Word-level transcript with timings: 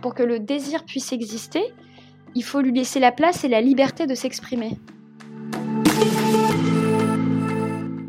pour 0.00 0.14
que 0.14 0.22
le 0.22 0.38
désir 0.38 0.84
puisse 0.84 1.12
exister, 1.12 1.62
il 2.34 2.44
faut 2.44 2.60
lui 2.60 2.72
laisser 2.72 3.00
la 3.00 3.12
place 3.12 3.44
et 3.44 3.48
la 3.48 3.60
liberté 3.60 4.06
de 4.06 4.14
s'exprimer. 4.14 4.78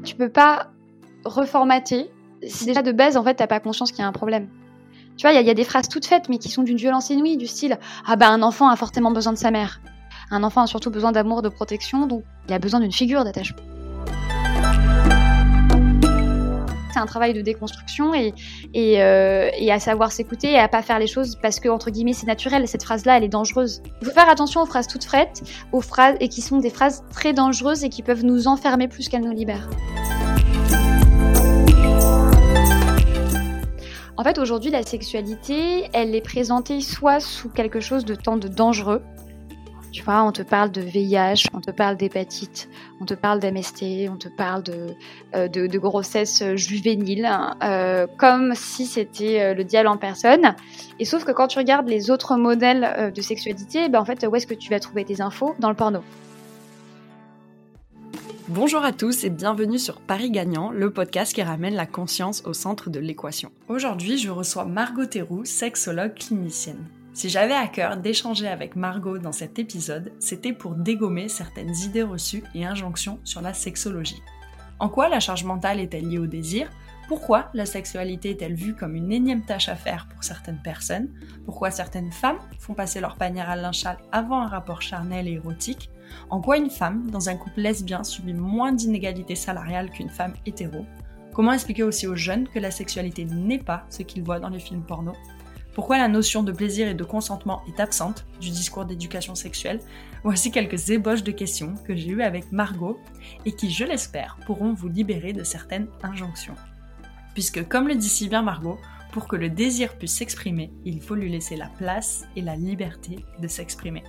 Tu 0.03 0.15
peux 0.15 0.29
pas 0.29 0.71
reformater 1.25 2.09
si 2.47 2.65
déjà 2.65 2.81
de 2.81 2.91
base, 2.91 3.17
en 3.17 3.23
fait, 3.23 3.35
t'as 3.35 3.47
pas 3.47 3.59
conscience 3.59 3.91
qu'il 3.91 4.01
y 4.01 4.03
a 4.03 4.07
un 4.07 4.13
problème. 4.13 4.47
Tu 5.17 5.23
vois, 5.23 5.33
il 5.33 5.45
y, 5.45 5.49
a 5.49 5.53
des 5.53 5.65
phrases 5.65 5.89
toutes 5.89 6.05
faites, 6.05 6.29
mais 6.29 6.37
qui 6.37 6.47
sont 6.47 6.63
d'une 6.63 6.77
violence 6.77 7.09
inouïe, 7.09 7.35
du 7.35 7.47
style 7.47 7.77
Ah 8.07 8.15
bah, 8.15 8.29
un 8.29 8.41
enfant 8.41 8.69
a 8.69 8.75
fortement 8.77 9.11
besoin 9.11 9.33
de 9.33 9.37
sa 9.37 9.51
mère. 9.51 9.81
Un 10.31 10.43
enfant 10.43 10.61
a 10.61 10.67
surtout 10.67 10.91
besoin 10.91 11.11
d'amour, 11.11 11.41
de 11.41 11.49
protection, 11.49 12.07
donc 12.07 12.23
il 12.47 12.53
a 12.53 12.59
besoin 12.59 12.79
d'une 12.79 12.93
figure 12.93 13.25
d'attachement. 13.25 13.61
Un 16.99 17.05
travail 17.05 17.33
de 17.33 17.41
déconstruction 17.41 18.13
et, 18.13 18.33
euh, 18.77 19.49
et, 19.57 19.71
à 19.71 19.79
savoir 19.79 20.11
s'écouter 20.11 20.51
et 20.51 20.59
à 20.59 20.67
pas 20.67 20.81
faire 20.81 20.99
les 20.99 21.07
choses 21.07 21.37
parce 21.41 21.59
que, 21.59 21.69
entre 21.69 21.89
guillemets, 21.89 22.13
c'est 22.13 22.27
naturel. 22.27 22.67
Cette 22.67 22.83
phrase-là, 22.83 23.17
elle 23.17 23.23
est 23.23 23.29
dangereuse. 23.29 23.81
Il 24.01 24.07
faut 24.07 24.13
faire 24.13 24.29
attention 24.29 24.61
aux 24.61 24.65
phrases 24.65 24.87
toutes 24.87 25.05
faites, 25.05 25.43
aux 25.71 25.81
phrases, 25.81 26.15
et 26.19 26.29
qui 26.29 26.41
sont 26.41 26.57
des 26.57 26.69
phrases 26.69 27.03
très 27.11 27.33
dangereuses 27.33 27.83
et 27.83 27.89
qui 27.89 28.03
peuvent 28.03 28.23
nous 28.23 28.47
enfermer 28.47 28.87
plus 28.87 29.09
qu'elles 29.09 29.23
nous 29.23 29.33
libèrent. 29.33 29.69
En 34.17 34.23
fait, 34.23 34.37
aujourd'hui, 34.37 34.69
la 34.69 34.83
sexualité, 34.83 35.89
elle 35.93 36.13
est 36.13 36.21
présentée 36.21 36.81
soit 36.81 37.21
sous 37.21 37.47
quelque 37.47 37.79
chose 37.79 38.03
de 38.03 38.15
tant 38.15 38.35
de 38.35 38.49
dangereux, 38.49 39.01
tu 39.91 40.03
vois, 40.03 40.23
on 40.23 40.31
te 40.31 40.41
parle 40.41 40.71
de 40.71 40.81
VIH, 40.81 41.47
on 41.53 41.61
te 41.61 41.71
parle 41.71 41.97
d'hépatite, 41.97 42.69
on 43.01 43.05
te 43.05 43.13
parle 43.13 43.39
d'MST, 43.39 44.09
on 44.09 44.17
te 44.17 44.27
parle 44.27 44.63
de, 44.63 44.95
euh, 45.35 45.47
grossesse 45.79 46.43
juvénile, 46.55 47.25
hein, 47.25 47.55
euh, 47.63 48.07
comme 48.17 48.53
si 48.55 48.85
c'était 48.85 49.41
euh, 49.41 49.53
le 49.53 49.63
diable 49.63 49.87
en 49.87 49.97
personne. 49.97 50.55
Et 50.99 51.05
sauf 51.05 51.23
que 51.23 51.31
quand 51.31 51.47
tu 51.47 51.57
regardes 51.57 51.87
les 51.87 52.11
autres 52.11 52.35
modèles 52.35 53.11
de 53.13 53.21
sexualité, 53.21 53.89
ben 53.89 53.99
en 53.99 54.05
fait, 54.05 54.25
où 54.29 54.35
est-ce 54.35 54.47
que 54.47 54.53
tu 54.53 54.69
vas 54.69 54.79
trouver 54.79 55.05
tes 55.05 55.21
infos? 55.21 55.55
Dans 55.59 55.69
le 55.69 55.75
porno. 55.75 56.01
Bonjour 58.47 58.83
à 58.83 58.91
tous 58.91 59.23
et 59.23 59.29
bienvenue 59.29 59.77
sur 59.77 60.01
Paris 60.01 60.31
Gagnant, 60.31 60.71
le 60.71 60.91
podcast 60.91 61.33
qui 61.33 61.43
ramène 61.43 61.75
la 61.75 61.85
conscience 61.85 62.43
au 62.45 62.53
centre 62.53 62.89
de 62.89 62.99
l'équation. 62.99 63.51
Aujourd'hui, 63.67 64.17
je 64.17 64.29
reçois 64.29 64.65
Margot 64.65 65.05
Théroux, 65.05 65.45
sexologue 65.45 66.15
clinicienne. 66.15 66.83
Si 67.19 67.27
j'avais 67.27 67.53
à 67.53 67.67
cœur 67.67 67.97
d'échanger 67.97 68.47
avec 68.47 68.77
Margot 68.77 69.17
dans 69.17 69.33
cet 69.33 69.59
épisode, 69.59 70.13
c'était 70.19 70.53
pour 70.53 70.73
dégommer 70.73 71.27
certaines 71.27 71.75
idées 71.83 72.03
reçues 72.03 72.45
et 72.55 72.65
injonctions 72.65 73.19
sur 73.25 73.41
la 73.41 73.53
sexologie. 73.53 74.23
En 74.79 74.87
quoi 74.87 75.09
la 75.09 75.19
charge 75.19 75.43
mentale 75.43 75.81
est-elle 75.81 76.07
liée 76.07 76.17
au 76.17 76.27
désir? 76.27 76.69
Pourquoi 77.09 77.49
la 77.53 77.65
sexualité 77.65 78.29
est-elle 78.29 78.53
vue 78.53 78.73
comme 78.73 78.95
une 78.95 79.11
énième 79.11 79.43
tâche 79.43 79.67
à 79.67 79.75
faire 79.75 80.07
pour 80.07 80.23
certaines 80.23 80.61
personnes? 80.61 81.09
Pourquoi 81.43 81.71
certaines 81.71 82.13
femmes 82.13 82.39
font 82.57 82.73
passer 82.73 83.01
leur 83.01 83.17
panière 83.17 83.49
à 83.49 83.57
l'inchal 83.57 83.97
avant 84.13 84.39
un 84.39 84.47
rapport 84.47 84.81
charnel 84.81 85.27
et 85.27 85.33
érotique? 85.33 85.89
En 86.29 86.39
quoi 86.39 86.55
une 86.55 86.69
femme 86.69 87.11
dans 87.11 87.27
un 87.27 87.35
couple 87.35 87.59
lesbien 87.59 88.05
subit 88.05 88.33
moins 88.33 88.71
d'inégalités 88.71 89.35
salariales 89.35 89.89
qu'une 89.89 90.09
femme 90.09 90.35
hétéro? 90.45 90.85
Comment 91.33 91.51
expliquer 91.51 91.83
aussi 91.83 92.07
aux 92.07 92.15
jeunes 92.15 92.47
que 92.47 92.59
la 92.59 92.71
sexualité 92.71 93.25
n'est 93.25 93.59
pas 93.59 93.85
ce 93.89 94.03
qu'ils 94.03 94.23
voient 94.23 94.39
dans 94.39 94.47
les 94.47 94.59
films 94.59 94.83
porno? 94.83 95.11
Pourquoi 95.73 95.97
la 95.97 96.07
notion 96.07 96.43
de 96.43 96.51
plaisir 96.51 96.87
et 96.87 96.93
de 96.93 97.03
consentement 97.03 97.61
est 97.67 97.79
absente 97.79 98.25
du 98.41 98.49
discours 98.49 98.85
d'éducation 98.85 99.35
sexuelle? 99.35 99.79
Voici 100.23 100.51
quelques 100.51 100.89
ébauches 100.89 101.23
de 101.23 101.31
questions 101.31 101.75
que 101.85 101.95
j'ai 101.95 102.09
eues 102.09 102.23
avec 102.23 102.51
Margot 102.51 102.99
et 103.45 103.53
qui, 103.53 103.71
je 103.71 103.85
l'espère, 103.85 104.37
pourront 104.45 104.73
vous 104.73 104.89
libérer 104.89 105.31
de 105.31 105.43
certaines 105.43 105.87
injonctions. 106.03 106.55
Puisque, 107.33 107.67
comme 107.67 107.87
le 107.87 107.95
dit 107.95 108.09
si 108.09 108.27
bien 108.27 108.41
Margot, 108.41 108.79
pour 109.11 109.27
que 109.27 109.35
le 109.35 109.49
désir 109.49 109.97
puisse 109.97 110.15
s'exprimer, 110.17 110.71
il 110.85 111.01
faut 111.01 111.15
lui 111.15 111.29
laisser 111.29 111.55
la 111.55 111.69
place 111.77 112.25
et 112.35 112.41
la 112.41 112.55
liberté 112.55 113.25
de 113.39 113.47
s'exprimer. 113.47 114.03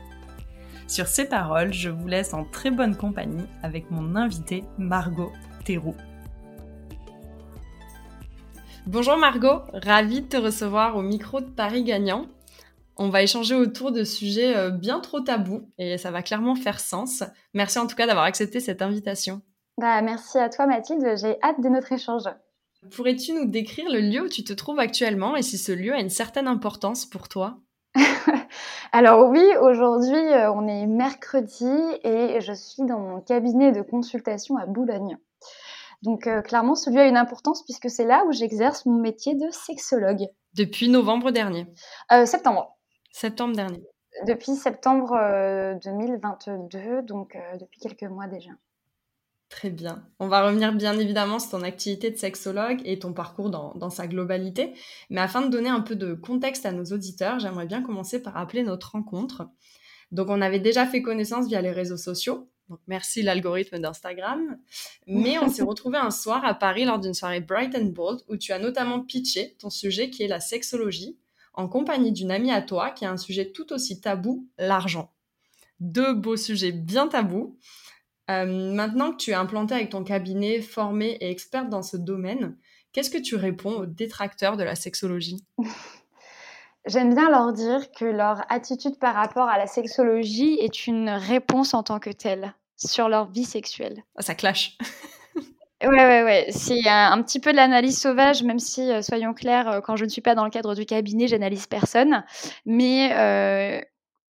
Sur 0.86 1.06
ces 1.06 1.26
paroles, 1.26 1.72
je 1.72 1.88
vous 1.88 2.08
laisse 2.08 2.34
en 2.34 2.44
très 2.44 2.70
bonne 2.70 2.96
compagnie 2.96 3.46
avec 3.62 3.90
mon 3.90 4.16
invité 4.16 4.64
Margot 4.76 5.32
Théroux. 5.64 5.94
Bonjour 8.86 9.18
Margot, 9.18 9.60
ravie 9.74 10.22
de 10.22 10.26
te 10.26 10.36
recevoir 10.38 10.96
au 10.96 11.02
micro 11.02 11.40
de 11.40 11.50
Paris 11.50 11.84
Gagnant. 11.84 12.26
On 12.96 13.10
va 13.10 13.22
échanger 13.22 13.54
autour 13.54 13.92
de 13.92 14.04
sujets 14.04 14.56
euh, 14.56 14.70
bien 14.70 15.00
trop 15.00 15.20
tabous 15.20 15.68
et 15.78 15.98
ça 15.98 16.10
va 16.10 16.22
clairement 16.22 16.54
faire 16.54 16.80
sens. 16.80 17.22
Merci 17.52 17.78
en 17.78 17.86
tout 17.86 17.94
cas 17.94 18.06
d'avoir 18.06 18.24
accepté 18.24 18.58
cette 18.58 18.80
invitation. 18.80 19.42
Bah, 19.76 20.00
merci 20.00 20.38
à 20.38 20.48
toi 20.48 20.66
Mathilde, 20.66 21.06
j'ai 21.20 21.36
hâte 21.42 21.60
de 21.60 21.68
notre 21.68 21.92
échange. 21.92 22.24
Pourrais-tu 22.90 23.34
nous 23.34 23.44
décrire 23.44 23.90
le 23.90 24.00
lieu 24.00 24.22
où 24.22 24.28
tu 24.28 24.44
te 24.44 24.54
trouves 24.54 24.78
actuellement 24.78 25.36
et 25.36 25.42
si 25.42 25.58
ce 25.58 25.72
lieu 25.72 25.92
a 25.92 26.00
une 26.00 26.08
certaine 26.08 26.48
importance 26.48 27.04
pour 27.04 27.28
toi? 27.28 27.58
Alors 28.92 29.28
oui, 29.28 29.44
aujourd'hui 29.60 30.16
euh, 30.16 30.50
on 30.52 30.66
est 30.66 30.86
mercredi 30.86 31.70
et 32.02 32.40
je 32.40 32.52
suis 32.54 32.84
dans 32.86 32.98
mon 32.98 33.20
cabinet 33.20 33.72
de 33.72 33.82
consultation 33.82 34.56
à 34.56 34.64
Boulogne. 34.64 35.18
Donc 36.02 36.26
euh, 36.26 36.40
clairement, 36.40 36.74
ce 36.74 36.90
lieu 36.90 36.98
a 36.98 37.06
une 37.06 37.16
importance 37.16 37.62
puisque 37.64 37.90
c'est 37.90 38.04
là 38.04 38.24
où 38.26 38.32
j'exerce 38.32 38.86
mon 38.86 38.98
métier 38.98 39.34
de 39.34 39.50
sexologue. 39.50 40.26
Depuis 40.54 40.88
novembre 40.88 41.30
dernier 41.30 41.66
euh, 42.12 42.26
Septembre. 42.26 42.76
Septembre 43.12 43.54
dernier. 43.54 43.82
Depuis 44.26 44.54
septembre 44.54 45.10
2022, 45.84 46.78
euh, 46.78 47.02
donc 47.02 47.36
depuis 47.60 47.80
quelques 47.80 48.10
mois 48.10 48.26
déjà. 48.26 48.50
Très 49.50 49.70
bien. 49.70 50.04
On 50.20 50.28
va 50.28 50.46
revenir 50.46 50.72
bien 50.72 50.96
évidemment 50.98 51.38
sur 51.38 51.50
ton 51.50 51.62
activité 51.62 52.10
de 52.10 52.16
sexologue 52.16 52.80
et 52.84 52.98
ton 53.00 53.12
parcours 53.12 53.50
dans, 53.50 53.74
dans, 53.74 53.90
sa 53.90 54.06
globalité. 54.06 54.74
Mais 55.10 55.20
afin 55.20 55.42
de 55.42 55.48
donner 55.48 55.68
un 55.68 55.80
peu 55.80 55.96
de 55.96 56.14
contexte 56.14 56.66
à 56.66 56.72
nos 56.72 56.84
auditeurs, 56.84 57.40
j'aimerais 57.40 57.66
bien 57.66 57.82
commencer 57.82 58.22
par 58.22 58.34
rappeler 58.34 58.62
notre 58.62 58.92
rencontre. 58.92 59.48
Donc 60.12 60.28
on 60.28 60.40
avait 60.40 60.60
déjà 60.60 60.86
fait 60.86 61.02
connaissance 61.02 61.48
via 61.48 61.60
les 61.60 61.72
réseaux 61.72 61.96
sociaux. 61.96 62.48
Donc 62.70 62.78
merci 62.86 63.22
l'algorithme 63.22 63.80
d'Instagram. 63.80 64.56
Mais 65.06 65.38
on 65.38 65.50
s'est 65.50 65.62
retrouvé 65.64 65.98
un 65.98 66.12
soir 66.12 66.44
à 66.44 66.54
Paris 66.54 66.84
lors 66.84 67.00
d'une 67.00 67.14
soirée 67.14 67.40
Bright 67.40 67.74
and 67.74 67.86
Bold 67.86 68.20
où 68.28 68.36
tu 68.36 68.52
as 68.52 68.60
notamment 68.60 69.00
pitché 69.00 69.56
ton 69.58 69.68
sujet 69.70 70.08
qui 70.08 70.22
est 70.22 70.28
la 70.28 70.40
sexologie 70.40 71.18
en 71.52 71.68
compagnie 71.68 72.12
d'une 72.12 72.30
amie 72.30 72.52
à 72.52 72.62
toi 72.62 72.90
qui 72.90 73.04
a 73.04 73.10
un 73.10 73.16
sujet 73.16 73.50
tout 73.50 73.72
aussi 73.72 74.00
tabou, 74.00 74.48
l'argent. 74.56 75.12
Deux 75.80 76.14
beaux 76.14 76.36
sujets 76.36 76.72
bien 76.72 77.08
tabous. 77.08 77.58
Euh, 78.30 78.72
maintenant 78.72 79.10
que 79.10 79.16
tu 79.16 79.32
es 79.32 79.34
implantée 79.34 79.74
avec 79.74 79.90
ton 79.90 80.04
cabinet, 80.04 80.60
formée 80.60 81.18
et 81.20 81.28
experte 81.28 81.68
dans 81.68 81.82
ce 81.82 81.96
domaine, 81.96 82.56
qu'est-ce 82.92 83.10
que 83.10 83.18
tu 83.18 83.34
réponds 83.34 83.80
aux 83.80 83.86
détracteurs 83.86 84.56
de 84.56 84.62
la 84.62 84.76
sexologie? 84.76 85.44
J'aime 86.86 87.14
bien 87.14 87.30
leur 87.30 87.52
dire 87.52 87.90
que 87.92 88.04
leur 88.04 88.44
attitude 88.50 88.98
par 88.98 89.14
rapport 89.14 89.48
à 89.48 89.58
la 89.58 89.66
sexologie 89.66 90.58
est 90.60 90.86
une 90.86 91.10
réponse 91.10 91.74
en 91.74 91.82
tant 91.82 91.98
que 91.98 92.10
telle 92.10 92.54
sur 92.76 93.08
leur 93.08 93.30
vie 93.30 93.44
sexuelle. 93.44 94.02
Ah, 94.16 94.22
ça 94.22 94.34
clash. 94.34 94.78
Ouais, 95.82 95.88
ouais, 95.88 96.22
ouais. 96.22 96.46
C'est 96.50 96.86
un, 96.86 97.22
petit 97.22 97.40
peu 97.40 97.52
de 97.52 97.56
l'analyse 97.56 97.98
sauvage, 97.98 98.42
même 98.42 98.58
si, 98.58 98.82
euh, 98.90 99.00
soyons 99.00 99.32
clairs, 99.32 99.66
euh, 99.68 99.80
quand 99.80 99.96
je 99.96 100.04
ne 100.04 100.10
suis 100.10 100.20
pas 100.20 100.34
dans 100.34 100.44
le 100.44 100.50
cadre 100.50 100.74
du 100.74 100.84
cabinet, 100.84 101.26
j'analyse 101.26 101.66
personne. 101.66 102.22
Mais 102.66 103.10
euh, 103.14 103.80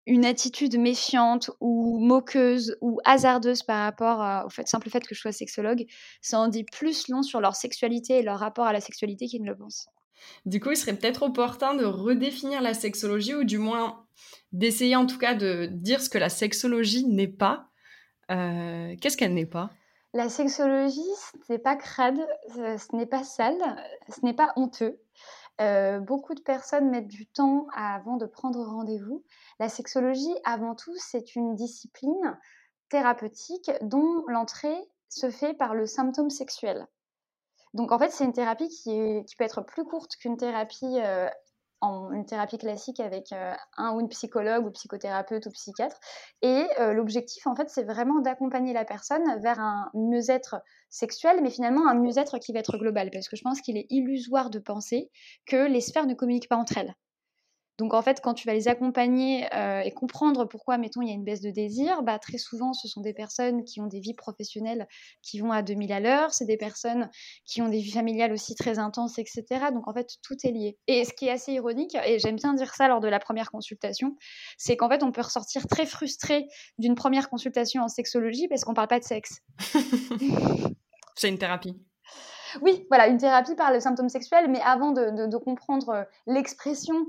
une 0.06 0.24
attitude 0.24 0.78
méfiante 0.78 1.50
ou 1.60 1.98
moqueuse 1.98 2.76
ou 2.80 3.00
hasardeuse 3.04 3.64
par 3.64 3.82
rapport 3.82 4.46
au 4.46 4.48
fait, 4.48 4.68
simple 4.68 4.90
fait 4.90 5.04
que 5.04 5.14
je 5.14 5.20
sois 5.20 5.32
sexologue, 5.32 5.86
ça 6.20 6.38
en 6.38 6.46
dit 6.46 6.64
plus 6.64 7.08
long 7.08 7.22
sur 7.22 7.40
leur 7.40 7.56
sexualité 7.56 8.18
et 8.18 8.22
leur 8.22 8.38
rapport 8.38 8.66
à 8.66 8.72
la 8.72 8.80
sexualité 8.80 9.26
qu'ils 9.26 9.42
ne 9.42 9.48
le 9.48 9.56
pensent. 9.56 9.88
Du 10.46 10.60
coup, 10.60 10.70
il 10.70 10.76
serait 10.76 10.94
peut-être 10.94 11.22
opportun 11.22 11.74
de 11.74 11.84
redéfinir 11.84 12.62
la 12.62 12.74
sexologie 12.74 13.34
ou 13.34 13.44
du 13.44 13.58
moins 13.58 14.04
d'essayer 14.52 14.96
en 14.96 15.06
tout 15.06 15.18
cas 15.18 15.34
de 15.34 15.66
dire 15.70 16.02
ce 16.02 16.10
que 16.10 16.18
la 16.18 16.28
sexologie 16.28 17.06
n'est 17.06 17.28
pas. 17.28 17.68
Euh, 18.30 18.94
qu'est-ce 19.00 19.16
qu'elle 19.16 19.34
n'est 19.34 19.46
pas? 19.46 19.70
La 20.12 20.28
sexologie, 20.28 21.00
ce 21.46 21.52
n'est 21.52 21.58
pas 21.58 21.76
crade, 21.76 22.18
ce 22.48 22.96
n'est 22.96 23.06
pas 23.06 23.22
sale, 23.22 23.60
ce 24.08 24.24
n'est 24.24 24.34
pas 24.34 24.52
honteux. 24.56 25.00
Euh, 25.60 26.00
beaucoup 26.00 26.34
de 26.34 26.40
personnes 26.40 26.90
mettent 26.90 27.06
du 27.06 27.26
temps 27.26 27.66
avant 27.74 28.16
de 28.16 28.26
prendre 28.26 28.60
rendez-vous. 28.60 29.22
La 29.58 29.68
sexologie, 29.68 30.34
avant 30.44 30.74
tout, 30.74 30.94
c'est 30.96 31.36
une 31.36 31.54
discipline 31.54 32.38
thérapeutique 32.88 33.70
dont 33.82 34.24
l'entrée 34.26 34.88
se 35.08 35.30
fait 35.30 35.54
par 35.54 35.74
le 35.74 35.86
symptôme 35.86 36.30
sexuel. 36.30 36.86
Donc 37.74 37.92
en 37.92 37.98
fait, 37.98 38.10
c'est 38.10 38.24
une 38.24 38.32
thérapie 38.32 38.68
qui, 38.68 39.24
peut 39.38 39.44
être 39.44 39.62
plus 39.62 39.84
courte 39.84 40.16
qu'une 40.16 40.36
thérapie, 40.36 40.98
euh, 41.00 41.28
thérapie 42.26 42.58
classique 42.58 43.00
avec 43.00 43.32
euh, 43.32 43.54
un 43.76 43.94
ou 43.94 44.00
une 44.00 44.08
psychologue 44.08 44.66
ou 44.66 44.70
psychothérapeute 44.70 45.46
ou 45.46 45.50
psychiatre. 45.50 45.98
Et 46.42 46.66
euh, 46.80 46.92
l'objectif, 46.92 47.46
en 47.46 47.54
fait, 47.54 47.70
c'est 47.70 47.84
vraiment 47.84 48.20
d'accompagner 48.20 48.72
la 48.72 48.84
personne 48.84 49.40
vers 49.40 49.60
un 49.60 49.88
mieux-être 49.94 50.56
sexuel, 50.88 51.40
mais 51.42 51.50
finalement 51.50 51.88
un 51.88 51.94
mieux-être 51.94 52.38
qui 52.38 52.52
va 52.52 52.58
être 52.58 52.76
global. 52.76 53.10
Parce 53.12 53.28
que 53.28 53.36
je 53.36 53.42
pense 53.42 53.60
qu'il 53.60 53.76
est 53.76 53.86
illusoire 53.90 54.50
de 54.50 54.58
penser 54.58 55.10
que 55.46 55.68
les 55.68 55.80
sphères 55.80 56.06
ne 56.06 56.14
communiquent 56.14 56.48
pas 56.48 56.56
entre 56.56 56.78
elles. 56.78 56.94
Donc 57.80 57.94
en 57.94 58.02
fait, 58.02 58.20
quand 58.20 58.34
tu 58.34 58.46
vas 58.46 58.52
les 58.52 58.68
accompagner 58.68 59.48
et 59.84 59.90
comprendre 59.92 60.44
pourquoi, 60.44 60.76
mettons, 60.76 61.00
il 61.00 61.08
y 61.08 61.10
a 61.10 61.14
une 61.14 61.24
baisse 61.24 61.40
de 61.40 61.50
désir, 61.50 62.02
bah, 62.02 62.18
très 62.18 62.36
souvent, 62.36 62.74
ce 62.74 62.88
sont 62.88 63.00
des 63.00 63.14
personnes 63.14 63.64
qui 63.64 63.80
ont 63.80 63.86
des 63.86 64.00
vies 64.00 64.12
professionnelles 64.12 64.86
qui 65.22 65.40
vont 65.40 65.50
à 65.50 65.62
2000 65.62 65.90
à 65.90 65.98
l'heure, 65.98 66.34
c'est 66.34 66.44
des 66.44 66.58
personnes 66.58 67.08
qui 67.46 67.62
ont 67.62 67.70
des 67.70 67.78
vies 67.78 67.92
familiales 67.92 68.32
aussi 68.32 68.54
très 68.54 68.78
intenses, 68.78 69.18
etc. 69.18 69.44
Donc 69.72 69.88
en 69.88 69.94
fait, 69.94 70.10
tout 70.22 70.36
est 70.44 70.50
lié. 70.50 70.78
Et 70.88 71.06
ce 71.06 71.14
qui 71.14 71.28
est 71.28 71.30
assez 71.30 71.52
ironique, 71.52 71.96
et 72.04 72.18
j'aime 72.18 72.36
bien 72.36 72.52
dire 72.52 72.74
ça 72.74 72.86
lors 72.86 73.00
de 73.00 73.08
la 73.08 73.18
première 73.18 73.50
consultation, 73.50 74.14
c'est 74.58 74.76
qu'en 74.76 74.90
fait, 74.90 75.02
on 75.02 75.10
peut 75.10 75.22
ressortir 75.22 75.66
très 75.66 75.86
frustré 75.86 76.48
d'une 76.76 76.94
première 76.94 77.30
consultation 77.30 77.82
en 77.82 77.88
sexologie 77.88 78.46
parce 78.46 78.64
qu'on 78.64 78.74
parle 78.74 78.88
pas 78.88 79.00
de 79.00 79.04
sexe. 79.04 79.40
c'est 81.16 81.30
une 81.30 81.38
thérapie. 81.38 81.80
Oui, 82.62 82.86
voilà, 82.88 83.06
une 83.06 83.18
thérapie 83.18 83.54
par 83.54 83.72
le 83.72 83.80
symptôme 83.80 84.08
sexuel, 84.08 84.50
mais 84.50 84.60
avant 84.60 84.92
de, 84.92 85.36
comprendre 85.38 85.90
euh, 85.90 86.02
l'expression 86.26 87.06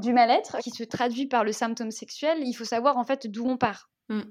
du 0.00 0.12
mal-être 0.12 0.58
qui 0.58 0.70
se 0.70 0.84
traduit 0.84 1.26
par 1.26 1.44
le 1.44 1.52
symptôme 1.52 1.90
sexuel, 1.90 2.38
il 2.42 2.52
faut 2.52 2.64
savoir 2.64 2.96
en 2.96 3.04
fait 3.04 3.26
d'où 3.26 3.46
on 3.46 3.56
part. 3.56 3.90
Mmh. 4.08 4.22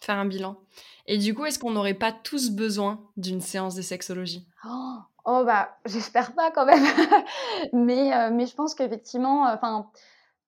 Faire 0.00 0.16
un 0.16 0.26
bilan. 0.26 0.58
Et 1.06 1.18
du 1.18 1.34
coup, 1.34 1.44
est-ce 1.44 1.58
qu'on 1.58 1.70
n'aurait 1.70 1.94
pas 1.94 2.12
tous 2.12 2.50
besoin 2.50 3.08
d'une 3.16 3.40
séance 3.40 3.74
de 3.74 3.82
sexologie? 3.82 4.48
Oh, 4.64 4.96
oh, 5.24 5.44
bah, 5.44 5.76
j'espère 5.84 6.34
pas 6.34 6.50
quand 6.50 6.66
même. 6.66 6.82
mais, 7.72 8.12
euh, 8.12 8.30
mais 8.32 8.46
je 8.46 8.54
pense 8.54 8.74
qu'effectivement, 8.74 9.46
euh, 9.48 9.54
enfin. 9.54 9.90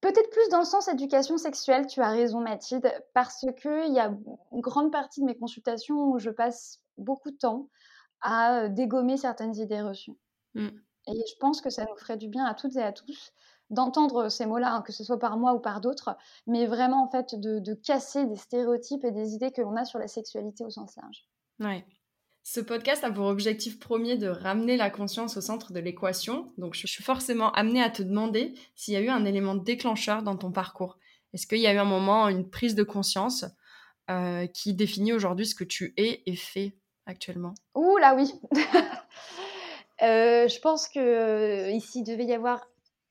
Peut-être 0.00 0.28
plus 0.28 0.50
dans 0.50 0.58
le 0.58 0.66
sens 0.66 0.88
éducation 0.88 1.38
sexuelle, 1.38 1.86
tu 1.86 2.02
as 2.02 2.10
raison 2.10 2.40
Mathilde, 2.40 2.92
parce 3.14 3.46
qu'il 3.56 3.90
y 3.90 3.98
a 3.98 4.12
une 4.52 4.60
grande 4.60 4.92
partie 4.92 5.22
de 5.22 5.24
mes 5.24 5.34
consultations 5.34 6.10
où 6.10 6.18
je 6.18 6.28
passe 6.28 6.82
beaucoup 6.98 7.30
de 7.30 7.38
temps 7.38 7.70
à 8.20 8.68
dégommer 8.68 9.16
certaines 9.16 9.56
idées 9.56 9.80
reçues. 9.80 10.18
Mmh. 10.52 10.68
Et 11.06 11.12
je 11.12 11.36
pense 11.40 11.62
que 11.62 11.70
ça 11.70 11.86
nous 11.86 11.96
ferait 11.96 12.18
du 12.18 12.28
bien 12.28 12.44
à 12.44 12.52
toutes 12.52 12.76
et 12.76 12.82
à 12.82 12.92
tous 12.92 13.32
d'entendre 13.70 14.28
ces 14.28 14.46
mots-là, 14.46 14.74
hein, 14.74 14.82
que 14.82 14.92
ce 14.92 15.04
soit 15.04 15.18
par 15.18 15.36
moi 15.36 15.54
ou 15.54 15.58
par 15.58 15.80
d'autres, 15.80 16.16
mais 16.46 16.66
vraiment 16.66 17.04
en 17.04 17.08
fait 17.08 17.34
de, 17.34 17.74
casser 17.74 18.26
des 18.26 18.36
stéréotypes 18.36 19.04
et 19.04 19.10
des 19.10 19.34
idées 19.34 19.50
que 19.50 19.62
l'on 19.62 19.76
a 19.76 19.84
sur 19.84 19.98
la 19.98 20.08
sexualité 20.08 20.64
au 20.64 20.70
sens 20.70 20.96
large. 20.96 21.26
Ouais. 21.60 21.84
Ce 22.42 22.60
podcast 22.60 23.02
a 23.04 23.10
pour 23.10 23.26
objectif 23.26 23.78
premier 23.78 24.18
de 24.18 24.28
ramener 24.28 24.76
la 24.76 24.90
conscience 24.90 25.38
au 25.38 25.40
centre 25.40 25.72
de 25.72 25.80
l'équation. 25.80 26.52
Donc, 26.58 26.74
je 26.74 26.86
suis 26.86 27.02
forcément 27.02 27.50
amenée 27.52 27.82
à 27.82 27.88
te 27.88 28.02
demander 28.02 28.54
s'il 28.74 28.92
y 28.92 28.98
a 28.98 29.00
eu 29.00 29.08
un 29.08 29.24
élément 29.24 29.54
déclencheur 29.54 30.22
dans 30.22 30.36
ton 30.36 30.52
parcours. 30.52 30.98
Est-ce 31.32 31.46
qu'il 31.46 31.60
y 31.60 31.66
a 31.66 31.72
eu 31.72 31.78
un 31.78 31.84
moment, 31.84 32.28
une 32.28 32.50
prise 32.50 32.74
de 32.74 32.82
conscience 32.82 33.46
qui 34.52 34.74
définit 34.74 35.14
aujourd'hui 35.14 35.46
ce 35.46 35.54
que 35.54 35.64
tu 35.64 35.94
es 35.96 36.22
et 36.26 36.36
fais 36.36 36.76
actuellement? 37.06 37.54
Ouh 37.74 37.96
là 37.98 38.14
oui 38.14 38.32
euh, 40.02 40.48
Je 40.48 40.60
pense 40.60 40.88
que 40.88 40.98
euh, 40.98 41.70
ici 41.70 42.02
devait 42.02 42.24
y 42.24 42.32
avoir 42.32 42.66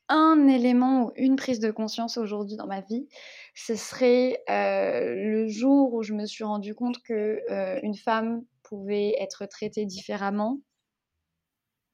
un 0.09 0.47
élément 0.47 1.05
ou 1.05 1.11
une 1.15 1.35
prise 1.35 1.59
de 1.59 1.71
conscience 1.71 2.17
aujourd'hui 2.17 2.57
dans 2.57 2.67
ma 2.67 2.81
vie, 2.81 3.07
ce 3.55 3.75
serait 3.75 4.43
euh, 4.49 5.15
le 5.15 5.47
jour 5.47 5.93
où 5.93 6.03
je 6.03 6.13
me 6.13 6.25
suis 6.25 6.43
rendu 6.43 6.75
compte 6.75 7.01
que 7.03 7.39
une 7.83 7.95
femme 7.95 8.43
pouvait 8.63 9.15
être 9.19 9.45
traitée 9.45 9.85
différemment, 9.85 10.59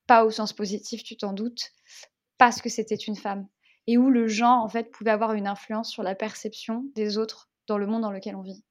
pas 0.07 0.25
au 0.25 0.31
sens 0.31 0.53
positif, 0.53 1.03
tu 1.03 1.17
t'en 1.17 1.33
doutes, 1.33 1.71
parce 2.38 2.61
que 2.61 2.69
c'était 2.69 2.95
une 2.95 3.15
femme, 3.15 3.47
et 3.88 3.97
où 3.97 4.09
le 4.09 4.27
genre 4.27 4.63
en 4.63 4.69
fait 4.69 4.89
pouvait 4.91 5.11
avoir 5.11 5.33
une 5.33 5.47
influence 5.47 5.91
sur 5.91 6.03
la 6.03 6.15
perception 6.15 6.85
des 6.95 7.17
autres 7.17 7.50
dans 7.67 7.77
le 7.77 7.88
monde 7.88 8.01
dans 8.01 8.11
lequel 8.11 8.35
on 8.35 8.41
vit 8.41 8.63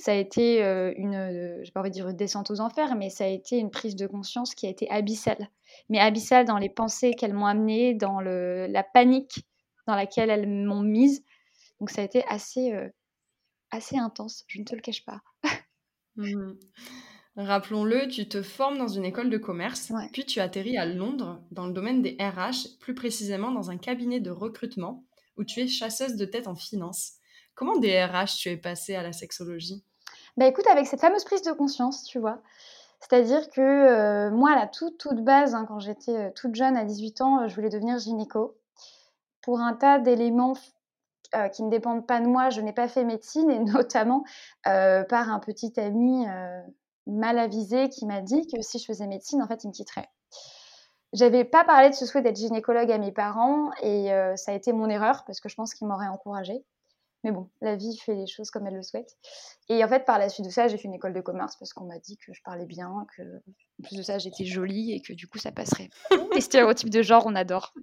ça 0.00 0.12
a 0.12 0.14
été 0.14 0.60
une, 0.96 1.60
je 1.62 1.70
pas 1.72 1.80
envie 1.80 1.90
de 1.90 1.94
dire 1.94 2.08
une 2.08 2.16
descente 2.16 2.50
aux 2.50 2.60
enfers, 2.60 2.96
mais 2.96 3.10
ça 3.10 3.24
a 3.24 3.28
été 3.28 3.58
une 3.58 3.70
prise 3.70 3.96
de 3.96 4.06
conscience 4.06 4.54
qui 4.54 4.66
a 4.66 4.70
été 4.70 4.90
abyssale. 4.90 5.48
Mais 5.88 5.98
abyssale 5.98 6.44
dans 6.44 6.58
les 6.58 6.68
pensées 6.68 7.14
qu'elles 7.14 7.34
m'ont 7.34 7.46
amenées, 7.46 7.94
dans 7.94 8.20
le, 8.20 8.66
la 8.68 8.82
panique 8.82 9.46
dans 9.86 9.94
laquelle 9.94 10.30
elles 10.30 10.48
m'ont 10.48 10.82
mise. 10.82 11.24
Donc 11.78 11.90
ça 11.90 12.02
a 12.02 12.04
été 12.04 12.24
assez, 12.28 12.72
assez 13.70 13.96
intense, 13.96 14.44
je 14.48 14.60
ne 14.60 14.64
te 14.64 14.74
le 14.74 14.80
cache 14.80 15.04
pas. 15.04 15.20
Mmh. 16.16 16.54
Rappelons-le, 17.36 18.08
tu 18.08 18.28
te 18.28 18.42
formes 18.42 18.76
dans 18.76 18.88
une 18.88 19.04
école 19.04 19.30
de 19.30 19.38
commerce, 19.38 19.92
puis 20.12 20.26
tu 20.26 20.40
atterris 20.40 20.76
à 20.76 20.84
Londres 20.84 21.40
dans 21.52 21.66
le 21.66 21.72
domaine 21.72 22.02
des 22.02 22.16
RH, 22.20 22.78
plus 22.80 22.94
précisément 22.94 23.52
dans 23.52 23.70
un 23.70 23.78
cabinet 23.78 24.20
de 24.20 24.30
recrutement 24.30 25.06
où 25.36 25.44
tu 25.44 25.60
es 25.60 25.68
chasseuse 25.68 26.16
de 26.16 26.24
tête 26.24 26.48
en 26.48 26.56
finance. 26.56 27.14
Comment 27.54 27.78
des 27.78 28.04
RH 28.04 28.36
tu 28.38 28.48
es 28.48 28.56
passée 28.56 28.94
à 28.94 29.02
la 29.02 29.12
sexologie? 29.12 29.84
Bah 30.40 30.46
avec 30.70 30.86
cette 30.86 31.02
fameuse 31.02 31.24
prise 31.24 31.42
de 31.42 31.52
conscience, 31.52 32.02
tu 32.04 32.18
vois. 32.18 32.38
C'est-à-dire 32.98 33.50
que 33.50 33.60
euh, 33.60 34.30
moi, 34.30 34.54
la 34.54 34.66
toute, 34.66 34.96
toute 34.96 35.22
base, 35.22 35.54
hein, 35.54 35.66
quand 35.68 35.80
j'étais 35.80 36.16
euh, 36.16 36.30
toute 36.34 36.54
jeune, 36.54 36.78
à 36.78 36.84
18 36.84 37.20
ans, 37.20 37.46
je 37.46 37.54
voulais 37.54 37.68
devenir 37.68 37.98
gynéco. 37.98 38.56
Pour 39.42 39.60
un 39.60 39.74
tas 39.74 39.98
d'éléments 39.98 40.54
euh, 41.34 41.48
qui 41.48 41.62
ne 41.62 41.68
dépendent 41.68 42.06
pas 42.06 42.20
de 42.20 42.26
moi, 42.26 42.48
je 42.48 42.62
n'ai 42.62 42.72
pas 42.72 42.88
fait 42.88 43.04
médecine, 43.04 43.50
et 43.50 43.58
notamment 43.58 44.24
par 44.64 45.28
un 45.30 45.40
petit 45.40 45.78
ami 45.78 46.24
mal 47.06 47.38
avisé 47.38 47.90
qui 47.90 48.06
m'a 48.06 48.22
dit 48.22 48.46
que 48.46 48.62
si 48.62 48.78
je 48.78 48.86
faisais 48.86 49.06
médecine, 49.06 49.42
en 49.42 49.46
fait, 49.46 49.62
il 49.64 49.68
me 49.68 49.74
quitterait. 49.74 50.08
J'avais 51.12 51.44
pas 51.44 51.64
parlé 51.64 51.90
de 51.90 51.94
ce 51.94 52.06
souhait 52.06 52.22
d'être 52.22 52.38
gynécologue 52.38 52.90
à 52.90 52.96
mes 52.96 53.12
parents, 53.12 53.72
et 53.82 54.08
ça 54.36 54.52
a 54.52 54.54
été 54.54 54.72
mon 54.72 54.88
erreur, 54.88 55.24
parce 55.26 55.38
que 55.38 55.50
je 55.50 55.54
pense 55.54 55.74
qu'ils 55.74 55.86
m'auraient 55.86 56.08
encouragée. 56.08 56.64
Mais 57.22 57.32
bon, 57.32 57.50
la 57.60 57.76
vie 57.76 57.98
fait 57.98 58.14
les 58.14 58.26
choses 58.26 58.50
comme 58.50 58.66
elle 58.66 58.74
le 58.74 58.82
souhaite. 58.82 59.16
Et 59.68 59.84
en 59.84 59.88
fait, 59.88 60.06
par 60.06 60.18
la 60.18 60.28
suite 60.30 60.46
de 60.46 60.50
ça, 60.50 60.68
j'ai 60.68 60.78
fait 60.78 60.88
une 60.88 60.94
école 60.94 61.12
de 61.12 61.20
commerce 61.20 61.56
parce 61.56 61.72
qu'on 61.74 61.84
m'a 61.84 61.98
dit 61.98 62.16
que 62.16 62.32
je 62.32 62.40
parlais 62.42 62.64
bien, 62.64 63.06
que 63.16 63.22
en 63.22 63.82
plus 63.82 63.96
de 63.96 64.02
ça, 64.02 64.18
j'étais 64.18 64.46
jolie 64.46 64.92
et 64.92 65.02
que 65.02 65.12
du 65.12 65.26
coup, 65.26 65.38
ça 65.38 65.52
passerait. 65.52 65.90
Les 66.34 66.40
stéréotypes 66.40 66.90
de 66.90 67.02
genre, 67.02 67.24
on 67.26 67.34
adore. 67.34 67.74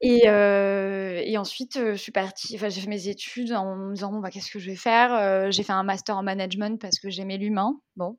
Et, 0.00 0.28
euh, 0.28 1.22
et 1.24 1.38
ensuite, 1.38 1.76
euh, 1.76 1.92
je 1.92 1.96
suis 2.02 2.12
partie, 2.12 2.56
enfin, 2.56 2.68
j'ai 2.68 2.80
fait 2.80 2.88
mes 2.88 3.08
études 3.08 3.52
en 3.52 3.76
me 3.76 3.94
disant, 3.94 4.10
bon, 4.12 4.18
bah, 4.20 4.30
qu'est-ce 4.30 4.50
que 4.50 4.58
je 4.58 4.70
vais 4.70 4.76
faire? 4.76 5.14
Euh, 5.14 5.50
J'ai 5.50 5.62
fait 5.62 5.72
un 5.72 5.82
master 5.82 6.16
en 6.16 6.22
management 6.22 6.80
parce 6.80 6.98
que 6.98 7.08
j'aimais 7.10 7.38
l'humain. 7.38 7.80
Bon. 7.96 8.18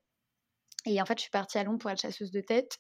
Et 0.86 1.02
en 1.02 1.06
fait, 1.06 1.18
je 1.18 1.24
suis 1.24 1.32
partie 1.32 1.58
à 1.58 1.64
Londres 1.64 1.80
pour 1.80 1.92
être 1.92 2.02
chasseuse 2.02 2.32
de 2.32 2.42
tête. 2.42 2.78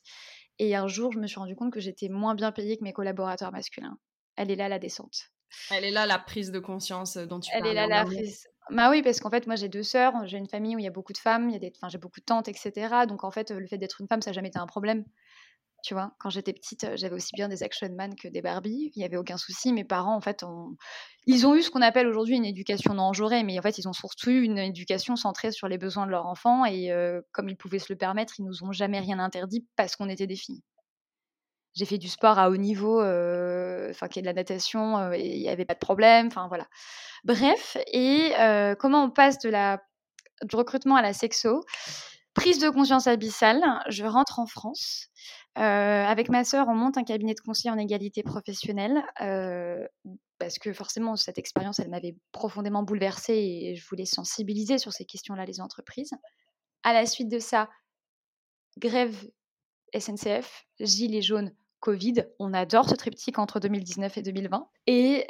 Et 0.59 0.75
un 0.75 0.87
jour, 0.87 1.11
je 1.11 1.19
me 1.19 1.27
suis 1.27 1.39
rendu 1.39 1.55
compte 1.55 1.73
que 1.73 1.79
j'étais 1.79 2.09
moins 2.09 2.35
bien 2.35 2.51
payée 2.51 2.77
que 2.77 2.83
mes 2.83 2.93
collaborateurs 2.93 3.51
masculins. 3.51 3.97
Elle 4.37 4.51
est 4.51 4.55
là, 4.55 4.69
la 4.69 4.79
descente. 4.79 5.31
Elle 5.71 5.85
est 5.85 5.91
là 5.91 6.05
la 6.05 6.19
prise 6.19 6.51
de 6.51 6.59
conscience 6.59 7.17
dont 7.17 7.39
tu 7.39 7.49
Elle 7.53 7.65
est 7.65 7.73
là 7.73 7.87
la 7.87 8.05
prise. 8.05 8.47
Bah 8.71 8.89
oui, 8.89 9.03
parce 9.03 9.19
qu'en 9.19 9.29
fait, 9.29 9.45
moi 9.45 9.55
j'ai 9.55 9.69
deux 9.69 9.83
sœurs, 9.83 10.25
j'ai 10.25 10.37
une 10.37 10.49
famille 10.49 10.75
où 10.75 10.79
il 10.79 10.85
y 10.85 10.87
a 10.87 10.91
beaucoup 10.91 11.13
de 11.13 11.19
femmes, 11.19 11.49
il 11.49 11.53
y 11.53 11.55
a 11.55 11.59
des... 11.59 11.71
enfin, 11.75 11.87
j'ai 11.87 11.99
beaucoup 11.99 12.19
de 12.19 12.25
tantes, 12.25 12.47
etc. 12.47 13.05
Donc 13.07 13.23
en 13.23 13.31
fait, 13.31 13.51
le 13.51 13.67
fait 13.67 13.77
d'être 13.77 14.01
une 14.01 14.07
femme, 14.07 14.21
ça 14.21 14.31
n'a 14.31 14.33
jamais 14.33 14.47
été 14.47 14.57
un 14.57 14.65
problème. 14.65 15.05
Tu 15.83 15.93
vois, 15.93 16.15
quand 16.17 16.31
j'étais 16.31 16.51
petite, 16.51 16.87
j'avais 16.95 17.13
aussi 17.13 17.29
bien 17.35 17.47
des 17.47 17.61
action 17.61 17.87
man 17.93 18.15
que 18.15 18.27
des 18.27 18.41
Barbie. 18.41 18.91
Il 18.95 18.99
n'y 18.99 19.05
avait 19.05 19.17
aucun 19.17 19.37
souci. 19.37 19.71
Mes 19.71 19.83
parents, 19.83 20.15
en 20.15 20.19
fait, 20.21 20.43
ils 21.27 21.45
ont 21.45 21.53
eu 21.53 21.61
ce 21.61 21.69
qu'on 21.69 21.83
appelle 21.83 22.07
aujourd'hui 22.07 22.35
une 22.35 22.45
éducation 22.45 22.95
non 22.95 23.13
genrée, 23.13 23.43
mais 23.43 23.59
en 23.59 23.61
fait, 23.61 23.77
ils 23.77 23.87
ont 23.87 23.93
surtout 23.93 24.31
eu 24.31 24.41
une 24.41 24.57
éducation 24.57 25.15
centrée 25.15 25.51
sur 25.51 25.67
les 25.67 25.77
besoins 25.77 26.07
de 26.07 26.11
leur 26.11 26.25
enfant. 26.25 26.65
Et 26.65 26.91
comme 27.33 27.49
ils 27.49 27.55
pouvaient 27.55 27.77
se 27.77 27.93
le 27.93 27.97
permettre, 27.97 28.39
ils 28.39 28.45
nous 28.45 28.63
ont 28.63 28.71
jamais 28.71 28.99
rien 28.99 29.19
interdit 29.19 29.67
parce 29.75 29.95
qu'on 29.95 30.09
était 30.09 30.25
des 30.25 30.35
filles 30.35 30.63
j'ai 31.75 31.85
fait 31.85 31.97
du 31.97 32.07
sport 32.07 32.39
à 32.39 32.49
haut 32.49 32.57
niveau, 32.57 32.99
enfin 33.01 34.07
qui 34.07 34.19
est 34.19 34.21
de 34.21 34.27
la 34.27 34.33
natation, 34.33 35.11
et 35.13 35.35
il 35.35 35.41
n'y 35.41 35.49
avait 35.49 35.65
pas 35.65 35.73
de 35.73 35.79
problème, 35.79 36.27
enfin 36.27 36.47
voilà. 36.47 36.67
Bref, 37.23 37.77
et 37.91 38.31
comment 38.79 39.03
on 39.03 39.11
passe 39.11 39.39
de 39.39 39.51
du 40.45 40.55
recrutement 40.55 40.95
à 40.95 41.01
la 41.01 41.13
sexo? 41.13 41.63
Prise 42.33 42.59
de 42.59 42.69
conscience 42.69 43.07
abyssale, 43.07 43.63
je 43.87 44.03
rentre 44.03 44.39
en 44.39 44.45
France. 44.45 45.09
avec 45.55 46.29
ma 46.29 46.43
sœur, 46.43 46.67
on 46.67 46.75
monte 46.75 46.97
un 46.97 47.03
cabinet 47.03 47.33
de 47.33 47.39
conseil 47.39 47.71
en 47.71 47.77
égalité 47.77 48.23
professionnelle 48.23 49.03
parce 50.37 50.59
que 50.59 50.73
forcément, 50.73 51.15
cette 51.15 51.37
expérience, 51.37 51.79
elle 51.79 51.89
m'avait 51.89 52.17
profondément 52.33 52.83
bouleversée 52.83 53.37
et 53.37 53.75
je 53.75 53.87
voulais 53.87 54.05
sensibiliser 54.05 54.77
sur 54.77 54.91
ces 54.91 55.05
questions-là 55.05 55.45
les 55.45 55.61
entreprises. 55.61 56.11
À 56.83 56.91
la 56.91 57.05
suite 57.05 57.29
de 57.29 57.39
ça, 57.39 57.69
grève 58.77 59.15
SNCF, 59.97 60.65
gilets 60.81 61.21
jaunes, 61.21 61.55
Covid. 61.85 62.25
On 62.39 62.51
adore 62.55 62.89
ce 62.89 62.95
triptyque 62.95 63.37
entre 63.37 63.59
2019 63.59 64.17
et 64.17 64.21
2020. 64.23 64.67
Et 64.87 65.23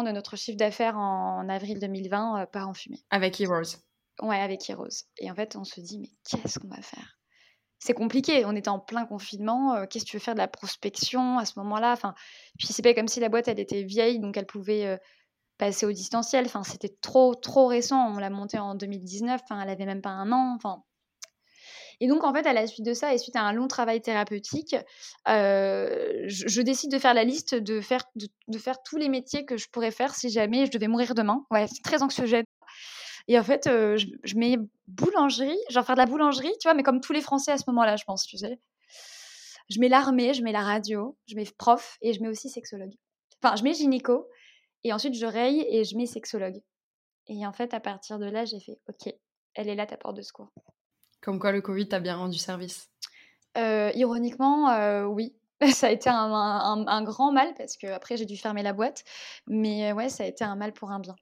euh, 0.00 0.02
de 0.02 0.12
notre 0.12 0.36
chiffre 0.36 0.56
d'affaires 0.56 0.96
en, 0.96 1.46
avril 1.50 1.78
2020 1.78 2.40
euh, 2.40 2.46
part 2.46 2.70
en 2.70 2.72
fumée. 2.72 3.04
Avec 3.10 3.38
Heroes. 3.38 3.76
Ouais, 4.22 4.40
avec 4.40 4.68
Heroes. 4.70 5.04
Et 5.18 5.30
en 5.30 5.34
fait, 5.34 5.56
on 5.56 5.64
se 5.64 5.78
dit, 5.82 5.98
mais 5.98 6.08
qu'est-ce 6.26 6.58
qu'on 6.58 6.68
va 6.68 6.80
faire? 6.80 7.18
C'est 7.78 7.92
compliqué. 7.92 8.46
On 8.46 8.56
était 8.56 8.70
en 8.70 8.78
plein 8.78 9.04
confinement. 9.04 9.74
Euh, 9.74 9.84
qu'est-ce 9.84 10.06
que 10.06 10.10
tu 10.10 10.16
veux 10.16 10.22
faire 10.22 10.34
de 10.34 10.40
la 10.40 10.48
prospection 10.48 11.36
à 11.36 11.44
ce 11.44 11.58
moment-là? 11.58 11.92
Enfin, 11.92 12.14
puis 12.58 12.68
c'est 12.68 12.80
pas 12.80 12.94
comme 12.94 13.08
si 13.08 13.20
la 13.20 13.28
boîte 13.28 13.46
elle 13.46 13.60
était 13.60 13.82
vieille, 13.82 14.20
donc 14.20 14.38
elle 14.38 14.46
pouvait 14.46 14.98
passer 15.58 15.84
au 15.84 15.92
distanciel. 15.92 16.46
Enfin, 16.46 16.64
c'était 16.64 16.96
trop 17.02 17.34
trop 17.34 17.66
récent. 17.66 18.08
On 18.08 18.16
l'a 18.16 18.30
montée 18.30 18.58
en 18.58 18.74
2019. 18.74 19.42
Enfin, 19.44 19.60
elle 19.60 19.68
avait 19.68 19.84
même 19.84 20.00
pas 20.00 20.10
un 20.10 20.32
an. 20.32 20.54
Enfin, 20.56 20.82
et 22.00 22.08
donc, 22.08 22.24
en 22.24 22.32
fait, 22.32 22.46
à 22.46 22.52
la 22.52 22.66
suite 22.66 22.84
de 22.84 22.94
ça 22.94 23.14
et 23.14 23.18
suite 23.18 23.36
à 23.36 23.42
un 23.42 23.52
long 23.52 23.68
travail 23.68 24.00
thérapeutique, 24.00 24.76
euh, 25.28 26.24
je, 26.26 26.60
décide 26.60 26.90
de 26.90 26.98
faire 26.98 27.14
la 27.14 27.24
liste, 27.24 27.54
de 27.54 27.80
faire, 27.80 28.04
de, 28.16 28.58
faire 28.58 28.82
tous 28.82 28.96
les 28.96 29.08
métiers 29.08 29.44
que 29.44 29.56
je 29.56 29.68
pourrais 29.68 29.90
faire 29.90 30.14
si 30.14 30.28
jamais 30.30 30.66
je 30.66 30.72
devais 30.72 30.88
mourir 30.88 31.14
demain. 31.14 31.44
Ouais, 31.50 31.66
c'est 31.66 31.82
très 31.82 32.02
anxiogène. 32.02 32.44
Et 33.28 33.38
en 33.38 33.42
fait, 33.42 33.66
euh, 33.66 33.96
je, 33.96 34.36
mets 34.36 34.56
boulangerie, 34.86 35.58
genre 35.70 35.84
faire 35.84 35.94
de 35.94 36.00
la 36.00 36.06
boulangerie, 36.06 36.52
tu 36.60 36.68
vois, 36.68 36.74
mais 36.74 36.82
comme 36.82 37.00
tous 37.00 37.12
les 37.12 37.22
Français 37.22 37.52
à 37.52 37.58
ce 37.58 37.64
moment-là, 37.68 37.96
je 37.96 38.04
pense, 38.04 38.26
tu 38.26 38.36
sais. 38.36 38.58
je 39.70 39.80
mets 39.80 39.88
l'armée, 39.88 40.34
je 40.34 40.42
mets 40.42 40.52
la 40.52 40.62
radio, 40.62 41.16
je 41.26 41.36
mets 41.36 41.46
prof 41.56 41.96
et 42.02 42.12
je 42.12 42.20
mets 42.20 42.28
aussi 42.28 42.50
sexologue. 42.50 42.92
Enfin, 43.42 43.56
je 43.56 43.62
mets 43.62 43.72
gynéco 43.72 44.28
et 44.82 44.92
ensuite 44.92 45.14
je 45.14 45.26
raye 45.26 45.64
et 45.68 45.84
je 45.84 45.96
mets 45.96 46.06
sexologue. 46.06 46.60
Et 47.28 47.46
en 47.46 47.52
fait, 47.52 47.72
à 47.72 47.80
partir 47.80 48.18
de 48.18 48.26
là, 48.26 48.44
j'ai 48.44 48.60
fait 48.60 48.78
OK, 48.88 49.14
elle 49.54 49.68
est 49.68 49.74
là 49.74 49.86
ta 49.86 49.96
porte 49.96 50.16
de 50.16 50.22
secours. 50.22 50.52
Comme 51.24 51.38
quoi 51.38 51.52
le 51.52 51.62
Covid 51.62 51.88
t'a 51.88 52.00
bien 52.00 52.16
rendu 52.16 52.36
service 52.36 52.90
euh, 53.56 53.90
Ironiquement, 53.94 54.68
euh, 54.70 55.04
oui. 55.04 55.34
Ça 55.72 55.86
a 55.86 55.90
été 55.90 56.10
un, 56.10 56.84
un, 56.86 57.02
grand 57.02 57.32
mal 57.32 57.54
parce 57.56 57.78
que 57.78 57.86
après 57.86 58.18
j'ai 58.18 58.26
dû 58.26 58.36
fermer 58.36 58.62
la 58.62 58.74
boîte. 58.74 59.04
Mais 59.46 59.92
ouais, 59.92 60.10
ça 60.10 60.24
a 60.24 60.26
été 60.26 60.44
un 60.44 60.56
mal 60.56 60.74
pour 60.74 60.90
un 60.90 60.98
bien. 60.98 61.16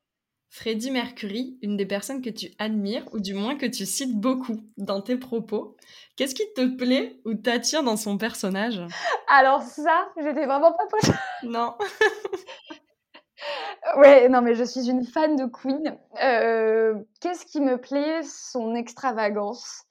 Freddie 0.49 0.91
Mercury, 0.91 1.57
une 1.63 1.77
des 1.77 1.87
personnes 1.87 2.21
que 2.21 2.29
tu 2.29 2.49
admires, 2.59 3.05
ou 3.13 3.21
du 3.21 3.33
moins 3.33 3.57
que 3.57 3.65
tu 3.65 3.87
cites 3.87 4.21
beaucoup 4.21 4.57
dans 4.77 5.01
tes 5.01 5.17
propos. 5.17 5.77
Qu'est-ce 6.17 6.35
qui 6.35 6.45
te 6.55 6.77
plaît 6.77 7.21
ou 7.25 7.35
t'attire 7.35 7.83
dans 7.83 7.97
son 7.97 8.19
personnage? 8.19 8.83
Alors 9.29 9.63
ça, 9.63 10.09
j'étais 10.17 10.45
vraiment 10.45 10.73
pas 10.73 10.87
prête. 10.91 11.17
Non. 11.45 11.75
ouais, 13.97 14.29
non, 14.29 14.43
mais 14.43 14.55
je 14.55 14.65
suis 14.65 14.91
une 14.91 15.05
fan 15.05 15.37
de 15.37 15.47
Queen. 15.47 15.97
Euh, 16.23 16.95
qu'est-ce 17.21 17.47
qui 17.47 17.61
me 17.61 17.79
plaît? 17.79 18.23
Son 18.23 18.75
extravagance. 18.75 19.87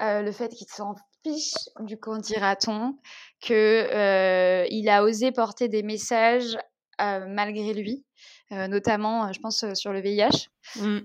Euh, 0.00 0.22
le 0.22 0.32
fait 0.32 0.48
qu'il 0.48 0.66
s'en 0.68 0.94
fiche 1.22 1.52
du 1.80 1.98
qu'en 1.98 2.18
dira-t-on, 2.18 2.96
qu'il 3.40 3.54
euh, 3.54 4.66
a 4.88 5.02
osé 5.02 5.30
porter 5.32 5.68
des 5.68 5.82
messages 5.82 6.56
malgré 6.98 7.72
lui. 7.72 8.04
Euh, 8.52 8.66
notamment, 8.66 9.32
je 9.32 9.40
pense, 9.40 9.64
sur 9.72 9.92
le 9.92 10.00
VIH. 10.00 10.48
Mmh, 10.76 10.82
mmh. 10.82 11.02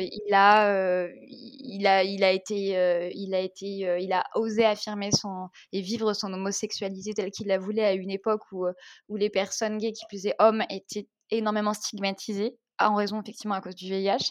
il, 0.00 0.34
a, 0.34 1.08
il, 1.26 1.86
a, 1.88 2.04
il 2.04 2.22
a 2.22 2.30
été, 2.30 3.10
il 3.14 3.34
a 3.34 3.40
été, 3.40 3.66
il 4.00 4.12
a 4.12 4.24
osé 4.36 4.64
affirmer 4.64 5.10
son 5.10 5.48
et 5.72 5.80
vivre 5.80 6.12
son 6.12 6.32
homosexualité 6.32 7.14
telle 7.14 7.32
qu'il 7.32 7.48
la 7.48 7.58
voulait 7.58 7.84
à 7.84 7.94
une 7.94 8.10
époque 8.10 8.42
où, 8.52 8.66
où 9.08 9.16
les 9.16 9.30
personnes 9.30 9.78
gays 9.78 9.92
qui 9.92 10.04
plus 10.08 10.26
est 10.26 10.36
hommes 10.38 10.62
étaient 10.70 11.08
énormément 11.30 11.74
stigmatisées 11.74 12.56
en 12.78 12.94
raison 12.94 13.20
effectivement 13.20 13.54
à 13.54 13.60
cause 13.60 13.74
du 13.74 13.88
VIH. 13.90 14.30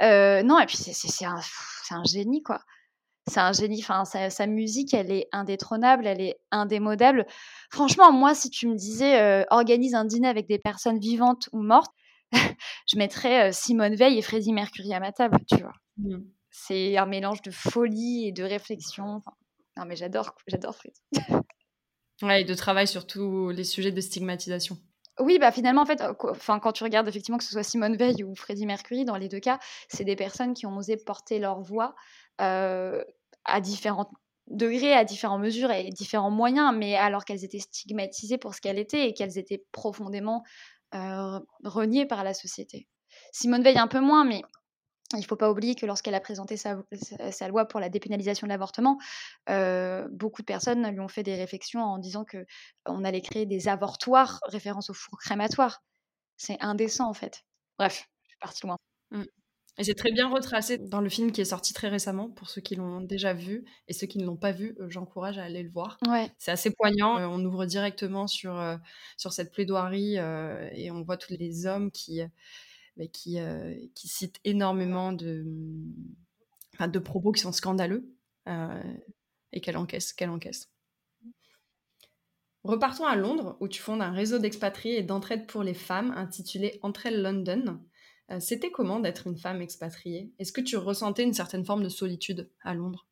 non, 0.00 0.58
et 0.60 0.66
puis 0.66 0.78
c'est 0.78 1.24
un, 1.26 1.40
un 1.90 2.04
génie 2.04 2.42
quoi 2.42 2.62
c'est 3.28 3.40
un 3.40 3.52
génie. 3.52 3.80
Enfin, 3.80 4.04
sa, 4.04 4.46
musique, 4.46 4.94
elle 4.94 5.10
est 5.10 5.28
indétrônable, 5.32 6.06
elle 6.06 6.20
est 6.20 6.40
indémodable. 6.50 7.26
Franchement, 7.70 8.12
moi, 8.12 8.34
si 8.34 8.50
tu 8.50 8.66
me 8.68 8.74
disais 8.74 9.20
euh, 9.20 9.44
organise 9.50 9.94
un 9.94 10.04
dîner 10.04 10.28
avec 10.28 10.48
des 10.48 10.58
personnes 10.58 10.98
vivantes 10.98 11.48
ou 11.52 11.62
mortes, 11.62 11.92
je 12.32 12.96
mettrais 12.96 13.48
euh, 13.48 13.52
Simone 13.52 13.94
Veil 13.94 14.18
et 14.18 14.22
Freddie 14.22 14.52
Mercury 14.52 14.92
à 14.94 15.00
ma 15.00 15.12
table, 15.12 15.38
tu 15.48 15.62
vois. 15.62 15.74
Mmh. 15.98 16.18
C'est 16.50 16.96
un 16.96 17.06
mélange 17.06 17.42
de 17.42 17.50
folie 17.50 18.26
et 18.28 18.32
de 18.32 18.42
réflexion. 18.42 19.22
non, 19.76 19.84
mais 19.86 19.96
j'adore, 19.96 20.34
j'adore 20.46 20.74
Freddie. 20.74 21.00
ouais, 22.22 22.42
et 22.42 22.44
de 22.44 22.54
travail 22.54 22.86
sur 22.86 23.06
tous 23.06 23.50
les 23.50 23.64
sujets 23.64 23.92
de 23.92 24.00
stigmatisation. 24.00 24.78
Oui, 25.18 25.38
bah 25.38 25.52
finalement, 25.52 25.82
en 25.82 25.86
fait, 25.86 26.02
enfin, 26.22 26.58
quand 26.58 26.72
tu 26.72 26.84
regardes 26.84 27.06
effectivement 27.06 27.36
que 27.36 27.44
ce 27.44 27.50
soit 27.50 27.62
Simone 27.62 27.96
Veil 27.96 28.24
ou 28.24 28.34
Freddie 28.34 28.64
Mercury, 28.64 29.04
dans 29.04 29.16
les 29.16 29.28
deux 29.28 29.40
cas, 29.40 29.58
c'est 29.88 30.04
des 30.04 30.16
personnes 30.16 30.54
qui 30.54 30.64
ont 30.64 30.76
osé 30.76 30.96
porter 30.96 31.38
leur 31.38 31.60
voix 31.60 31.94
à 32.38 33.60
différents 33.60 34.10
degrés, 34.48 34.92
à 34.92 35.04
différentes 35.04 35.40
mesures 35.40 35.70
et 35.70 35.88
différents 35.90 36.30
moyens, 36.30 36.74
mais 36.76 36.96
alors 36.96 37.24
qu'elles 37.24 37.44
étaient 37.44 37.60
stigmatisées 37.60 38.38
pour 38.38 38.54
ce 38.54 38.60
qu'elles 38.60 38.78
étaient 38.78 39.08
et 39.08 39.14
qu'elles 39.14 39.38
étaient 39.38 39.64
profondément 39.72 40.42
reniées 41.64 42.06
par 42.06 42.24
la 42.24 42.34
société. 42.34 42.88
Simone 43.32 43.62
Veil 43.62 43.78
un 43.78 43.88
peu 43.88 44.00
moins, 44.00 44.24
mais 44.24 44.42
il 45.14 45.20
ne 45.20 45.24
faut 45.24 45.36
pas 45.36 45.50
oublier 45.50 45.74
que 45.74 45.86
lorsqu'elle 45.86 46.14
a 46.14 46.20
présenté 46.20 46.56
sa, 46.56 47.48
loi 47.48 47.66
pour 47.66 47.80
la 47.80 47.88
dépénalisation 47.88 48.46
de 48.46 48.52
l'avortement, 48.52 48.98
beaucoup 50.10 50.42
de 50.42 50.46
personnes 50.46 50.88
lui 50.90 51.00
ont 51.00 51.08
fait 51.08 51.22
des 51.22 51.36
réflexions 51.36 51.82
en 51.82 51.98
disant 51.98 52.24
que 52.24 52.46
on 52.86 53.04
allait 53.04 53.20
créer 53.20 53.46
des 53.46 53.68
avortoirs, 53.68 54.40
référence 54.44 54.90
au 54.90 54.94
four 54.94 55.18
crématoire. 55.18 55.82
C'est 56.36 56.60
indécent 56.60 57.08
en 57.08 57.14
fait. 57.14 57.44
Bref, 57.78 58.08
je 58.24 58.28
suis 58.28 58.38
partie 58.40 58.66
loin. 58.66 58.76
Mmh. 59.10 59.24
Et 59.78 59.84
c'est 59.84 59.94
très 59.94 60.12
bien 60.12 60.28
retracé 60.28 60.76
dans 60.76 61.00
le 61.00 61.08
film 61.08 61.32
qui 61.32 61.40
est 61.40 61.46
sorti 61.46 61.72
très 61.72 61.88
récemment, 61.88 62.28
pour 62.28 62.50
ceux 62.50 62.60
qui 62.60 62.76
l'ont 62.76 63.00
déjà 63.00 63.32
vu. 63.32 63.64
Et 63.88 63.94
ceux 63.94 64.06
qui 64.06 64.18
ne 64.18 64.26
l'ont 64.26 64.36
pas 64.36 64.52
vu, 64.52 64.76
euh, 64.80 64.90
j'encourage 64.90 65.38
à 65.38 65.44
aller 65.44 65.62
le 65.62 65.70
voir. 65.70 65.98
Ouais. 66.06 66.30
C'est 66.38 66.50
assez 66.50 66.70
poignant. 66.70 67.18
Euh, 67.18 67.26
on 67.26 67.42
ouvre 67.44 67.64
directement 67.64 68.26
sur, 68.26 68.58
euh, 68.58 68.76
sur 69.16 69.32
cette 69.32 69.50
plaidoirie 69.50 70.16
et 70.16 70.90
on 70.90 71.02
voit 71.02 71.16
tous 71.16 71.32
les 71.32 71.66
hommes 71.66 71.90
qui, 71.90 72.20
qui, 73.12 73.38
qui 73.94 74.08
citent 74.08 74.40
énormément 74.44 75.12
de, 75.12 75.44
de 76.78 76.98
propos 76.98 77.32
qui 77.32 77.40
sont 77.40 77.52
scandaleux 77.52 78.14
et 79.52 79.60
qu'elle 79.60 79.76
encaisse, 79.78 80.12
qu'elle 80.12 80.30
encaisse. 80.30 80.68
Repartons 82.64 83.06
à 83.06 83.16
Londres, 83.16 83.56
où 83.60 83.66
tu 83.66 83.80
fondes 83.80 84.02
un 84.02 84.12
réseau 84.12 84.38
d'expatriés 84.38 84.98
et 84.98 85.02
d'entraide 85.02 85.46
pour 85.46 85.64
les 85.64 85.74
femmes 85.74 86.12
intitulé 86.12 86.78
Entre 86.82 87.06
elles 87.06 87.20
London. 87.20 87.80
Euh, 88.30 88.40
c'était 88.40 88.70
comment 88.70 89.00
d'être 89.00 89.26
une 89.26 89.36
femme 89.36 89.60
expatriée? 89.60 90.32
Est-ce 90.38 90.52
que 90.52 90.60
tu 90.60 90.76
ressentais 90.76 91.22
une 91.22 91.34
certaine 91.34 91.64
forme 91.64 91.82
de 91.82 91.88
solitude 91.88 92.50
à 92.62 92.74
Londres? 92.74 93.06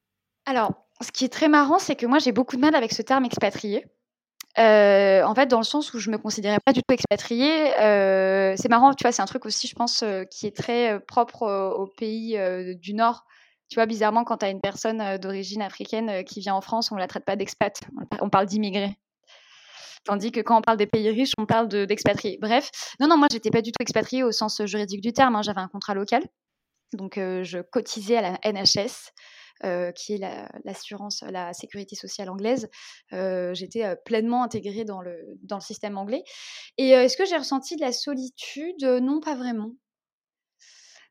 Alors, 0.47 0.73
ce 1.01 1.13
qui 1.13 1.25
est 1.25 1.33
très 1.33 1.49
marrant, 1.49 1.79
c'est 1.79 1.97
que 1.97 2.07
moi, 2.07 2.19
j'ai 2.19 2.33
beaucoup 2.33 2.57
de 2.57 2.61
mal 2.61 2.75
avec 2.75 2.93
ce 2.93 3.03
terme 3.03 3.25
expatrié. 3.25 3.87
Euh, 4.59 5.23
en 5.23 5.35
fait, 5.35 5.47
dans 5.47 5.59
le 5.59 5.65
sens 5.65 5.95
où 5.95 5.99
je 5.99 6.11
me 6.11 6.19
considérais 6.19 6.59
pas 6.65 6.73
du 6.73 6.81
tout 6.81 6.93
expatriée, 6.93 7.79
euh, 7.79 8.55
c'est 8.57 8.69
marrant, 8.69 8.93
tu 8.95 9.05
vois, 9.05 9.13
c'est 9.13 9.23
un 9.23 9.27
truc 9.27 9.47
aussi, 9.47 9.69
je 9.69 9.75
pense, 9.75 10.05
qui 10.31 10.47
est 10.47 10.57
très 10.57 10.99
propre 11.07 11.75
aux 11.77 11.87
pays 11.87 12.39
du 12.77 12.95
Nord. 12.95 13.25
Tu 13.69 13.77
vois, 13.77 13.87
bizarrement, 13.87 14.25
quand 14.25 14.39
tu 14.39 14.47
as 14.47 14.51
une 14.51 14.61
personne 14.61 15.19
d'origine 15.19 15.63
africaine 15.63 16.25
qui 16.25 16.41
vient 16.41 16.55
en 16.55 16.61
France, 16.61 16.91
on 16.91 16.97
la 16.97 17.07
traite 17.07 17.25
pas 17.25 17.37
d'expat, 17.37 17.81
on 18.21 18.29
parle 18.29 18.47
d'immigré. 18.47 18.97
Tandis 20.05 20.33
que 20.33 20.41
quand 20.41 20.59
on 20.59 20.63
parle 20.63 20.79
des 20.79 20.87
pays 20.87 21.11
riches, 21.11 21.33
on 21.39 21.47
parle 21.47 21.69
d'expatriés. 21.69 22.39
Bref, 22.41 22.71
non, 23.01 23.09
non, 23.09 23.17
moi, 23.19 23.29
j'étais 23.31 23.51
pas 23.51 23.63
du 23.63 23.71
tout 23.71 23.83
expatriée 23.83 24.23
au 24.23 24.33
sens 24.33 24.65
juridique 24.65 25.03
du 25.03 25.13
terme. 25.13 25.37
Hein. 25.37 25.43
J'avais 25.43 25.61
un 25.61 25.69
contrat 25.69 25.95
local. 25.95 26.23
Donc, 26.95 27.19
euh, 27.19 27.45
je 27.45 27.59
cotisais 27.59 28.17
à 28.17 28.23
la 28.23 28.53
NHS. 28.53 29.13
Euh, 29.63 29.93
qui 29.93 30.15
est 30.15 30.21
l'assurance, 30.65 31.23
la, 31.29 31.53
sécurité 31.53 31.95
sociale 31.95 32.31
anglaise, 32.31 32.71
euh, 33.13 33.53
j'étais 33.53 33.95
pleinement 34.07 34.43
intégrée 34.43 34.87
dans 34.87 35.03
le, 35.03 35.37
dans 35.43 35.57
le 35.57 35.61
système 35.61 35.99
anglais. 35.99 36.25
Et 36.79 36.93
est-ce 36.93 37.15
que 37.15 37.27
j'ai 37.27 37.37
ressenti 37.37 37.77
de 37.77 37.83
la 37.83 37.93
solitude? 37.93 38.83
Non, 38.83 39.21
pas 39.21 39.35
vraiment. 39.35 39.73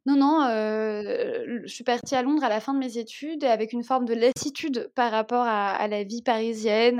Non, 0.09 0.15
non, 0.15 0.47
je 0.49 1.67
suis 1.67 1.83
partie 1.83 2.15
à 2.15 2.23
Londres 2.23 2.43
à 2.43 2.49
la 2.49 2.59
fin 2.59 2.73
de 2.73 2.79
mes 2.79 2.97
études 2.97 3.43
avec 3.43 3.73
une 3.73 3.83
forme 3.83 4.05
de 4.05 4.15
lassitude 4.15 4.91
par 4.95 5.11
rapport 5.11 5.45
à 5.45 5.87
la 5.87 6.03
vie 6.03 6.23
parisienne, 6.23 6.99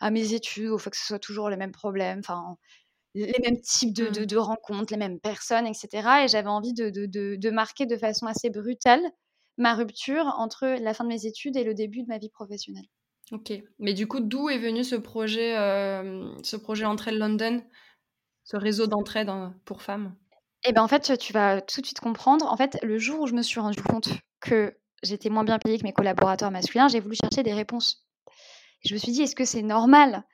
à 0.00 0.10
mes 0.10 0.32
études, 0.32 0.70
au 0.70 0.78
fait 0.78 0.90
que 0.90 0.96
ce 0.96 1.04
soit 1.04 1.18
toujours 1.18 1.50
les 1.50 1.56
mêmes 1.56 1.72
problèmes, 1.72 2.20
enfin, 2.20 2.56
les 3.14 3.34
mêmes 3.44 3.60
types 3.60 3.94
de 3.94 4.24
de 4.24 4.36
mmh. 4.36 4.38
rencontres, 4.38 4.92
les 4.92 4.98
mêmes 4.98 5.20
personnes 5.20 5.66
etc. 5.66 6.24
et 6.24 6.28
j'avais 6.28 6.48
envie 6.48 6.72
de 6.72 7.50
marquer 7.50 7.84
de 7.84 7.96
façon 7.96 8.26
assez 8.26 8.48
brutale 8.48 9.02
ma 9.58 9.74
rupture 9.74 10.24
entre 10.38 10.66
la 10.80 10.94
fin 10.94 11.04
de 11.04 11.10
mes 11.10 11.26
études 11.26 11.56
et 11.56 11.64
le 11.64 11.74
début 11.74 12.02
de 12.02 12.08
ma 12.08 12.18
vie 12.18 12.30
professionnelle. 12.30 12.86
OK. 13.32 13.52
Mais 13.78 13.92
du 13.92 14.06
coup, 14.06 14.20
d'où 14.20 14.48
est 14.48 14.58
venu 14.58 14.84
ce 14.84 14.96
projet, 14.96 15.54
ce 16.42 16.56
projet 16.56 16.86
Entraide 16.86 17.18
London? 17.18 17.62
Ce 18.44 18.56
réseau 18.56 18.86
d'entraide, 18.86 19.28
hein, 19.28 19.54
pour 19.66 19.82
femmes? 19.82 20.14
Et 20.64 20.72
ben, 20.72 20.82
en 20.82 20.88
fait, 20.88 21.16
tu 21.18 21.32
vas 21.32 21.60
tout 21.60 21.80
de 21.80 21.86
suite 21.86 22.00
comprendre. 22.00 22.46
En 22.46 22.56
fait, 22.56 22.78
le 22.82 22.98
jour 22.98 23.20
où 23.20 23.26
je 23.26 23.34
me 23.34 23.42
suis 23.42 23.60
rendu 23.60 23.80
compte 23.82 24.08
que 24.40 24.76
j'étais 25.02 25.30
moins 25.30 25.44
bien 25.44 25.58
payée 25.58 25.78
que 25.78 25.84
mes 25.84 25.92
collaborateurs 25.92 26.50
masculins, 26.50 26.88
j'ai 26.88 27.00
voulu 27.00 27.16
chercher 27.20 27.42
des 27.42 27.52
réponses. 27.54 28.04
je 28.84 28.94
me 28.94 28.98
suis 29.00 29.12
dit: 29.12 29.22
«Est-ce 29.22 29.36
que 29.36 29.44
c'est 29.44 29.62
normal? 29.62 30.24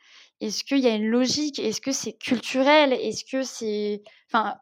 Est-ce 0.41 0.65
qu'il 0.65 0.79
y 0.81 0.89
a 0.89 0.95
une 0.97 1.09
logique? 1.09 1.59
Est-ce 1.61 1.81
que 1.81 1.93
c'est 1.93 2.15
culturel? 2.15 2.93
Est-ce 2.95 3.25
que 3.25 3.43
c'est» 3.43 4.03
enfin, 4.33 4.57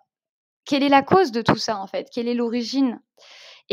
quelle 0.66 0.83
est 0.85 0.88
la 0.90 1.02
cause 1.02 1.33
de 1.33 1.42
tout 1.42 1.57
ça, 1.59 1.78
en 1.78 1.87
fait? 1.88 2.09
Quelle 2.12 2.28
est 2.28 2.35
l'origine? 2.35 3.00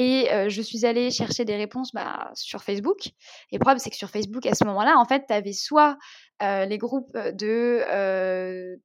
Et 0.01 0.29
je 0.48 0.62
suis 0.62 0.86
allée 0.86 1.12
chercher 1.12 1.44
des 1.44 1.58
réponses 1.58 1.91
bah, 1.94 2.32
sur 2.34 2.63
Facebook. 2.63 3.08
Et 3.51 3.58
le 3.58 3.60
problème, 3.60 3.79
c'est 3.79 3.89
que 3.89 3.98
sur 3.98 4.10
Facebook, 4.10 4.46
à 4.46 4.56
ce 4.56 4.63
moment-là, 4.63 4.96
en 4.98 5.03
fait, 5.03 5.25
tu 5.27 5.34
avais 5.34 5.51
soit 5.51 5.98
les 6.41 6.77
groupes 6.77 7.12
de, 7.18 7.84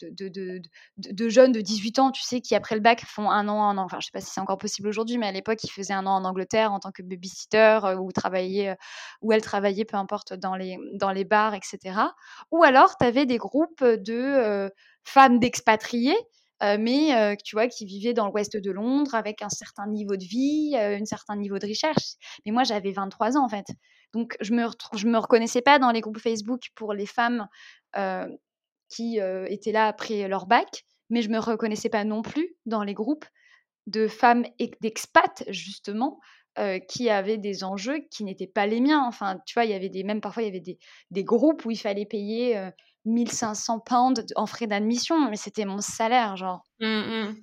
de, 0.01 0.29
de, 0.29 0.61
de, 0.99 1.29
jeunes 1.29 1.53
de 1.53 1.61
18 1.61 2.01
ans, 2.01 2.11
tu 2.11 2.23
sais, 2.23 2.41
qui 2.41 2.57
après 2.57 2.75
le 2.75 2.81
bac 2.81 3.05
font 3.07 3.31
un 3.31 3.47
an, 3.47 3.63
un 3.63 3.79
an. 3.79 3.85
Enfin, 3.85 3.99
je 4.01 4.07
sais 4.07 4.11
pas 4.13 4.21
si 4.21 4.33
c'est 4.33 4.41
encore 4.41 4.59
possible 4.59 4.89
aujourd'hui, 4.89 5.17
mais 5.17 5.29
à 5.29 5.33
l'époque, 5.33 5.63
ils 5.63 5.71
faisaient 5.71 5.95
un 5.95 6.05
an 6.05 6.17
en 6.17 6.25
Angleterre 6.25 6.73
en 6.73 6.81
tant 6.81 6.91
que 6.91 7.05
babysitter 7.05 7.79
ou 7.97 8.11
travaillaient, 8.11 8.77
ou 9.23 9.33
elles 9.33 9.41
travaillaient, 9.41 9.85
peu 9.85 9.97
importe, 9.97 10.35
dans 10.35 10.57
les, 10.57 10.79
dans 10.95 11.13
les 11.13 11.25
bars, 11.25 11.55
etc. 11.55 11.97
Ou 12.51 12.65
alors, 12.65 12.97
tu 12.99 13.07
avais 13.07 13.25
des 13.25 13.39
groupes 13.39 13.85
de 13.85 14.69
femmes 15.05 15.39
d'expatriés 15.39 16.17
mais 16.63 17.37
tu 17.45 17.57
vois, 17.57 17.69
qui 17.69 17.85
vivaient 17.87 18.15
dans 18.15 18.29
l'ouest 18.29 18.57
de 18.57 18.71
Londres 18.71 19.15
avec 19.15 19.43
un 19.43 19.49
certain 19.49 19.87
niveau 19.87 20.17
de 20.17 20.25
vie, 20.25 20.77
un 20.77 21.05
certain 21.05 21.37
niveau 21.37 21.59
de 21.59 21.67
recherche. 21.67 22.15
Mais 22.47 22.53
moi, 22.53 22.65
j'avais 22.65 22.93
23 22.93 23.37
ans 23.37 23.45
en 23.45 23.49
fait. 23.49 23.67
Donc, 24.13 24.37
je 24.41 24.53
me, 24.53 24.63
me 24.63 25.19
reconnaissais 25.19 25.63
pas 25.63 25.79
dans 25.79 25.91
les 25.91 26.01
groupes 26.01 26.19
Facebook 26.19 26.69
pour 26.75 26.95
les 26.95 27.07
femmes 27.07 27.49
qui 28.89 29.19
étaient 29.49 29.73
là 29.73 29.89
après 29.89 30.29
leur 30.29 30.47
bac, 30.47 30.85
mais 31.11 31.23
je 31.23 31.29
me 31.29 31.39
reconnaissais 31.39 31.89
pas 31.89 32.05
non 32.05 32.23
plus 32.23 32.57
dans 32.67 32.83
les 32.83 32.95
groupes 32.95 33.27
de 33.87 34.09
femmes 34.09 34.45
d'expats, 34.81 35.45
justement, 35.49 36.21
qui 36.89 37.11
avaient 37.11 37.39
des 37.39 37.65
enjeux 37.65 38.01
qui 38.11 38.25
n'étaient 38.25 38.47
pas 38.47 38.67
les 38.67 38.81
miens. 38.81 39.05
Enfin, 39.07 39.39
tu 39.47 39.55
vois, 39.55 39.65
il 39.65 39.71
y 39.71 39.75
avait 39.75 39.89
des, 39.89 40.05
même 40.05 40.21
parfois, 40.21 40.43
il 40.43 40.47
y 40.47 40.49
avait 40.49 40.61
des, 40.61 40.79
des 41.11 41.25
groupes 41.25 41.65
où 41.65 41.71
il 41.71 41.79
fallait 41.79 42.07
payer 42.07 42.71
1500 43.05 43.81
pounds 43.81 44.25
en 44.37 44.47
frais 44.47 44.67
d'admission, 44.67 45.29
mais 45.31 45.37
c'était 45.37 45.65
mon 45.65 45.81
salaire, 45.81 46.37
genre. 46.37 46.65
Mmh, 46.81 46.87
mmh. 46.87 47.37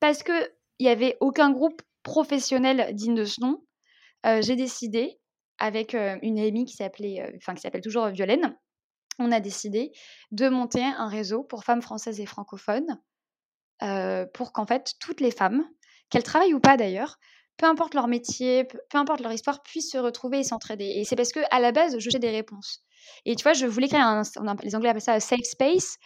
Parce 0.00 0.22
qu'il 0.22 0.50
n'y 0.80 0.88
avait 0.88 1.16
aucun 1.20 1.50
groupe 1.50 1.82
professionnel 2.02 2.94
digne 2.94 3.14
de 3.14 3.24
ce 3.24 3.40
nom, 3.40 3.62
j'ai 4.24 4.56
décidé, 4.56 5.18
avec 5.58 5.94
une 5.94 6.38
amie 6.38 6.64
qui 6.64 6.74
s'appelait, 6.74 7.32
enfin 7.36 7.54
qui 7.54 7.60
s'appelle 7.62 7.82
toujours 7.82 8.06
Violaine, 8.08 8.56
on 9.18 9.32
a 9.32 9.40
décidé 9.40 9.90
de 10.30 10.48
monter 10.48 10.84
un 10.84 11.08
réseau 11.08 11.42
pour 11.42 11.64
femmes 11.64 11.82
françaises 11.82 12.20
et 12.20 12.26
francophones, 12.26 13.00
pour 14.32 14.52
qu'en 14.52 14.66
fait 14.66 14.94
toutes 15.00 15.20
les 15.20 15.32
femmes, 15.32 15.64
qu'elles 16.10 16.22
travaillent 16.22 16.54
ou 16.54 16.60
pas 16.60 16.76
d'ailleurs, 16.76 17.18
peu 17.58 17.66
importe 17.66 17.94
leur 17.94 18.08
métier, 18.08 18.64
peu, 18.64 18.78
importe 18.94 19.20
leur 19.20 19.32
histoire, 19.32 19.62
puissent 19.62 19.92
se 19.92 19.98
retrouver 19.98 20.38
et 20.38 20.44
s'entraider. 20.44 20.92
Et 20.96 21.04
c'est 21.04 21.16
parce 21.16 21.32
que 21.32 21.40
à 21.50 21.60
la 21.60 21.72
base, 21.72 21.94
je 21.94 21.98
cherchais 21.98 22.18
des 22.18 22.30
réponses. 22.30 22.80
Et 23.26 23.36
tu 23.36 23.42
vois, 23.42 23.52
je 23.52 23.66
voulais 23.66 23.88
créer 23.88 24.00
un, 24.00 24.22
les 24.62 24.74
Anglais 24.74 24.90
appellent 24.90 25.02
ça 25.02 25.14
un 25.14 25.20
safe 25.20 25.44
space, 25.44 25.98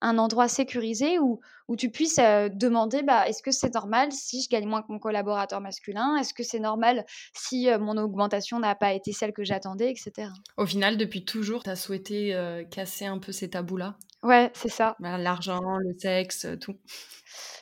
un 0.00 0.18
endroit 0.18 0.48
sécurisé 0.48 1.18
où, 1.18 1.40
où 1.68 1.76
tu 1.76 1.90
puisses 1.90 2.18
demander 2.18 3.02
bah, 3.02 3.28
est-ce 3.28 3.42
que 3.42 3.50
c'est 3.50 3.74
normal 3.74 4.12
si 4.12 4.42
je 4.42 4.48
gagne 4.48 4.66
moins 4.66 4.82
que 4.82 4.92
mon 4.92 4.98
collaborateur 4.98 5.60
masculin? 5.60 6.16
Est-ce 6.16 6.34
que 6.34 6.42
c'est 6.42 6.60
normal 6.60 7.04
si 7.34 7.68
mon 7.80 7.96
augmentation 7.96 8.58
n'a 8.58 8.74
pas 8.74 8.92
été 8.92 9.12
celle 9.12 9.32
que 9.32 9.44
j'attendais, 9.44 9.90
etc. 9.90 10.28
Au 10.56 10.66
final, 10.66 10.96
depuis 10.96 11.24
toujours, 11.24 11.62
tu 11.62 11.70
as 11.70 11.76
souhaité 11.76 12.36
casser 12.70 13.06
un 13.06 13.18
peu 13.18 13.32
ces 13.32 13.50
tabous-là? 13.50 13.96
Ouais, 14.22 14.50
c'est 14.54 14.68
ça. 14.68 14.96
Bah, 15.00 15.18
l'argent, 15.18 15.78
le 15.78 15.94
sexe, 15.98 16.46
tout. 16.60 16.76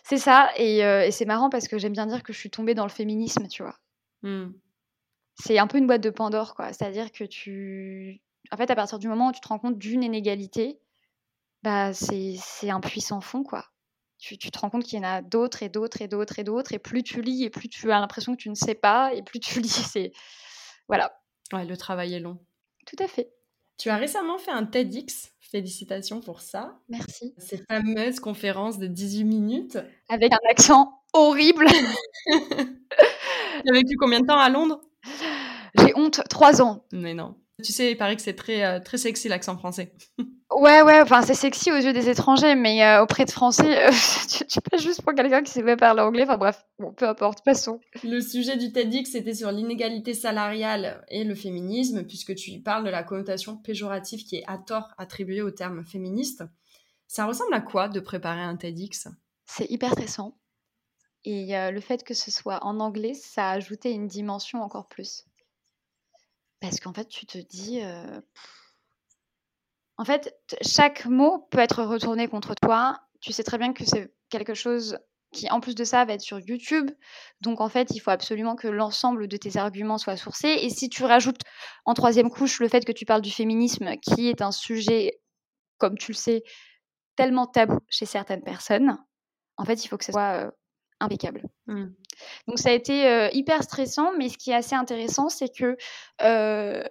C'est 0.02 0.18
ça. 0.18 0.50
Et, 0.56 0.78
et 0.78 1.10
c'est 1.10 1.24
marrant 1.24 1.50
parce 1.50 1.68
que 1.68 1.78
j'aime 1.78 1.92
bien 1.92 2.06
dire 2.06 2.22
que 2.22 2.32
je 2.32 2.38
suis 2.38 2.50
tombée 2.50 2.74
dans 2.74 2.84
le 2.84 2.90
féminisme, 2.90 3.46
tu 3.48 3.62
vois. 3.62 3.76
Mmh. 4.22 4.52
C'est 5.36 5.58
un 5.58 5.66
peu 5.66 5.78
une 5.78 5.86
boîte 5.86 6.02
de 6.02 6.10
Pandore, 6.10 6.54
quoi. 6.54 6.72
C'est-à-dire 6.72 7.10
que 7.10 7.24
tu. 7.24 8.22
En 8.52 8.56
fait, 8.56 8.70
à 8.70 8.76
partir 8.76 8.98
du 8.98 9.08
moment 9.08 9.28
où 9.28 9.32
tu 9.32 9.40
te 9.40 9.48
rends 9.48 9.58
compte 9.58 9.78
d'une 9.78 10.02
inégalité, 10.02 10.78
bah, 11.64 11.94
c'est 11.94 12.68
un 12.68 12.80
puissant 12.80 13.22
fond, 13.22 13.42
quoi. 13.42 13.64
Tu, 14.18 14.36
tu, 14.36 14.50
te 14.50 14.58
rends 14.58 14.68
compte 14.68 14.84
qu'il 14.84 14.98
y 14.98 15.00
en 15.00 15.08
a 15.08 15.22
d'autres 15.22 15.62
et 15.62 15.70
d'autres 15.70 16.02
et 16.02 16.08
d'autres 16.08 16.38
et 16.38 16.44
d'autres, 16.44 16.72
et 16.74 16.78
plus 16.78 17.02
tu 17.02 17.22
lis, 17.22 17.42
et 17.44 17.50
plus 17.50 17.70
tu 17.70 17.90
as 17.90 18.00
l'impression 18.00 18.36
que 18.36 18.40
tu 18.40 18.50
ne 18.50 18.54
sais 18.54 18.74
pas, 18.74 19.14
et 19.14 19.22
plus 19.22 19.40
tu 19.40 19.60
lis, 19.62 19.68
c'est... 19.68 20.12
Voilà. 20.88 21.18
Ouais, 21.54 21.64
le 21.64 21.76
travail 21.76 22.12
est 22.12 22.20
long. 22.20 22.38
Tout 22.86 23.02
à 23.02 23.08
fait. 23.08 23.32
Tu 23.78 23.88
as 23.88 23.96
récemment 23.96 24.36
fait 24.36 24.50
un 24.50 24.66
TEDx, 24.66 25.32
félicitations 25.40 26.20
pour 26.20 26.40
ça. 26.40 26.78
Merci. 26.90 27.34
Ces 27.38 27.56
fameuses 27.66 28.20
conférences 28.20 28.78
de 28.78 28.86
18 28.86 29.24
minutes. 29.24 29.78
Avec 30.10 30.34
un 30.34 30.50
accent 30.50 31.02
horrible. 31.14 31.66
tu 32.26 33.70
as 33.70 33.72
vécu 33.72 33.96
combien 33.98 34.20
de 34.20 34.26
temps 34.26 34.38
à 34.38 34.50
Londres? 34.50 34.82
J'ai 35.78 35.96
honte, 35.96 36.20
trois 36.28 36.60
ans. 36.60 36.84
Mais 36.92 37.14
non. 37.14 37.36
Tu 37.64 37.72
sais, 37.72 37.92
il 37.92 37.96
paraît 37.96 38.16
que 38.16 38.22
c'est 38.22 38.34
très, 38.34 38.64
euh, 38.64 38.80
très 38.80 38.98
sexy 38.98 39.28
l'accent 39.28 39.56
français. 39.56 39.94
ouais, 40.56 40.82
ouais, 40.82 41.00
enfin 41.00 41.22
c'est 41.22 41.34
sexy 41.34 41.70
aux 41.70 41.76
yeux 41.76 41.92
des 41.92 42.08
étrangers, 42.08 42.54
mais 42.54 42.84
euh, 42.84 43.02
auprès 43.02 43.24
de 43.24 43.30
Français, 43.30 43.86
euh, 43.86 43.90
tu, 44.30 44.46
tu 44.46 44.60
passes 44.60 44.82
juste 44.82 45.02
pour 45.02 45.14
quelqu'un 45.14 45.42
qui 45.42 45.52
sait 45.52 45.62
pas 45.62 45.76
parler 45.76 46.02
anglais. 46.02 46.24
Enfin 46.24 46.36
bref, 46.36 46.64
bon, 46.78 46.92
peu 46.92 47.08
importe, 47.08 47.44
passons. 47.44 47.80
Le 48.02 48.20
sujet 48.20 48.56
du 48.56 48.72
TEDx, 48.72 49.10
c'était 49.10 49.34
sur 49.34 49.50
l'inégalité 49.50 50.14
salariale 50.14 51.04
et 51.08 51.24
le 51.24 51.34
féminisme, 51.34 52.04
puisque 52.04 52.34
tu 52.34 52.60
parles 52.60 52.84
de 52.84 52.90
la 52.90 53.02
connotation 53.02 53.56
péjorative 53.56 54.24
qui 54.24 54.36
est 54.36 54.44
à 54.46 54.58
tort 54.58 54.92
attribuée 54.98 55.42
au 55.42 55.50
terme 55.50 55.84
féministe. 55.84 56.44
Ça 57.06 57.26
ressemble 57.26 57.54
à 57.54 57.60
quoi 57.60 57.88
de 57.88 58.00
préparer 58.00 58.42
un 58.42 58.56
TEDx? 58.56 59.08
C'est 59.46 59.70
hyper 59.70 59.92
stressant. 59.92 60.36
Et 61.26 61.52
le 61.52 61.80
fait 61.80 62.04
que 62.04 62.12
ce 62.12 62.30
soit 62.30 62.62
en 62.64 62.80
anglais, 62.80 63.14
ça 63.14 63.48
a 63.48 63.52
ajouté 63.52 63.90
une 63.92 64.08
dimension 64.08 64.62
encore 64.62 64.88
plus. 64.88 65.24
Parce 66.60 66.80
qu'en 66.80 66.92
fait, 66.92 67.08
tu 67.08 67.24
te 67.24 67.38
dis. 67.38 67.80
En 69.96 70.04
fait, 70.04 70.34
chaque 70.60 71.06
mot 71.06 71.46
peut 71.50 71.58
être 71.58 71.82
retourné 71.84 72.28
contre 72.28 72.54
toi. 72.54 73.00
Tu 73.20 73.32
sais 73.32 73.44
très 73.44 73.58
bien 73.58 73.72
que 73.72 73.84
c'est 73.84 74.12
quelque 74.28 74.54
chose 74.54 74.98
qui, 75.32 75.50
en 75.50 75.60
plus 75.60 75.74
de 75.74 75.84
ça, 75.84 76.04
va 76.04 76.14
être 76.14 76.20
sur 76.20 76.40
YouTube. 76.40 76.90
Donc, 77.40 77.60
en 77.60 77.68
fait, 77.68 77.90
il 77.90 78.00
faut 78.00 78.10
absolument 78.10 78.56
que 78.56 78.68
l'ensemble 78.68 79.28
de 79.28 79.36
tes 79.36 79.56
arguments 79.56 79.98
soit 79.98 80.16
sourcé. 80.16 80.48
Et 80.48 80.70
si 80.70 80.88
tu 80.88 81.04
rajoutes 81.04 81.40
en 81.84 81.94
troisième 81.94 82.30
couche 82.30 82.60
le 82.60 82.68
fait 82.68 82.84
que 82.84 82.92
tu 82.92 83.04
parles 83.04 83.22
du 83.22 83.30
féminisme, 83.30 83.96
qui 83.98 84.28
est 84.28 84.42
un 84.42 84.52
sujet, 84.52 85.20
comme 85.78 85.98
tu 85.98 86.12
le 86.12 86.16
sais, 86.16 86.42
tellement 87.16 87.46
tabou 87.46 87.78
chez 87.88 88.06
certaines 88.06 88.42
personnes, 88.42 88.98
en 89.56 89.64
fait, 89.64 89.84
il 89.84 89.88
faut 89.88 89.96
que 89.96 90.04
ce 90.04 90.12
soit 90.12 90.52
impeccable. 91.04 91.42
Mmh. 91.66 91.86
Donc 92.48 92.58
ça 92.58 92.70
a 92.70 92.72
été 92.72 93.30
hyper 93.32 93.62
stressant, 93.62 94.12
mais 94.16 94.28
ce 94.28 94.38
qui 94.38 94.50
est 94.50 94.54
assez 94.54 94.74
intéressant, 94.74 95.28
c'est 95.28 95.48
que 95.48 95.76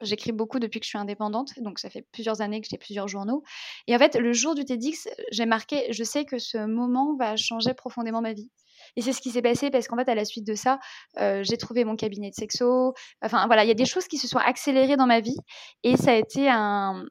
j'écris 0.02 0.32
beaucoup 0.32 0.60
depuis 0.60 0.80
que 0.80 0.86
je 0.86 0.90
suis 0.90 0.98
indépendante, 0.98 1.52
donc 1.60 1.80
ça 1.80 1.90
fait 1.90 2.06
plusieurs 2.12 2.42
années 2.42 2.62
que 2.62 2.68
j'ai 2.70 2.78
plusieurs 2.78 3.08
journaux. 3.08 3.44
Et 3.88 3.96
en 3.96 4.00
fait, 4.00 4.16
le 4.16 4.34
jour 4.34 4.56
du 4.56 4.66
TEDx, 4.66 5.08
j'ai 5.32 5.46
marqué, 5.46 5.92
je 5.92 6.04
sais 6.04 6.26
que 6.26 6.40
ce 6.40 6.66
moment 6.66 7.16
va 7.16 7.36
changer 7.36 7.74
profondément 7.74 8.22
ma 8.22 8.34
vie. 8.34 8.50
Et 8.96 9.02
c'est 9.02 9.14
ce 9.14 9.22
qui 9.22 9.30
s'est 9.30 9.42
passé 9.42 9.70
parce 9.72 9.88
qu'en 9.88 9.96
fait, 9.96 10.10
à 10.10 10.16
la 10.16 10.26
suite 10.26 10.46
de 10.46 10.56
ça, 10.56 10.80
j'ai 11.18 11.58
trouvé 11.58 11.86
mon 11.86 11.96
cabinet 11.96 12.30
de 12.30 12.36
sexo. 12.36 12.94
Enfin 13.22 13.48
voilà, 13.48 13.64
il 13.64 13.68
y 13.68 13.72
a 13.72 13.76
des 13.76 13.86
choses 13.86 14.08
qui 14.08 14.18
se 14.18 14.28
sont 14.28 14.40
accélérées 14.40 14.98
dans 14.98 15.08
ma 15.08 15.22
vie 15.22 15.38
et 15.84 15.96
ça 15.96 16.12
a 16.12 16.16
été 16.16 16.50
un, 16.50 17.06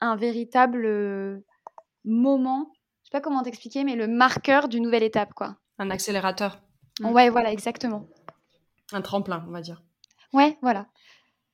un 0.00 0.16
véritable 0.16 1.42
moment 2.04 2.70
je 3.02 3.08
sais 3.08 3.18
pas 3.18 3.20
comment 3.20 3.42
t'expliquer, 3.42 3.84
mais 3.84 3.96
le 3.96 4.06
marqueur 4.06 4.68
d'une 4.68 4.84
nouvelle 4.84 5.02
étape, 5.02 5.34
quoi. 5.34 5.56
Un 5.82 5.90
accélérateur. 5.90 6.60
Mm. 7.00 7.10
Ouais, 7.10 7.28
voilà, 7.28 7.52
exactement. 7.52 8.06
Un 8.92 9.02
tremplin, 9.02 9.44
on 9.48 9.50
va 9.50 9.60
dire. 9.60 9.82
Ouais, 10.32 10.56
voilà. 10.62 10.86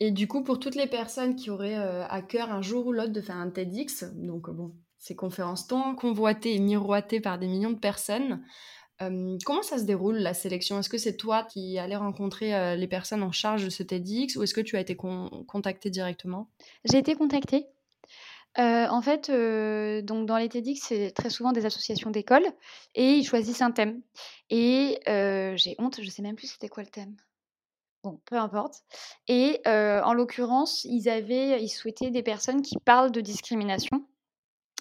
Et 0.00 0.10
du 0.10 0.28
coup, 0.28 0.44
pour 0.44 0.60
toutes 0.60 0.74
les 0.74 0.86
personnes 0.86 1.34
qui 1.34 1.48
auraient 1.48 1.78
euh, 1.78 2.06
à 2.06 2.20
cœur 2.20 2.52
un 2.52 2.60
jour 2.60 2.86
ou 2.86 2.92
l'autre 2.92 3.12
de 3.12 3.22
faire 3.22 3.36
un 3.36 3.48
TEDx, 3.48 4.04
donc 4.14 4.50
bon, 4.50 4.74
ces 4.98 5.16
conférences 5.16 5.66
tant 5.66 5.94
convoitées 5.94 6.54
et 6.54 6.58
miroitées 6.58 7.20
par 7.20 7.38
des 7.38 7.46
millions 7.46 7.70
de 7.70 7.78
personnes, 7.78 8.44
euh, 9.00 9.38
comment 9.46 9.62
ça 9.62 9.78
se 9.78 9.84
déroule 9.84 10.16
la 10.16 10.34
sélection? 10.34 10.78
Est-ce 10.78 10.90
que 10.90 10.98
c'est 10.98 11.16
toi 11.16 11.44
qui 11.44 11.78
allais 11.78 11.96
rencontrer 11.96 12.54
euh, 12.54 12.76
les 12.76 12.86
personnes 12.86 13.22
en 13.22 13.32
charge 13.32 13.64
de 13.64 13.70
ce 13.70 13.82
TEDx 13.82 14.36
ou 14.36 14.42
est-ce 14.42 14.54
que 14.54 14.60
tu 14.60 14.76
as 14.76 14.80
été 14.80 14.94
contactée 14.94 15.88
directement? 15.88 16.50
J'ai 16.84 16.98
été 16.98 17.14
contactée 17.14 17.66
en 18.56 19.02
fait, 19.02 19.30
donc 20.04 20.26
dans 20.26 20.36
les 20.36 20.48
TEDx, 20.48 20.80
c'est 20.80 21.10
très 21.12 21.30
souvent 21.30 21.52
des 21.52 21.66
associations 21.66 22.10
d'écoles 22.10 22.46
et 22.94 23.14
ils 23.14 23.24
choisissent 23.24 23.62
un 23.62 23.70
thème 23.70 24.02
et 24.50 24.98
j'ai 25.06 25.76
honte, 25.78 26.00
je 26.02 26.10
sais 26.10 26.22
même 26.22 26.36
plus 26.36 26.48
c'était 26.48 26.68
quoi 26.68 26.82
le 26.82 26.88
thème. 26.88 27.16
Bon, 28.04 28.20
peu 28.26 28.36
importe 28.36 28.82
et 29.26 29.60
en 29.66 30.12
l'occurrence, 30.12 30.84
ils 30.84 31.08
avaient 31.08 31.62
ils 31.62 31.68
souhaitaient 31.68 32.10
des 32.10 32.22
personnes 32.22 32.62
qui 32.62 32.76
parlent 32.84 33.12
de 33.12 33.20
discrimination 33.20 34.06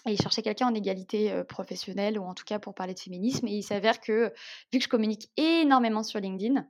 et 0.06 0.12
ils 0.12 0.20
cherchaient 0.20 0.42
quelqu'un 0.42 0.68
en 0.68 0.74
égalité, 0.74 1.42
professionnelle 1.48 2.18
ou 2.18 2.24
en 2.24 2.34
tout 2.34 2.44
cas 2.44 2.58
pour 2.58 2.74
parler 2.74 2.94
de 2.94 3.00
féminisme 3.00 3.46
et 3.48 3.52
il 3.52 3.62
s'avère 3.62 4.00
que, 4.00 4.32
vu 4.72 4.78
que 4.78 4.84
je 4.84 4.88
communique 4.88 5.30
énormément 5.36 6.02
sur 6.02 6.20
LinkedIn, 6.20 6.66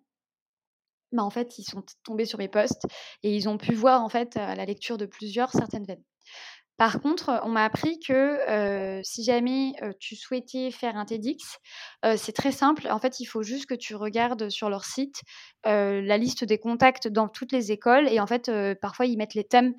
bah, 1.13 1.23
en 1.23 1.31
fait, 1.31 1.59
ils 1.59 1.65
sont 1.65 1.83
tombés 2.05 2.27
sur 2.27 2.39
mes 2.39 2.49
posts 2.49 2.87
et 3.23 3.35
ils 3.35 3.49
ont 3.49 3.57
pu 3.57 3.75
voir, 3.75 4.03
en 4.03 4.09
fait, 4.09 4.37
à 4.37 4.55
la 4.55 4.65
lecture 4.67 4.99
de 4.99 5.07
plusieurs, 5.07 5.51
certaines 5.53 5.85
veines. 5.85 6.03
Par 6.79 7.01
contre, 7.03 7.41
on 7.45 7.49
m'a 7.49 7.65
appris 7.65 7.99
que 7.99 9.01
si 9.03 9.25
jamais 9.25 9.73
tu 9.99 10.17
souhaitais 10.17 10.71
faire 10.71 10.97
un 10.97 11.05
TEDx, 11.05 11.59
c'est 12.17 12.33
très 12.33 12.53
simple. 12.53 12.89
En 12.89 13.01
fait, 13.01 13.21
il 13.21 13.27
faut 13.27 13.43
juste 13.43 13.67
que 13.67 13.75
tu 13.75 13.95
regardes 13.97 14.49
sur 14.49 14.71
leur 14.71 14.85
site 14.85 15.23
la 15.65 16.17
liste 16.17 16.45
des 16.45 16.59
contacts 16.59 17.09
dans 17.09 17.29
toutes 17.29 17.53
les 17.53 17.73
écoles. 17.73 18.09
Et 18.09 18.21
en 18.21 18.27
fait, 18.27 18.51
parfois, 18.81 19.07
ils 19.07 19.19
mettent 19.19 19.35
les 19.35 19.45
thèmes 19.45 19.75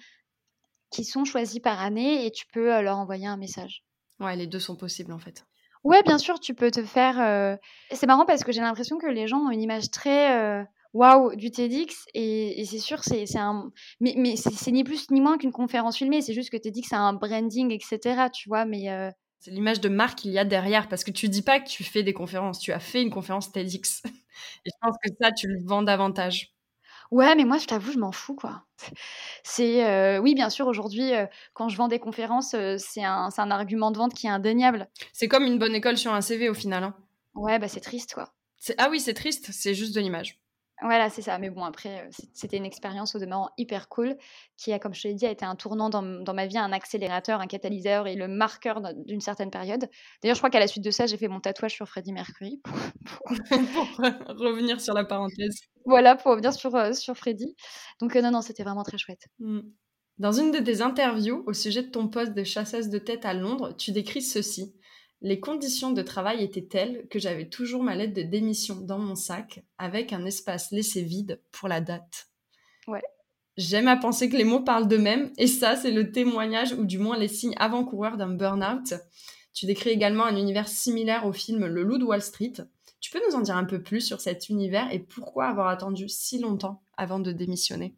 qui 0.91 1.05
sont 1.05 1.23
choisis 1.23 1.59
par 1.59 1.79
année 1.79 2.25
et 2.25 2.31
tu 2.31 2.45
peux 2.51 2.81
leur 2.81 2.97
envoyer 2.97 3.27
un 3.27 3.38
message. 3.38 3.85
Ouais, 4.19 4.35
les 4.35 4.47
deux 4.47 4.59
sont 4.59 4.75
possibles 4.75 5.13
en 5.13 5.19
fait. 5.19 5.45
Ouais, 5.85 6.03
bien 6.03 6.17
sûr, 6.17 6.41
tu 6.41 6.53
peux 6.53 6.69
te 6.69 6.83
faire. 6.83 7.57
C'est 7.91 8.07
marrant 8.07 8.25
parce 8.25 8.43
que 8.43 8.51
j'ai 8.51 8.59
l'impression 8.59 8.97
que 8.97 9.07
les 9.07 9.27
gens 9.27 9.39
ont 9.39 9.51
une 9.51 9.62
image 9.62 9.89
très 9.89 10.67
waouh 10.93 11.36
du 11.36 11.52
TEDx 11.52 12.06
et, 12.13 12.65
c'est 12.65 12.80
sûr 12.80 13.04
c'est 13.04 13.25
un 13.38 13.71
mais, 13.99 14.13
mais 14.17 14.36
c'est 14.36 14.71
ni 14.71 14.84
plus 14.84 15.10
ni 15.12 15.21
moins 15.21 15.38
qu'une 15.38 15.52
conférence 15.52 15.97
filmée 15.97 16.21
c'est 16.21 16.34
juste 16.34 16.49
que 16.49 16.58
TEDx 16.58 16.91
a 16.93 16.99
un 16.99 17.13
branding 17.13 17.71
etc 17.71 18.28
tu 18.34 18.49
vois 18.49 18.65
mais 18.65 18.89
euh 18.89 19.12
c'est 19.39 19.52
l'image 19.52 19.80
de 19.80 19.88
marque 19.88 20.19
qu'il 20.19 20.32
y 20.32 20.39
a 20.39 20.43
derrière 20.43 20.89
parce 20.89 21.04
que 21.04 21.12
tu 21.12 21.30
dis 21.30 21.41
pas 21.41 21.60
que 21.62 21.69
tu 21.69 21.84
fais 21.84 22.04
des 22.04 22.13
conférences 22.13 22.60
tu 22.60 22.73
as 22.73 22.80
fait 22.80 23.02
une 23.02 23.10
conférence 23.10 23.52
TEDx. 23.52 24.04
Et 24.65 24.69
je 24.69 24.75
pense 24.82 24.95
que 25.04 25.10
ça 25.21 25.32
tu 25.32 25.47
le 25.47 25.60
vends 25.65 25.82
davantage. 25.82 26.54
Ouais 27.12 27.36
mais 27.36 27.45
moi 27.45 27.58
je 27.58 27.65
t'avoue 27.65 27.91
je 27.91 27.99
m'en 27.99 28.12
fous 28.12 28.36
quoi. 28.36 28.65
C'est 29.43 29.86
euh, 29.86 30.19
oui 30.19 30.36
bien 30.36 30.49
sûr 30.49 30.67
aujourd'hui 30.67 31.13
euh, 31.13 31.25
quand 31.54 31.69
je 31.69 31.78
vends 31.78 31.88
des 31.88 31.99
conférences 31.99 32.56
c'est 32.78 33.04
un, 33.04 33.30
un 33.36 33.52
argument 33.52 33.91
de 33.91 33.97
vente 33.97 34.13
qui 34.13 34.28
est 34.28 34.30
indéniable. 34.30 34.89
C'est 35.13 35.28
comme 35.28 35.43
une 35.43 35.58
bonne 35.58 35.75
école 35.75 35.97
sur 35.97 36.13
un 36.13 36.21
CV 36.21 36.49
au 36.49 36.54
final 36.54 36.84
hein. 36.84 36.95
ouais 37.36 37.60
bah 37.60 37.67
c'est 37.67 37.80
triste 37.80 38.13
quoi. 38.13 38.34
Ah 38.78 38.89
oui 38.91 38.99
c'est 38.99 39.13
triste 39.13 39.52
c'est 39.52 39.73
juste 39.73 39.95
de 39.95 40.02
l'image 40.02 40.39
Voilà, 40.81 41.09
c'est 41.09 41.21
ça. 41.21 41.37
Mais 41.37 41.49
bon, 41.49 41.63
après, 41.63 42.01
euh, 42.01 42.09
c'était 42.33 42.57
une 42.57 42.65
expérience 42.65 43.13
au 43.15 43.19
demeurant 43.19 43.49
hyper 43.57 43.89
cool 43.89 44.15
qui 44.57 44.71
a, 44.71 44.79
comme 44.79 44.93
je 44.93 45.01
te 45.01 45.07
l'ai 45.07 45.13
dit, 45.13 45.25
a 45.25 45.31
été 45.31 45.45
un 45.45 45.55
tournant 45.55 45.89
dans, 45.89 46.01
dans, 46.01 46.33
ma 46.33 46.47
vie, 46.47 46.57
un 46.57 46.71
accélérateur, 46.71 47.41
un 47.41 47.47
catalyseur 47.47 48.07
et 48.07 48.15
le 48.15 48.27
marqueur 48.27 48.81
d'une 49.05 49.19
certaine 49.19 49.51
période. 49.51 49.89
D'ailleurs, 50.21 50.35
je 50.35 50.39
crois 50.39 50.49
qu'à 50.49 50.59
la 50.59 50.67
suite 50.67 50.83
de 50.83 50.91
ça, 50.91 51.05
j'ai 51.05 51.17
fait 51.17 51.27
mon 51.27 51.41
tatouage 51.41 51.73
sur 51.73 51.87
Freddie 51.87 52.13
Mercury. 52.13 52.61
Pour, 53.05 53.29
revenir 54.39 54.79
sur 54.79 54.93
la 54.93 55.03
parenthèse. 55.03 55.59
Voilà, 55.85 56.15
pour 56.15 56.31
revenir 56.31 56.53
sur, 56.53 56.73
euh, 56.75 56.93
sur 56.93 57.15
Freddie. 57.15 57.55
Donc, 57.99 58.15
euh, 58.15 58.21
non, 58.21 58.31
non, 58.31 58.41
c'était 58.41 58.63
vraiment 58.63 58.83
très 58.83 58.97
chouette. 58.97 59.27
Mmh. 59.39 59.59
Dans 60.17 60.33
une 60.33 60.51
de 60.51 60.59
tes 60.59 60.81
interviews 60.81 61.43
au 61.47 61.53
sujet 61.53 61.81
de 61.81 61.89
ton 61.89 62.09
poste 62.09 62.33
de 62.33 62.43
chasseuse 62.43 62.89
de 62.89 62.99
tête 62.99 63.25
à 63.25 63.33
Londres, 63.33 63.73
tu 63.77 63.91
décris 63.91 64.21
ceci. 64.21 64.75
Les 65.21 65.41
conditions 65.41 65.91
de 65.91 66.01
travail 66.01 66.43
étaient 66.43 66.65
telles 66.65 67.08
que 67.10 67.19
j'avais 67.19 67.49
toujours 67.49 67.84
ma 67.84 67.95
lettre 67.95 68.13
de 68.13 68.21
démission 68.21 68.79
dans 68.79 68.99
mon 68.99 69.15
sac 69.15 69.63
avec 69.77 70.13
un 70.13 70.25
espace 70.25 70.71
laissé 70.71 71.01
vide 71.01 71.41
pour 71.51 71.67
la 71.67 71.82
date. 71.82 72.29
Ouais. 72.88 73.01
J'aime 73.58 73.89
à 73.89 73.97
penser 73.97 74.29
que 74.29 74.38
les 74.38 74.45
mots 74.45 74.63
parlent 74.63 74.88
d'eux-mêmes 74.88 75.34
et 75.38 75.47
ça, 75.47 75.75
c'est 75.75 75.91
le 75.91 76.13
témoignage 76.13 76.71
ou 76.71 76.86
du 76.86 76.97
moins 76.97 77.17
les 77.17 77.27
signes 77.27 77.55
avant-coureurs 77.58 78.15
d'un 78.15 78.29
burn-out. 78.29 78.93
Tu 79.53 79.65
décris 79.65 79.89
également 79.89 80.23
un 80.23 80.38
univers 80.38 80.69
similaire 80.69 81.25
au 81.25 81.34
film 81.34 81.65
Le 81.65 81.84
Loup 81.84 81.97
de 81.97 82.05
Wall 82.05 82.21
Street. 82.21 82.53
Tu 83.01 83.12
peux 83.12 83.19
nous 83.27 83.36
en 83.36 83.41
dire 83.41 83.58
un 83.58 83.65
peu 83.65 83.84
plus 83.84 83.99
sur 83.99 84.21
cet 84.21 84.47
univers 84.47 84.89
et 84.93 84.99
pourquoi 84.99 85.47
avoir 85.47 85.67
attendu 85.67 86.08
si 86.08 86.39
longtemps 86.39 86.82
avant 86.95 87.19
de 87.19 87.34
démissionner? 87.34 87.93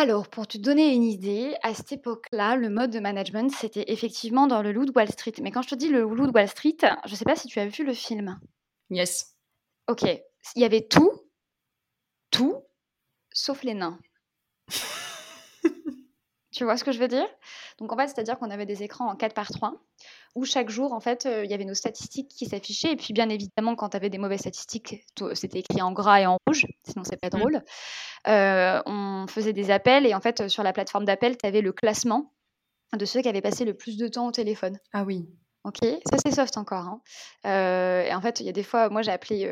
Alors, 0.00 0.28
pour 0.28 0.46
te 0.46 0.56
donner 0.58 0.94
une 0.94 1.02
idée, 1.02 1.56
à 1.64 1.74
cette 1.74 1.90
époque-là, 1.90 2.54
le 2.54 2.70
mode 2.70 2.92
de 2.92 3.00
management, 3.00 3.50
c'était 3.50 3.86
effectivement 3.88 4.46
dans 4.46 4.62
le 4.62 4.70
loup 4.70 4.84
de 4.84 4.92
Wall 4.92 5.10
Street. 5.10 5.32
Mais 5.42 5.50
quand 5.50 5.62
je 5.62 5.70
te 5.70 5.74
dis 5.74 5.88
le 5.88 6.02
loup 6.02 6.28
de 6.28 6.30
Wall 6.30 6.46
Street, 6.46 6.76
je 7.04 7.10
ne 7.10 7.16
sais 7.16 7.24
pas 7.24 7.34
si 7.34 7.48
tu 7.48 7.58
as 7.58 7.66
vu 7.66 7.84
le 7.84 7.92
film. 7.92 8.38
Yes. 8.90 9.34
Ok. 9.88 10.04
Il 10.04 10.62
y 10.62 10.64
avait 10.64 10.86
tout, 10.86 11.10
tout, 12.30 12.62
sauf 13.32 13.64
les 13.64 13.74
nains. 13.74 13.98
tu 16.52 16.62
vois 16.62 16.76
ce 16.76 16.84
que 16.84 16.92
je 16.92 17.00
veux 17.00 17.08
dire? 17.08 17.26
Donc 17.78 17.92
en 17.92 17.96
fait, 17.96 18.06
c'est-à-dire 18.06 18.38
qu'on 18.38 18.50
avait 18.50 18.66
des 18.66 18.84
écrans 18.84 19.10
en 19.10 19.16
4 19.16 19.34
par 19.34 19.48
3 19.48 19.82
où 20.38 20.44
chaque 20.44 20.70
jour, 20.70 20.92
en 20.92 21.00
fait, 21.00 21.26
euh, 21.26 21.44
il 21.44 21.50
y 21.50 21.54
avait 21.54 21.64
nos 21.64 21.74
statistiques 21.74 22.28
qui 22.28 22.46
s'affichaient. 22.46 22.92
Et 22.92 22.96
puis, 22.96 23.12
bien 23.12 23.28
évidemment, 23.28 23.74
quand 23.74 23.90
tu 23.90 23.96
avais 23.96 24.08
des 24.08 24.18
mauvaises 24.18 24.40
statistiques, 24.40 25.04
c'était 25.34 25.58
écrit 25.58 25.82
en 25.82 25.92
gras 25.92 26.20
et 26.20 26.26
en 26.26 26.38
rouge, 26.46 26.66
sinon 26.88 27.04
c'est 27.04 27.16
pas 27.16 27.28
mmh. 27.28 27.40
drôle. 27.40 27.62
Euh, 28.28 28.80
on 28.86 29.26
faisait 29.28 29.52
des 29.52 29.70
appels 29.70 30.06
et 30.06 30.14
en 30.14 30.20
fait, 30.20 30.48
sur 30.48 30.62
la 30.62 30.72
plateforme 30.72 31.04
d'appel, 31.04 31.36
tu 31.36 31.46
avais 31.46 31.60
le 31.60 31.72
classement 31.72 32.32
de 32.96 33.04
ceux 33.04 33.20
qui 33.20 33.28
avaient 33.28 33.42
passé 33.42 33.64
le 33.64 33.74
plus 33.74 33.96
de 33.96 34.06
temps 34.06 34.28
au 34.28 34.32
téléphone. 34.32 34.78
Ah 34.92 35.02
oui. 35.04 35.28
Ok, 35.68 35.86
ça 36.10 36.16
c'est 36.24 36.34
soft 36.34 36.56
encore. 36.56 36.86
Hein. 36.86 37.00
Euh, 37.44 38.02
et 38.02 38.14
en 38.14 38.22
fait, 38.22 38.40
il 38.40 38.46
y 38.46 38.48
a 38.48 38.52
des 38.52 38.62
fois, 38.62 38.88
moi 38.88 39.02
j'ai 39.02 39.10
appelé, 39.10 39.44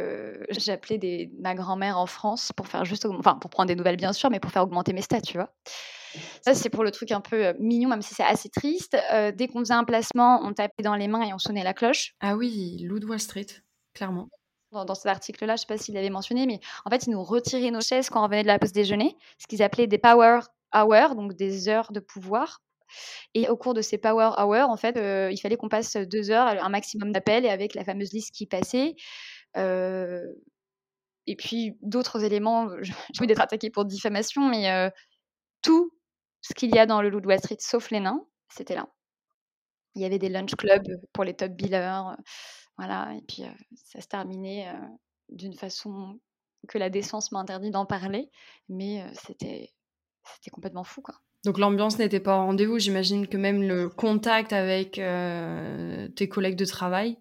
des, 0.98 1.30
ma 1.38 1.54
grand-mère 1.54 1.98
en 1.98 2.06
France 2.06 2.52
pour 2.56 2.68
faire 2.68 2.86
juste, 2.86 3.04
enfin 3.04 3.34
pour 3.34 3.50
prendre 3.50 3.68
des 3.68 3.76
nouvelles 3.76 3.98
bien 3.98 4.14
sûr, 4.14 4.30
mais 4.30 4.40
pour 4.40 4.50
faire 4.50 4.62
augmenter 4.62 4.94
mes 4.94 5.02
stats, 5.02 5.20
tu 5.20 5.36
vois. 5.36 5.52
Ça, 6.42 6.54
c'est 6.54 6.70
pour 6.70 6.84
le 6.84 6.90
truc 6.90 7.12
un 7.12 7.20
peu 7.20 7.52
mignon, 7.58 7.90
même 7.90 8.00
si 8.00 8.14
c'est 8.14 8.24
assez 8.24 8.48
triste. 8.48 8.96
dès 9.34 9.48
qu'on 9.48 9.58
faisait 9.58 9.74
un 9.74 9.84
placement, 9.84 10.40
on 10.42 10.54
tapait 10.54 10.82
dans 10.82 10.94
les 10.94 11.08
mains 11.08 11.20
et 11.20 11.34
on 11.34 11.38
sonnait 11.38 11.64
la 11.64 11.74
cloche. 11.74 12.14
Ah 12.20 12.36
oui, 12.36 12.78
Lou 12.82 12.98
Wall 13.06 13.20
Street, 13.20 13.46
clairement. 13.92 14.30
Dans, 14.72 14.94
cet 14.94 15.06
article-là, 15.06 15.56
je 15.56 15.62
ne 15.62 15.66
sais 15.66 15.66
pas 15.66 15.78
s'il 15.78 15.94
l'avait 15.94 16.10
mentionné, 16.10 16.46
mais 16.46 16.60
en 16.86 16.90
fait, 16.90 17.06
ils 17.06 17.10
nous 17.10 17.22
retiraient 17.22 17.70
nos 17.70 17.82
chaises 17.82 18.08
quand 18.08 18.20
on 18.20 18.24
revenait 18.24 18.42
de 18.42 18.48
la 18.48 18.58
pause 18.58 18.72
déjeuner, 18.72 19.16
ce 19.38 19.46
qu'ils 19.46 19.62
appelaient 19.62 19.86
des 19.86 19.98
power 19.98 20.40
hours, 20.74 21.14
donc 21.14 21.34
des 21.34 21.68
heures 21.68 21.92
de 21.92 22.00
pouvoir. 22.00 22.60
Et 23.34 23.48
au 23.48 23.56
cours 23.56 23.74
de 23.74 23.82
ces 23.82 23.98
power 23.98 24.30
hours, 24.38 24.70
en 24.70 24.76
fait, 24.76 24.96
il 25.32 25.38
fallait 25.40 25.56
qu'on 25.56 25.68
passe 25.68 25.96
deux 25.96 26.30
heures, 26.30 26.46
un 26.46 26.68
maximum 26.68 27.12
d'appels, 27.12 27.44
et 27.44 27.50
avec 27.50 27.74
la 27.74 27.84
fameuse 27.84 28.12
liste 28.12 28.34
qui 28.34 28.46
passait. 28.46 28.94
et 31.26 31.36
puis 31.36 31.76
d'autres 31.82 32.22
éléments, 32.24 32.68
j'ai 32.82 32.92
envie 33.20 33.26
d'être 33.26 33.40
attaquée 33.40 33.70
pour 33.70 33.84
diffamation, 33.84 34.48
mais 34.48 34.90
tout 35.62 35.92
ce 36.42 36.54
qu'il 36.54 36.74
y 36.74 36.78
a 36.78 36.86
dans 36.86 37.02
le 37.02 37.10
Loup 37.10 37.20
de 37.20 37.26
Wall 37.26 37.38
Street, 37.38 37.56
sauf 37.60 37.90
les 37.90 38.00
nains, 38.00 38.24
c'était 38.48 38.74
là. 38.74 38.88
Il 39.94 40.02
y 40.02 40.04
avait 40.04 40.18
des 40.18 40.28
lunch 40.28 40.54
clubs 40.56 40.86
pour 41.12 41.24
les 41.24 41.34
top 41.34 41.52
billers, 41.52 42.02
voilà, 42.76 43.14
et 43.16 43.22
puis 43.22 43.42
ça 43.74 44.00
se 44.00 44.06
terminait 44.06 44.70
d'une 45.30 45.54
façon 45.54 46.20
que 46.68 46.78
la 46.78 46.90
décence 46.90 47.32
m'a 47.32 47.40
interdit 47.40 47.70
d'en 47.70 47.86
parler, 47.86 48.30
mais 48.68 49.04
c'était 49.14 49.72
c'était 50.34 50.50
complètement 50.50 50.84
fou, 50.84 51.02
quoi. 51.02 51.14
Donc 51.46 51.58
l'ambiance 51.58 52.00
n'était 52.00 52.18
pas 52.18 52.36
au 52.38 52.46
rendez-vous. 52.46 52.80
J'imagine 52.80 53.28
que 53.28 53.36
même 53.36 53.62
le 53.62 53.88
contact 53.88 54.52
avec 54.52 55.00
tes 56.16 56.28
collègues 56.28 56.56
de 56.56 56.64
travail 56.64 57.16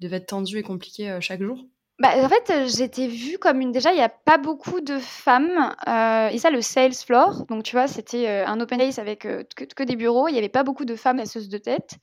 devait 0.00 0.16
être 0.16 0.26
tendu 0.26 0.58
et 0.58 0.62
compliqué 0.62 1.16
chaque 1.20 1.40
jour. 1.40 1.64
Bah, 2.00 2.10
en 2.16 2.28
fait, 2.28 2.66
j'étais 2.66 3.06
vue 3.06 3.38
comme 3.38 3.60
une 3.60 3.70
déjà, 3.70 3.92
il 3.92 3.98
y 3.98 4.02
a 4.02 4.08
pas 4.08 4.36
beaucoup 4.36 4.80
de 4.80 4.98
femmes, 4.98 5.74
et 5.86 6.38
ça, 6.38 6.50
le 6.50 6.60
sales 6.60 6.92
floor, 6.92 7.46
donc 7.46 7.62
tu 7.62 7.76
vois, 7.76 7.86
c'était, 7.86 8.28
un 8.28 8.60
open 8.60 8.80
space 8.80 8.98
avec, 8.98 9.20
que 9.20 9.82
des 9.84 9.96
bureaux. 9.96 10.26
Il 10.26 10.34
y 10.34 10.38
avait 10.38 10.48
pas 10.48 10.64
beaucoup 10.64 10.84
de 10.84 10.96
femmes 10.96 11.20
asseuses 11.20 11.48
de 11.48 11.58
tête 11.58 11.98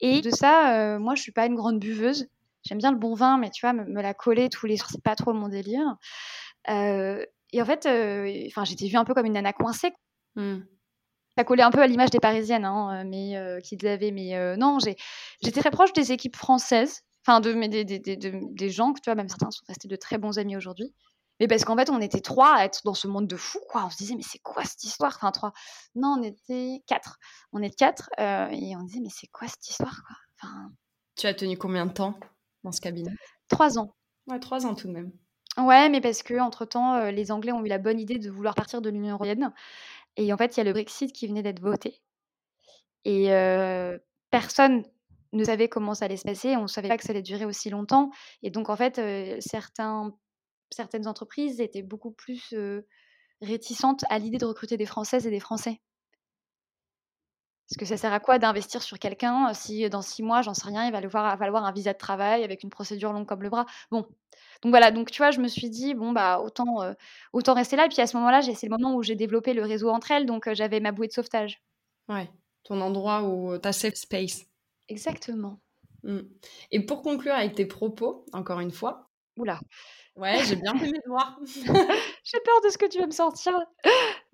et 0.00 0.20
de 0.20 0.30
ça, 0.30 0.98
moi, 0.98 1.14
je 1.14 1.22
suis 1.22 1.32
pas 1.32 1.46
une 1.46 1.54
grande 1.54 1.78
buveuse. 1.78 2.28
J'aime 2.62 2.78
bien 2.78 2.92
le 2.92 2.98
bon 2.98 3.14
vin, 3.14 3.38
mais 3.38 3.50
tu 3.50 3.64
vois, 3.64 3.72
me 3.72 4.02
la 4.02 4.12
coller 4.12 4.50
tous 4.50 4.66
les 4.66 4.76
soirs, 4.76 4.90
c'est 4.90 5.02
pas 5.02 5.16
trop 5.16 5.32
mon 5.32 5.48
délire. 5.48 5.96
et 6.68 7.62
en 7.62 7.64
fait, 7.64 7.88
enfin, 8.48 8.64
j'étais 8.64 8.86
vue 8.86 8.98
un 8.98 9.04
peu 9.04 9.14
comme 9.14 9.26
une 9.26 9.32
nana 9.32 9.54
coincée. 9.54 9.94
Mmh. 10.34 10.58
Ça 11.36 11.44
collait 11.44 11.62
un 11.62 11.70
peu 11.70 11.80
à 11.80 11.86
l'image 11.86 12.10
des 12.10 12.20
Parisiennes, 12.20 12.64
hein, 12.64 13.04
mais 13.04 13.60
qu'ils 13.62 13.86
avaient. 13.86 14.10
Mais 14.10 14.56
non, 14.56 14.78
j'étais 14.78 15.60
très 15.60 15.70
proche 15.70 15.92
des 15.92 16.12
équipes 16.12 16.36
françaises 16.36 17.02
enfin 17.26 17.40
de, 17.40 17.52
mais 17.52 17.68
des, 17.68 17.84
des, 17.84 17.98
des, 17.98 18.16
des, 18.16 18.70
gens 18.70 18.92
que 18.92 19.00
tu 19.00 19.10
vois, 19.10 19.16
même 19.16 19.28
certains 19.28 19.50
sont 19.50 19.64
restés 19.66 19.88
de 19.88 19.96
très 19.96 20.16
bons 20.16 20.38
amis 20.38 20.56
aujourd'hui. 20.56 20.94
Mais 21.40 21.48
parce 21.48 21.64
qu'en 21.64 21.76
fait, 21.76 21.90
on 21.90 22.00
était 22.00 22.20
trois 22.20 22.54
à 22.54 22.64
être 22.64 22.80
dans 22.84 22.94
ce 22.94 23.08
monde 23.08 23.26
de 23.26 23.36
fou, 23.36 23.58
quoi. 23.68 23.84
On 23.84 23.90
se 23.90 23.96
disait, 23.96 24.14
mais 24.14 24.22
c'est 24.22 24.38
quoi 24.38 24.64
cette 24.64 24.84
histoire? 24.84 25.12
Enfin, 25.16 25.32
trois. 25.32 25.52
Non, 25.94 26.16
on 26.18 26.22
était 26.22 26.82
quatre. 26.86 27.18
On 27.52 27.60
est 27.62 27.76
quatre 27.76 28.08
euh, 28.18 28.48
et 28.52 28.74
on 28.76 28.82
disait, 28.82 29.00
mais 29.00 29.10
c'est 29.10 29.26
quoi 29.26 29.46
cette 29.48 29.68
histoire, 29.68 30.02
quoi? 30.06 30.16
Enfin... 30.40 30.70
Tu 31.16 31.26
as 31.26 31.34
tenu 31.34 31.58
combien 31.58 31.86
de 31.86 31.92
temps 31.92 32.18
dans 32.64 32.72
ce 32.72 32.80
cabinet? 32.80 33.12
Trois 33.48 33.78
ans. 33.78 33.94
Ouais, 34.28 34.40
trois 34.40 34.64
ans 34.64 34.74
tout 34.74 34.88
de 34.88 34.92
même. 34.92 35.12
Ouais, 35.58 35.88
mais 35.88 36.00
parce 36.00 36.22
que 36.22 36.38
entre 36.38 36.64
temps, 36.64 36.94
euh, 36.94 37.10
les 37.10 37.32
Anglais 37.32 37.52
ont 37.52 37.64
eu 37.64 37.68
la 37.68 37.78
bonne 37.78 37.98
idée 37.98 38.18
de 38.18 38.30
vouloir 38.30 38.54
partir 38.54 38.82
de 38.82 38.90
l'Union 38.90 39.14
européenne. 39.14 39.52
Et 40.16 40.32
en 40.32 40.36
fait, 40.36 40.56
il 40.56 40.58
y 40.58 40.60
a 40.60 40.64
le 40.64 40.72
Brexit 40.72 41.12
qui 41.12 41.26
venait 41.26 41.42
d'être 41.42 41.60
voté. 41.60 42.02
Et 43.04 43.28
personne 44.30 44.84
ne 45.32 45.44
savait 45.44 45.68
comment 45.68 45.94
ça 45.94 46.06
allait 46.06 46.16
se 46.16 46.24
passer, 46.24 46.56
on 46.56 46.62
ne 46.62 46.66
savait 46.66 46.88
pas 46.88 46.96
que 46.96 47.04
ça 47.04 47.10
allait 47.10 47.22
durer 47.22 47.44
aussi 47.44 47.70
longtemps. 47.70 48.10
Et 48.42 48.50
donc, 48.50 48.68
en 48.70 48.76
fait, 48.76 49.00
certains, 49.40 50.16
certaines 50.70 51.06
entreprises 51.06 51.60
étaient 51.60 51.82
beaucoup 51.82 52.12
plus 52.12 52.54
réticentes 53.42 54.04
à 54.08 54.18
l'idée 54.18 54.38
de 54.38 54.46
recruter 54.46 54.76
des 54.76 54.86
Françaises 54.86 55.26
et 55.26 55.30
des 55.30 55.40
Français. 55.40 55.80
Parce 57.68 57.78
que 57.78 57.84
ça 57.84 57.96
sert 57.96 58.12
à 58.12 58.20
quoi 58.20 58.38
d'investir 58.38 58.82
sur 58.82 58.98
quelqu'un 58.98 59.52
si 59.52 59.88
dans 59.90 60.02
six 60.02 60.22
mois, 60.22 60.42
j'en 60.42 60.54
sais 60.54 60.68
rien, 60.68 60.86
il 60.86 60.92
va 60.92 61.00
devoir 61.00 61.36
falloir 61.36 61.64
un 61.64 61.72
visa 61.72 61.92
de 61.92 61.98
travail 61.98 62.44
avec 62.44 62.62
une 62.62 62.70
procédure 62.70 63.12
longue 63.12 63.26
comme 63.26 63.42
le 63.42 63.48
bras? 63.48 63.66
Bon, 63.90 64.06
donc 64.62 64.70
voilà, 64.70 64.92
donc 64.92 65.10
tu 65.10 65.18
vois, 65.18 65.32
je 65.32 65.40
me 65.40 65.48
suis 65.48 65.68
dit, 65.68 65.94
bon, 65.94 66.12
bah 66.12 66.40
autant, 66.40 66.94
autant 67.32 67.54
rester 67.54 67.74
là. 67.74 67.86
Et 67.86 67.88
puis 67.88 68.00
à 68.00 68.06
ce 68.06 68.16
moment-là, 68.18 68.42
c'est 68.42 68.66
le 68.66 68.70
moment 68.70 68.94
où 68.94 69.02
j'ai 69.02 69.16
développé 69.16 69.52
le 69.52 69.62
réseau 69.62 69.90
entre 69.90 70.12
elles, 70.12 70.26
donc 70.26 70.48
j'avais 70.52 70.78
ma 70.78 70.92
bouée 70.92 71.08
de 71.08 71.12
sauvetage. 71.12 71.60
Ouais, 72.08 72.30
ton 72.62 72.80
endroit 72.80 73.22
où 73.22 73.58
tu 73.58 73.68
as 73.68 73.72
safe 73.72 73.94
space. 73.94 74.46
Exactement. 74.88 75.58
Mmh. 76.04 76.20
Et 76.70 76.86
pour 76.86 77.02
conclure 77.02 77.34
avec 77.34 77.54
tes 77.54 77.66
propos, 77.66 78.24
encore 78.32 78.60
une 78.60 78.70
fois. 78.70 79.10
Oula. 79.36 79.60
Ouais, 80.14 80.42
j'ai 80.44 80.56
bien 80.56 80.76
fait 80.78 80.90
mes 80.90 81.00
devoirs. 81.04 81.38
j'ai 81.44 82.40
peur 82.40 82.60
de 82.64 82.70
ce 82.70 82.78
que 82.78 82.86
tu 82.86 82.98
vas 82.98 83.06
me 83.06 83.12
sortir. 83.12 83.52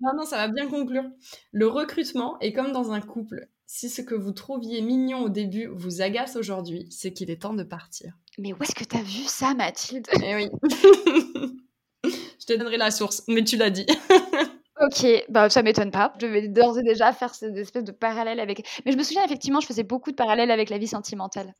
Non, 0.03 0.11
non, 0.17 0.25
ça 0.25 0.37
va 0.37 0.47
bien 0.49 0.67
conclure. 0.67 1.05
Le 1.51 1.67
recrutement 1.67 2.37
est 2.39 2.51
comme 2.51 2.71
dans 2.71 2.91
un 2.91 2.99
couple. 3.01 3.47
Si 3.65 3.89
ce 3.89 4.01
que 4.01 4.15
vous 4.15 4.33
trouviez 4.33 4.81
mignon 4.81 5.21
au 5.21 5.29
début 5.29 5.67
vous 5.73 6.01
agace 6.01 6.35
aujourd'hui, 6.35 6.87
c'est 6.91 7.13
qu'il 7.13 7.31
est 7.31 7.41
temps 7.41 7.53
de 7.53 7.63
partir. 7.63 8.13
Mais 8.37 8.53
où 8.53 8.57
est-ce 8.61 8.75
que 8.75 8.83
tu 8.83 8.97
as 8.97 9.01
vu 9.01 9.23
ça, 9.25 9.53
Mathilde? 9.53 10.07
Eh 10.21 10.35
oui. 10.35 10.49
Je 12.03 12.45
te 12.45 12.53
donnerai 12.57 12.77
la 12.77 12.91
source, 12.91 13.23
mais 13.29 13.43
tu 13.43 13.57
l'as 13.57 13.69
dit. 13.69 13.87
Ok, 14.81 15.05
bah 15.29 15.49
ça 15.49 15.61
m'étonne 15.61 15.91
pas. 15.91 16.13
Je 16.19 16.25
vais 16.25 16.47
d'ores 16.47 16.79
et 16.79 16.83
déjà 16.83 17.13
faire 17.13 17.33
cette 17.35 17.55
espèce 17.55 17.83
de 17.83 17.91
parallèle 17.91 18.39
avec. 18.39 18.67
Mais 18.85 18.91
je 18.91 18.97
me 18.97 19.03
souviens 19.03 19.23
effectivement, 19.23 19.61
je 19.61 19.67
faisais 19.67 19.83
beaucoup 19.83 20.09
de 20.09 20.15
parallèles 20.15 20.51
avec 20.51 20.69
la 20.69 20.77
vie 20.77 20.87
sentimentale. 20.87 21.53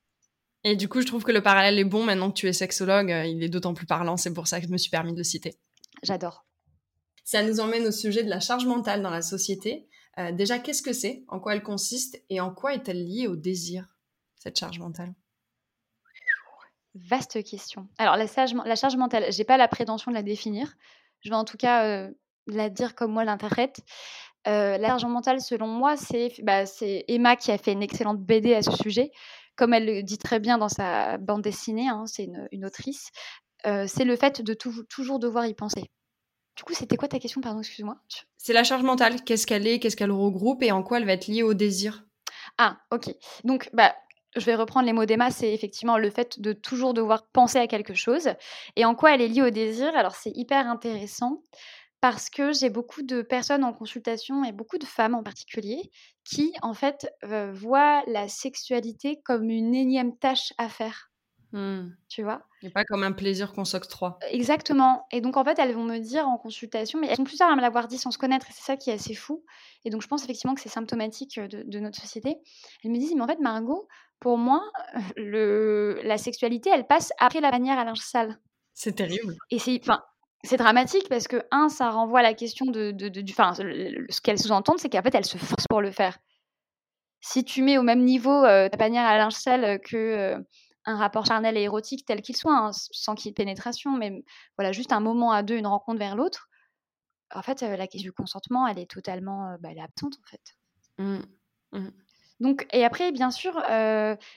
Et 0.63 0.75
du 0.75 0.89
coup, 0.89 0.99
je 0.99 1.05
trouve 1.05 1.23
que 1.23 1.31
le 1.31 1.41
parallèle 1.41 1.77
est 1.77 1.83
bon 1.83 2.03
maintenant 2.03 2.31
que 2.31 2.35
tu 2.35 2.47
es 2.47 2.53
sexologue. 2.53 3.11
Euh, 3.11 3.25
il 3.25 3.43
est 3.43 3.49
d'autant 3.49 3.73
plus 3.73 3.85
parlant. 3.85 4.17
C'est 4.17 4.33
pour 4.33 4.47
ça 4.47 4.59
que 4.59 4.67
je 4.67 4.71
me 4.71 4.77
suis 4.77 4.89
permis 4.89 5.13
de 5.13 5.17
le 5.17 5.23
citer. 5.23 5.55
J'adore. 6.01 6.45
Ça 7.23 7.41
nous 7.43 7.59
emmène 7.59 7.87
au 7.87 7.91
sujet 7.91 8.23
de 8.23 8.29
la 8.29 8.39
charge 8.39 8.65
mentale 8.65 9.01
dans 9.01 9.09
la 9.09 9.21
société. 9.21 9.87
Euh, 10.19 10.31
déjà, 10.31 10.59
qu'est-ce 10.59 10.81
que 10.81 10.93
c'est? 10.93 11.23
En 11.27 11.39
quoi 11.39 11.55
elle 11.55 11.63
consiste 11.63 12.21
Et 12.29 12.39
en 12.41 12.53
quoi 12.53 12.73
est-elle 12.73 13.03
liée 13.03 13.27
au 13.27 13.35
désir, 13.35 13.87
cette 14.35 14.57
charge 14.59 14.79
mentale? 14.79 15.13
Vaste 16.95 17.43
question. 17.43 17.87
Alors, 17.97 18.17
la, 18.17 18.25
la 18.65 18.75
charge 18.75 18.97
mentale, 18.97 19.25
pas 19.47 19.57
la 19.57 19.67
prétention 19.67 20.11
de 20.11 20.15
la 20.15 20.21
définir. 20.21 20.75
Je 21.21 21.29
vais 21.29 21.35
en 21.35 21.45
tout 21.45 21.57
cas 21.57 21.85
euh, 21.85 22.11
la 22.45 22.69
dire 22.69 22.93
comme 22.93 23.11
moi 23.11 23.23
l'interprète. 23.23 23.81
Euh, 24.45 24.77
L'argent 24.77 25.09
mental, 25.09 25.39
selon 25.39 25.67
moi, 25.67 25.95
bah, 26.43 26.65
c'est 26.65 27.05
Emma 27.07 27.35
qui 27.35 27.51
a 27.51 27.57
fait 27.57 27.71
une 27.71 27.81
excellente 27.81 28.19
BD 28.19 28.53
à 28.53 28.61
ce 28.61 28.71
sujet. 28.73 29.11
Comme 29.55 29.73
elle 29.73 29.85
le 29.85 30.03
dit 30.03 30.17
très 30.17 30.39
bien 30.39 30.57
dans 30.57 30.69
sa 30.69 31.17
bande 31.17 31.41
dessinée, 31.41 31.87
hein, 31.87 32.03
c'est 32.05 32.25
une, 32.51 32.65
autrice. 32.65 33.11
c'est 33.63 34.03
le 34.03 34.15
fait 34.15 34.41
de 34.41 34.53
toujours 34.53 35.19
devoir 35.19 35.45
y 35.45 35.53
penser. 35.53 35.89
Du 36.55 36.63
coup, 36.63 36.73
c'était 36.73 36.97
quoi 36.97 37.07
ta 37.07 37.19
question, 37.19 37.41
pardon, 37.41 37.59
excuse-moi? 37.59 37.97
C'est 38.37 38.53
la 38.53 38.63
charge 38.63 38.83
mentale. 38.83 39.23
Qu'est-ce 39.23 39.47
qu'elle 39.47 39.65
est, 39.67 39.79
qu'est-ce 39.79 39.95
qu'elle 39.95 40.11
regroupe? 40.11 40.61
Et 40.63 40.71
en 40.71 40.83
quoi 40.83 40.99
elle 40.99 41.05
va 41.05 41.13
être 41.13 41.27
liée 41.27 41.43
au 41.43 41.53
désir? 41.53 42.05
Ah, 42.57 42.77
ok. 42.91 43.09
Donc, 43.43 43.69
bah, 43.73 43.95
je 44.35 44.45
vais 44.45 44.55
reprendre 44.55 44.85
les 44.85 44.93
mots 44.93 45.05
d'Emma, 45.05 45.31
c'est 45.31 45.53
effectivement 45.53 45.97
le 45.97 46.09
fait 46.09 46.39
de 46.39 46.53
toujours 46.53 46.93
devoir 46.93 47.27
penser 47.27 47.57
à 47.57 47.67
quelque 47.67 47.93
chose. 47.93 48.29
Et 48.75 48.85
en 48.85 48.95
quoi 48.95 49.13
elle 49.13 49.21
est 49.21 49.27
liée 49.27 49.41
au 49.41 49.49
désir? 49.49 49.95
Alors, 49.95 50.15
c'est 50.15 50.31
hyper 50.35 50.69
intéressant 50.69 51.43
parce 52.01 52.29
que 52.29 52.51
j'ai 52.51 52.69
beaucoup 52.69 53.01
de 53.01 53.21
personnes 53.21 53.63
en 53.63 53.73
consultation 53.73 54.43
et 54.43 54.51
beaucoup 54.51 54.77
de 54.77 54.85
femmes 54.85 55.15
en 55.15 55.23
particulier 55.23 55.89
qui, 56.25 56.53
en 56.61 56.73
fait, 56.73 57.07
euh, 57.23 57.51
voient 57.53 58.03
la 58.07 58.27
sexualité 58.27 59.21
comme 59.23 59.49
une 59.49 59.73
énième 59.73 60.17
tâche 60.17 60.53
à 60.57 60.69
faire. 60.69 61.12
Mmh. 61.53 61.91
Tu 62.09 62.23
vois? 62.23 62.41
Et 62.63 62.71
pas 62.71 62.83
comme 62.83 63.03
un 63.03 63.11
plaisir 63.11 63.53
qu'on 63.53 63.63
s'octroie. 63.63 64.17
Exactement. 64.31 65.05
Et 65.11 65.21
donc, 65.21 65.37
en 65.37 65.43
fait, 65.43 65.59
elles 65.59 65.73
vont 65.73 65.83
me 65.83 65.99
dire 65.99 66.27
en 66.27 66.39
consultation, 66.39 66.99
mais 66.99 67.07
elles 67.07 67.17
sont 67.17 67.23
plusieurs 67.23 67.49
à 67.49 67.55
me 67.55 67.61
l'avoir 67.61 67.87
dit 67.87 67.99
sans 67.99 68.09
se 68.09 68.17
connaître, 68.17 68.47
et 68.49 68.53
c'est 68.53 68.63
ça 68.63 68.75
qui 68.75 68.89
est 68.89 68.93
assez 68.93 69.13
fou. 69.13 69.45
Et 69.85 69.91
donc, 69.91 70.01
je 70.01 70.07
pense 70.07 70.23
effectivement 70.23 70.55
que 70.55 70.61
c'est 70.61 70.69
symptomatique 70.69 71.39
de, 71.39 71.61
de, 71.63 71.79
notre 71.79 72.01
société. 72.01 72.37
Elles 72.83 72.89
me 72.89 72.97
disent, 72.97 73.13
mais 73.15 73.21
en 73.21 73.27
fait, 73.27 73.39
Margot, 73.39 73.87
pour 74.19 74.39
moi, 74.39 74.63
le, 75.15 76.01
la 76.03 76.17
sexualité, 76.17 76.71
elle 76.73 76.87
passe 76.87 77.13
après 77.19 77.39
la 77.39 77.51
bannière 77.51 77.77
à 77.77 77.85
linge 77.85 77.99
sale. 77.99 78.39
C'est 78.73 78.95
terrible. 78.95 79.35
Et 79.51 79.59
c'est, 79.59 79.79
enfin, 79.79 80.01
c'est 80.43 80.57
dramatique 80.57 81.07
parce 81.07 81.27
que, 81.27 81.43
un, 81.51 81.69
ça 81.69 81.91
renvoie 81.91 82.21
à 82.21 82.23
la 82.23 82.33
question 82.33 82.65
de. 82.65 82.89
de, 82.89 83.09
de 83.09 83.23
enfin, 83.29 83.53
ce 83.53 84.21
qu'elles 84.21 84.39
sous-entendent, 84.39 84.79
c'est 84.79 84.89
qu'en 84.89 85.03
fait, 85.03 85.13
elles 85.13 85.25
se 85.25 85.37
forcent 85.37 85.67
pour 85.69 85.81
le 85.81 85.91
faire. 85.91 86.17
Si 87.21 87.45
tu 87.45 87.61
mets 87.61 87.77
au 87.77 87.83
même 87.83 88.03
niveau 88.03 88.43
euh, 88.43 88.69
ta 88.69 88.77
panière 88.77 89.05
à 89.05 89.17
linge 89.17 89.33
sale 89.33 89.79
que 89.81 89.95
euh, 89.95 90.39
un 90.85 90.97
rapport 90.97 91.25
charnel 91.25 91.57
et 91.57 91.61
érotique 91.61 92.05
tel 92.05 92.21
qu'il 92.21 92.35
soit, 92.35 92.57
hein, 92.57 92.71
sans 92.73 93.15
qu'il 93.15 93.27
y 93.27 93.29
ait 93.29 93.31
de 93.31 93.35
pénétration, 93.35 93.91
mais 93.97 94.23
voilà, 94.57 94.71
juste 94.71 94.91
un 94.91 94.99
moment 94.99 95.31
à 95.31 95.43
deux, 95.43 95.57
une 95.57 95.67
rencontre 95.67 95.99
vers 95.99 96.15
l'autre, 96.15 96.49
en 97.33 97.41
fait, 97.41 97.63
euh, 97.63 97.75
la 97.75 97.87
question 97.87 98.09
du 98.09 98.13
consentement, 98.13 98.67
elle 98.67 98.79
est 98.79 98.89
totalement 98.89 99.55
bah, 99.59 99.69
elle 99.71 99.77
est 99.77 99.81
absente, 99.81 100.15
en 100.23 100.29
fait. 100.29 100.57
Mmh. 100.97 101.79
Mmh. 101.79 101.89
Donc, 102.39 102.67
et 102.73 102.83
après, 102.83 103.11
bien 103.11 103.31
sûr, 103.31 103.61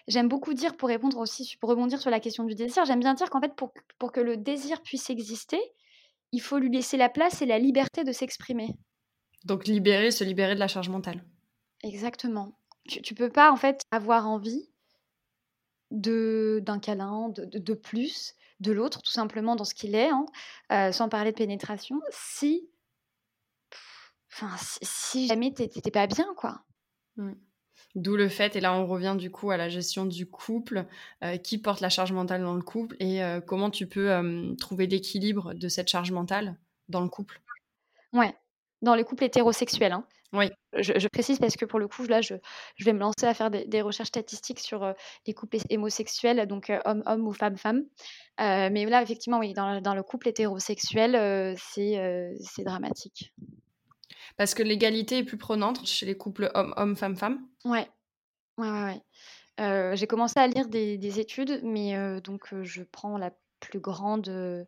j'aime 0.07 0.29
beaucoup 0.29 0.55
dire, 0.55 0.77
pour 0.77 0.89
répondre 0.89 1.19
aussi, 1.19 1.57
pour 1.61 1.71
rebondir 1.71 2.01
sur 2.01 2.11
la 2.11 2.21
question 2.21 2.45
du 2.45 2.55
désir, 2.55 2.85
j'aime 2.85 3.01
bien 3.01 3.15
dire 3.15 3.31
qu'en 3.31 3.41
fait, 3.41 3.55
pour, 3.57 3.73
pour 3.99 4.13
que 4.13 4.21
le 4.21 4.37
désir 4.37 4.81
puisse 4.83 5.11
exister, 5.11 5.61
il 6.33 6.41
faut 6.41 6.59
lui 6.59 6.71
laisser 6.71 6.97
la 6.97 7.09
place 7.09 7.43
et 7.43 7.47
la 7.47 7.59
liberté 7.59 8.05
de 8.05 8.13
s'exprimer. 8.13 8.77
Donc 9.45 9.67
libérer, 9.67 10.11
se 10.11 10.25
libérer 10.25 10.55
de 10.55 10.61
la 10.61 10.69
charge 10.69 10.89
mentale. 10.89 11.25
Exactement. 11.83 12.59
Tu, 12.89 13.03
tu 13.03 13.15
peux 13.15 13.31
pas 13.31 13.51
en 13.51 13.57
fait 13.57 13.83
avoir 13.91 14.29
envie 14.29 14.69
d'un 15.91 16.79
câlin, 16.79 17.29
de, 17.31 17.45
de, 17.45 17.75
plus, 17.75 18.35
de 18.61 18.73
l'autre, 18.73 19.03
tout 19.03 19.11
simplement 19.11 19.57
dans 19.57 19.65
ce 19.65 19.75
qu'il 19.75 19.95
est, 19.95 20.11
hein, 20.11 20.27
euh, 20.73 20.93
sans 20.93 21.09
parler 21.09 21.33
de 21.33 21.37
pénétration, 21.37 22.01
si, 22.11 22.69
enfin, 24.33 24.55
si, 24.83 25.27
jamais 25.27 25.53
t'étais 25.53 25.91
pas 25.91 26.07
bien, 26.07 26.27
quoi. 26.37 26.63
Mmh. 27.17 27.33
D'où 27.95 28.17
le 28.17 28.29
fait, 28.29 28.57
et 28.57 28.61
là 28.61 28.75
on 28.75 28.87
revient 28.87 29.15
du 29.19 29.31
coup 29.31 29.51
à 29.51 29.57
la 29.57 29.71
gestion 29.71 30.05
du 30.05 30.27
couple, 30.27 30.87
euh, 31.25 31.39
qui 31.39 31.57
porte 31.57 31.81
la 31.81 31.89
charge 31.89 32.13
mentale 32.13 32.43
dans 32.43 32.55
le 32.55 32.63
couple 32.63 32.95
et 33.01 33.23
euh, 33.23 33.41
comment 33.41 33.71
tu 33.71 33.87
peux 33.87 34.11
trouver 34.59 34.87
l'équilibre 34.87 35.55
de 35.55 35.69
cette 35.69 35.89
charge 35.89 36.11
mentale 36.11 36.59
dans 36.89 37.01
le 37.01 37.09
couple? 37.09 37.41
Ouais, 38.13 38.35
dans 38.83 38.95
les 38.95 39.05
couples 39.05 39.25
hétérosexuels. 39.25 39.93
Hein. 39.93 40.07
Oui. 40.37 40.51
Je, 40.75 41.09
précise 41.09 41.39
parce 41.39 41.57
que 41.57 41.65
pour 41.65 41.79
le 41.79 41.89
coup, 41.89 42.05
là, 42.05 42.21
je, 42.21 42.35
je 42.77 42.85
vais 42.85 42.93
me 42.93 42.99
lancer 42.99 43.25
à 43.25 43.33
faire 43.33 43.51
des, 43.51 43.83
recherches 43.83 44.09
statistiques 44.09 44.61
sur 44.61 44.93
les 45.27 45.33
couples 45.33 45.57
homosexuels, 45.71 46.47
donc 46.47 46.71
homme-homme 46.85 47.27
ou 47.27 47.33
femme-femme. 47.33 47.85
mais 48.39 48.85
là, 48.85 49.03
effectivement, 49.03 49.39
oui, 49.39 49.55
dans, 49.55 49.81
dans 49.81 49.95
le 49.95 50.03
couple 50.03 50.29
hétérosexuel, 50.29 51.57
c'est 51.57 52.37
c'est 52.41 52.65
dramatique. 52.65 53.33
Parce 54.37 54.55
que 54.55 54.63
l'égalité 54.63 55.19
est 55.19 55.25
plus 55.25 55.39
prenante 55.39 55.87
chez 55.87 56.05
les 56.05 56.17
couples 56.17 56.51
homme-homme, 56.55 56.97
femme-femme 56.97 57.47
Ouais, 57.65 57.89
ouais, 58.59 58.71
ouais. 58.71 59.03
ouais. 59.59 59.97
J'ai 59.97 60.07
commencé 60.07 60.39
à 60.39 60.47
lire 60.47 60.69
des, 60.69 61.21
études, 61.21 61.61
mais 61.63 62.21
donc 62.21 62.53
je 62.63 62.83
prends 62.83 63.17
la 63.17 63.31
plus 63.61 63.81
grande, 63.81 64.67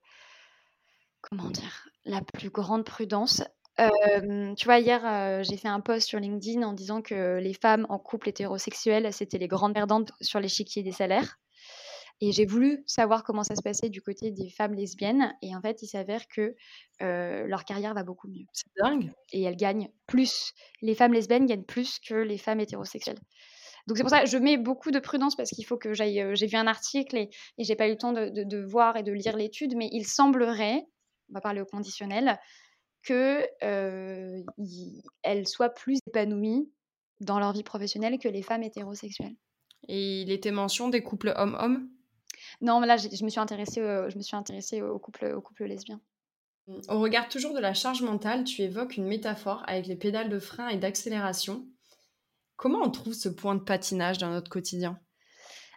comment 1.20 1.50
dire, 1.50 1.88
la 2.04 2.22
plus 2.22 2.50
grande 2.50 2.84
prudence. 2.84 3.42
Tu 4.56 4.64
vois, 4.64 4.78
hier, 4.78 5.42
j'ai 5.44 5.56
fait 5.56 5.68
un 5.68 5.80
post 5.80 6.08
sur 6.08 6.18
LinkedIn 6.18 6.62
en 6.62 6.72
disant 6.72 7.02
que 7.02 7.38
les 7.38 7.54
femmes 7.54 7.86
en 7.88 7.98
couple 7.98 8.28
hétérosexuel, 8.28 9.12
c'était 9.12 9.38
les 9.38 9.48
grandes 9.48 9.74
perdantes 9.74 10.12
sur 10.20 10.40
l'échiquier 10.40 10.82
des 10.82 10.92
salaires. 10.92 11.38
Et 12.20 12.32
j'ai 12.32 12.46
voulu 12.46 12.82
savoir 12.86 13.22
comment 13.22 13.44
ça 13.44 13.54
se 13.54 13.62
passait 13.62 13.90
du 13.90 14.02
côté 14.02 14.32
des 14.32 14.50
femmes 14.50 14.74
lesbiennes. 14.74 15.32
Et 15.40 15.54
en 15.54 15.60
fait, 15.60 15.82
il 15.82 15.86
s'avère 15.86 16.26
que 16.26 16.56
leur 17.00 17.64
carrière 17.64 17.94
va 17.94 18.02
beaucoup 18.02 18.28
mieux. 18.28 18.44
C'est 18.52 18.66
dingue. 18.76 19.12
Et 19.32 19.42
elles 19.42 19.56
gagnent 19.56 19.88
plus. 20.06 20.52
Les 20.82 20.94
femmes 20.94 21.12
lesbiennes 21.12 21.46
gagnent 21.46 21.64
plus 21.64 21.98
que 22.00 22.14
les 22.14 22.38
femmes 22.38 22.60
hétérosexuelles. 22.60 23.20
Donc 23.86 23.96
c'est 23.96 24.02
pour 24.02 24.10
ça 24.10 24.20
que 24.20 24.28
je 24.28 24.36
mets 24.36 24.58
beaucoup 24.58 24.90
de 24.90 24.98
prudence 24.98 25.34
parce 25.34 25.48
qu'il 25.50 25.64
faut 25.64 25.78
que 25.78 25.94
j'aille. 25.94 26.22
j'ai 26.34 26.46
vu 26.46 26.56
un 26.56 26.66
article 26.66 27.16
et, 27.16 27.30
et 27.56 27.64
j'ai 27.64 27.74
pas 27.74 27.86
eu 27.86 27.92
le 27.92 27.96
temps 27.96 28.12
de, 28.12 28.28
de, 28.44 28.58
voir 28.62 28.96
et 28.98 29.02
de 29.02 29.12
lire 29.12 29.34
l'étude, 29.34 29.74
mais 29.76 29.88
il 29.92 30.06
semblerait, 30.06 30.84
on 31.30 31.34
va 31.34 31.40
parler 31.40 31.62
au 31.62 31.64
conditionnel, 31.64 32.38
que 33.08 34.44
elles 35.22 35.48
soient 35.48 35.70
plus 35.70 35.98
épanouies 36.06 36.70
dans 37.20 37.38
leur 37.38 37.52
vie 37.52 37.62
professionnelle 37.62 38.18
que 38.18 38.28
les 38.28 38.42
femmes 38.42 38.62
hétérosexuelles. 38.62 39.36
Et 39.88 40.22
il 40.22 40.30
était 40.30 40.50
mention 40.50 40.88
des 40.88 41.02
couples 41.02 41.32
hommes-hommes? 41.36 41.88
Non, 42.60 42.80
mais 42.80 42.86
là, 42.86 42.96
je 42.96 43.24
me 43.24 43.30
suis 43.30 43.40
intéressée, 43.40 43.80
je 43.80 44.16
me 44.16 44.22
suis 44.22 44.36
intéressée 44.36 44.82
au 44.82 44.98
couple, 44.98 45.32
au 45.34 45.40
couple 45.40 45.64
lesbien. 45.64 46.00
Mmh. 46.66 46.80
Au 46.88 47.00
regard 47.00 47.28
toujours 47.28 47.54
de 47.54 47.60
la 47.60 47.74
charge 47.74 48.02
mentale, 48.02 48.44
tu 48.44 48.62
évoques 48.62 48.96
une 48.96 49.06
métaphore 49.06 49.62
avec 49.66 49.86
les 49.86 49.96
pédales 49.96 50.28
de 50.28 50.38
frein 50.38 50.68
et 50.68 50.76
d'accélération. 50.76 51.66
Comment 52.56 52.82
on 52.82 52.90
trouve 52.90 53.14
ce 53.14 53.28
point 53.28 53.54
de 53.54 53.62
patinage 53.62 54.18
dans 54.18 54.30
notre 54.30 54.50
quotidien? 54.50 55.00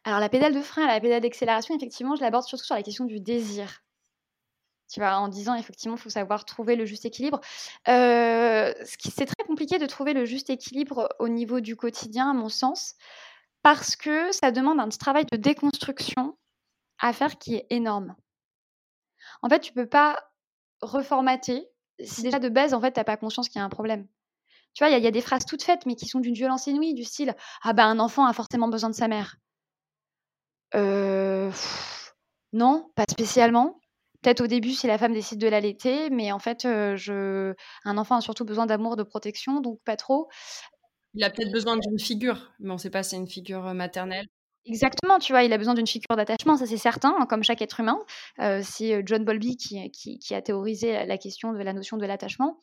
Alors, 0.03 0.19
la 0.19 0.29
pédale 0.29 0.55
de 0.55 0.61
frein 0.61 0.83
et 0.83 0.87
la 0.87 0.99
pédale 0.99 1.21
d'accélération, 1.21 1.75
effectivement, 1.75 2.15
je 2.15 2.21
l'aborde 2.21 2.43
surtout 2.43 2.65
sur 2.65 2.75
la 2.75 2.83
question 2.83 3.05
du 3.05 3.19
désir. 3.19 3.83
Tu 4.91 4.99
vois, 4.99 5.15
en 5.15 5.29
disant 5.29 5.55
effectivement, 5.55 5.95
il 5.95 6.01
faut 6.01 6.09
savoir 6.09 6.43
trouver 6.43 6.75
le 6.75 6.85
juste 6.85 7.05
équilibre. 7.05 7.39
Euh, 7.87 8.73
c'est 8.85 9.25
très 9.25 9.45
compliqué 9.47 9.77
de 9.79 9.85
trouver 9.85 10.13
le 10.13 10.25
juste 10.25 10.49
équilibre 10.49 11.07
au 11.19 11.29
niveau 11.29 11.61
du 11.61 11.77
quotidien, 11.77 12.31
à 12.31 12.33
mon 12.33 12.49
sens, 12.49 12.95
parce 13.63 13.95
que 13.95 14.31
ça 14.33 14.51
demande 14.51 14.81
un 14.81 14.89
travail 14.89 15.25
de 15.31 15.37
déconstruction 15.37 16.37
à 16.99 17.13
faire 17.13 17.37
qui 17.37 17.55
est 17.55 17.67
énorme. 17.69 18.15
En 19.41 19.49
fait, 19.49 19.61
tu 19.61 19.71
peux 19.71 19.87
pas 19.87 20.21
reformater 20.81 21.69
si 22.03 22.23
déjà 22.23 22.39
de 22.39 22.49
base, 22.49 22.73
en 22.73 22.81
fait, 22.81 22.91
t'as 22.91 23.03
pas 23.03 23.17
conscience 23.17 23.47
qu'il 23.47 23.59
y 23.59 23.61
a 23.61 23.65
un 23.65 23.69
problème. 23.69 24.07
Tu 24.73 24.83
vois, 24.83 24.89
il 24.89 25.03
y, 25.03 25.07
a 25.07 25.11
des 25.11 25.21
phrases 25.21 25.45
toutes 25.45 25.63
faites, 25.63 25.85
mais 25.85 25.95
qui 25.95 26.07
sont 26.07 26.21
d'une 26.21 26.33
violence 26.33 26.67
inouïe, 26.67 26.93
du 26.93 27.03
style 27.03 27.35
Ah 27.61 27.73
ben, 27.73 27.87
un 27.87 27.99
enfant 27.99 28.25
a 28.25 28.31
forcément 28.33 28.69
besoin 28.69 28.89
de 28.89 28.95
sa 28.95 29.09
mère. 29.09 29.35
Euh, 30.75 31.51
non, 32.53 32.89
pas 32.95 33.03
spécialement. 33.09 33.80
Peut-être 34.21 34.41
au 34.41 34.47
début 34.47 34.71
si 34.71 34.87
la 34.87 34.97
femme 34.97 35.13
décide 35.13 35.39
de 35.39 35.47
l'allaiter, 35.47 36.09
mais 36.09 36.31
en 36.31 36.39
fait, 36.39 36.65
euh, 36.65 36.95
je... 36.95 37.53
un 37.85 37.97
enfant 37.97 38.17
a 38.17 38.21
surtout 38.21 38.45
besoin 38.45 38.65
d'amour, 38.65 38.95
de 38.95 39.03
protection, 39.03 39.61
donc 39.61 39.79
pas 39.83 39.95
trop. 39.95 40.29
Il 41.13 41.23
a 41.23 41.29
peut-être 41.29 41.51
besoin 41.51 41.77
d'une 41.77 41.99
figure, 41.99 42.51
mais 42.59 42.69
on 42.69 42.75
ne 42.75 42.79
sait 42.79 42.89
pas 42.89 43.03
si 43.03 43.11
c'est 43.11 43.15
une 43.17 43.27
figure 43.27 43.73
maternelle. 43.73 44.27
Exactement, 44.65 45.17
tu 45.17 45.33
vois, 45.33 45.43
il 45.43 45.51
a 45.53 45.57
besoin 45.57 45.73
d'une 45.73 45.87
figure 45.87 46.15
d'attachement, 46.15 46.55
ça 46.55 46.67
c'est 46.67 46.77
certain, 46.77 47.15
hein, 47.19 47.25
comme 47.25 47.43
chaque 47.43 47.63
être 47.63 47.79
humain. 47.79 47.97
Euh, 48.39 48.61
c'est 48.63 49.01
John 49.07 49.25
Bowlby 49.25 49.57
qui, 49.57 49.89
qui, 49.91 50.35
a 50.35 50.41
théorisé 50.41 51.05
la 51.05 51.17
question 51.17 51.51
de 51.51 51.57
la 51.57 51.73
notion 51.73 51.97
de 51.97 52.05
l'attachement, 52.05 52.59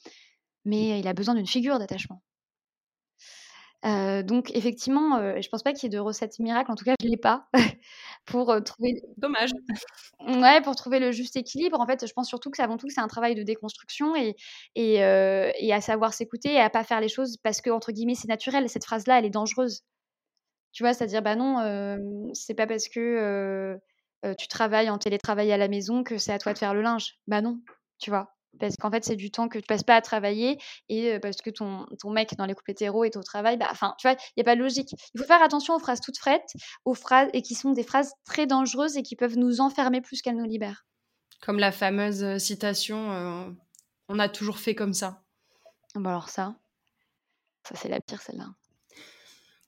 mais 0.65 1.01
il 1.01 1.09
a 1.09 1.13
besoin 1.13 1.35
d'une 1.35 1.47
figure 1.47 1.79
d'attachement. 1.81 2.23
Euh, 3.85 4.23
donc 4.25 4.51
effectivement, 4.55 5.21
je 5.37 5.41
je 5.41 5.49
pense 5.49 5.63
pas 5.63 5.73
qu'il 5.73 5.85
y 5.85 5.87
ait 5.95 5.97
de 5.97 6.01
recette 6.01 6.39
miracle, 6.41 6.71
en 6.71 6.75
tout 6.75 6.85
cas 6.85 6.95
je 7.01 7.07
l'ai 7.09 7.17
pas, 7.17 7.49
pour 8.27 8.55
trouver. 8.65 9.01
Dommage. 9.17 9.51
Ouais, 10.27 10.61
pour 10.63 10.77
trouver 10.77 10.99
le 10.99 11.13
juste 11.13 11.37
équilibre. 11.37 11.81
En 11.81 11.87
fait, 11.87 12.07
je 12.07 12.13
pense 12.13 12.29
surtout 12.29 12.51
que 12.51 12.61
avant 12.61 12.77
tout 12.77 12.87
que 12.89 12.93
c'est 12.93 13.01
un 13.01 13.09
travail 13.09 13.35
de 13.35 13.43
déconstruction 13.43 14.17
et 14.17 14.37
et, 14.75 14.95
et 14.97 15.73
à 15.73 15.81
savoir 15.81 16.13
s'écouter 16.15 16.55
et 16.55 16.61
à 16.61 16.71
pas 16.71 16.85
faire 16.85 17.01
les 17.01 17.09
choses 17.09 17.37
parce 17.43 17.61
que 17.61 17.71
entre 17.71 17.93
guillemets 17.93 18.15
c'est 18.17 18.29
naturel. 18.29 18.69
Cette 18.69 18.85
phrase-là, 18.85 19.19
elle 19.19 19.25
est 19.27 19.31
dangereuse. 19.31 19.83
Tu 20.73 20.83
vois? 20.83 20.95
C'est-à-dire, 20.95 21.23
bah 21.23 21.37
non, 21.37 21.99
c'est 22.35 22.55
pas 22.55 22.67
parce 22.67 22.89
que, 22.89 23.79
tu 24.39 24.49
travailles 24.49 24.91
en 24.91 24.99
télétravail 24.99 25.53
à 25.53 25.57
la 25.57 25.69
maison 25.69 26.03
que 26.05 26.19
c'est 26.19 26.33
à 26.33 26.39
toi 26.39 26.53
de 26.53 26.59
faire 26.59 26.75
le 26.75 26.83
linge. 26.83 27.19
Bah 27.27 27.41
non, 27.43 27.61
tu 27.99 28.11
vois? 28.11 28.35
Parce 28.59 28.77
qu'en 28.77 28.91
fait, 28.91 29.05
c'est 29.05 29.17
du 29.17 29.31
temps 29.31 29.49
que 29.49 29.59
tu 29.59 29.67
passes 29.67 29.85
pas 29.85 29.95
à 29.97 30.01
travailler 30.01 30.59
et 30.89 31.19
parce 31.21 31.37
que 31.37 31.51
ton 31.51 31.87
ton 32.01 32.11
mec 32.11 32.35
dans 32.37 32.47
les 32.47 32.55
couples 32.55 32.71
hétéros 32.73 33.05
est 33.05 33.17
au 33.17 33.23
travail, 33.23 33.57
bah 33.57 33.69
enfin, 33.71 33.95
tu 33.99 34.09
vois? 34.09 34.17
Il 34.37 34.41
y 34.41 34.41
a 34.41 34.45
pas 34.45 34.57
de 34.57 34.61
logique. 34.61 34.91
Il 35.15 35.21
faut 35.21 35.27
faire 35.27 35.43
attention 35.43 35.75
aux 35.75 35.79
phrases 35.79 36.01
toutes 36.01 36.19
faites, 36.19 36.53
aux 36.85 36.95
phrases 36.95 37.29
et 37.35 37.43
qui 37.43 37.55
sont 37.55 37.73
des 37.73 37.85
phrases 37.85 38.13
très 38.25 38.47
dangereuses 38.47 38.97
et 38.97 39.03
qui 39.03 39.17
peuvent 39.17 39.37
nous 39.37 39.61
enfermer 39.61 40.01
plus 40.01 40.23
qu'elles 40.23 40.37
nous 40.37 40.45
libèrent. 40.49 40.87
Comme 41.41 41.59
la 41.59 41.71
fameuse 41.73 42.39
citation, 42.39 43.57
«On 44.09 44.19
a 44.19 44.29
toujours 44.29 44.59
fait 44.59 44.75
comme 44.75 44.95
ça». 44.95 45.23
Bah 45.95 46.11
alors 46.11 46.29
ça, 46.29 46.57
ça 47.65 47.75
c'est 47.77 47.89
la 47.89 48.01
pire 48.01 48.21
celle-là. 48.21 48.47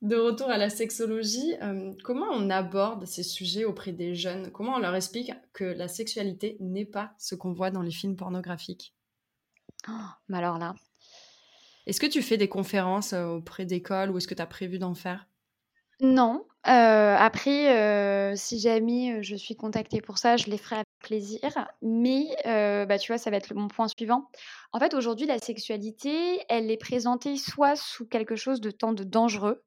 De 0.03 0.17
retour 0.17 0.49
à 0.49 0.57
la 0.57 0.71
sexologie, 0.71 1.57
euh, 1.63 1.93
comment 2.03 2.29
on 2.33 2.49
aborde 2.49 3.05
ces 3.05 3.23
sujets 3.23 3.67
auprès 3.67 3.93
des 3.93 4.15
jeunes? 4.15 4.51
Comment 4.51 4.77
on 4.77 4.79
leur 4.79 4.95
explique 4.95 5.31
que 5.53 5.65
la 5.65 5.89
sexualité 5.89 6.57
n'est 6.59 6.87
pas 6.87 7.13
ce 7.19 7.35
qu'on 7.35 7.53
voit 7.53 7.71
dans 7.71 7.83
les 7.83 7.91
films 7.91 8.17
pornographiques? 8.17 8.95
Oh, 9.89 10.09
Mais 10.29 10.39
alors 10.39 10.57
là. 10.57 10.75
Est-ce 11.87 12.01
que 12.01 12.07
tu 12.07 12.23
fais 12.23 12.39
des 12.39 12.49
conférences 12.49 13.13
euh, 13.13 13.27
auprès 13.27 13.67
d'écoles 13.67 14.11
ou 14.11 14.17
est-ce 14.17 14.27
que 14.27 14.35
tu 14.35 14.41
as 14.41 14.47
prévu 14.47 14.79
d'en 14.79 14.95
faire? 14.95 15.27
Non. 16.01 16.47
Euh, 16.67 17.17
après, 17.19 18.35
si 18.37 18.59
jamais 18.59 19.23
je 19.23 19.37
suis 19.37 19.55
contactée 19.55 20.01
pour 20.01 20.17
ça, 20.17 20.39
je 20.39 20.47
les 20.47 20.57
ferai 20.57 20.77
avec 20.77 20.87
plaisir. 21.03 21.41
Mais 21.83 22.27
bah, 22.87 22.99
tu 22.99 23.13
vois, 23.13 23.19
ça 23.19 23.31
va 23.31 23.37
être 23.37 23.53
mon 23.55 23.69
point 23.69 23.89
suivant. 23.89 24.31
En 24.73 24.79
fait, 24.79 24.95
aujourd'hui, 24.95 25.27
la 25.27 25.39
sexualité, 25.39 26.41
elle 26.49 26.71
est 26.71 26.79
présentée 26.79 27.37
soit 27.37 27.77
sous 27.77 28.07
quelque 28.07 28.37
chose 28.37 28.63
de 28.63 28.71
tant 28.71 28.95
de 28.95 29.05
dangereux, 29.05 29.63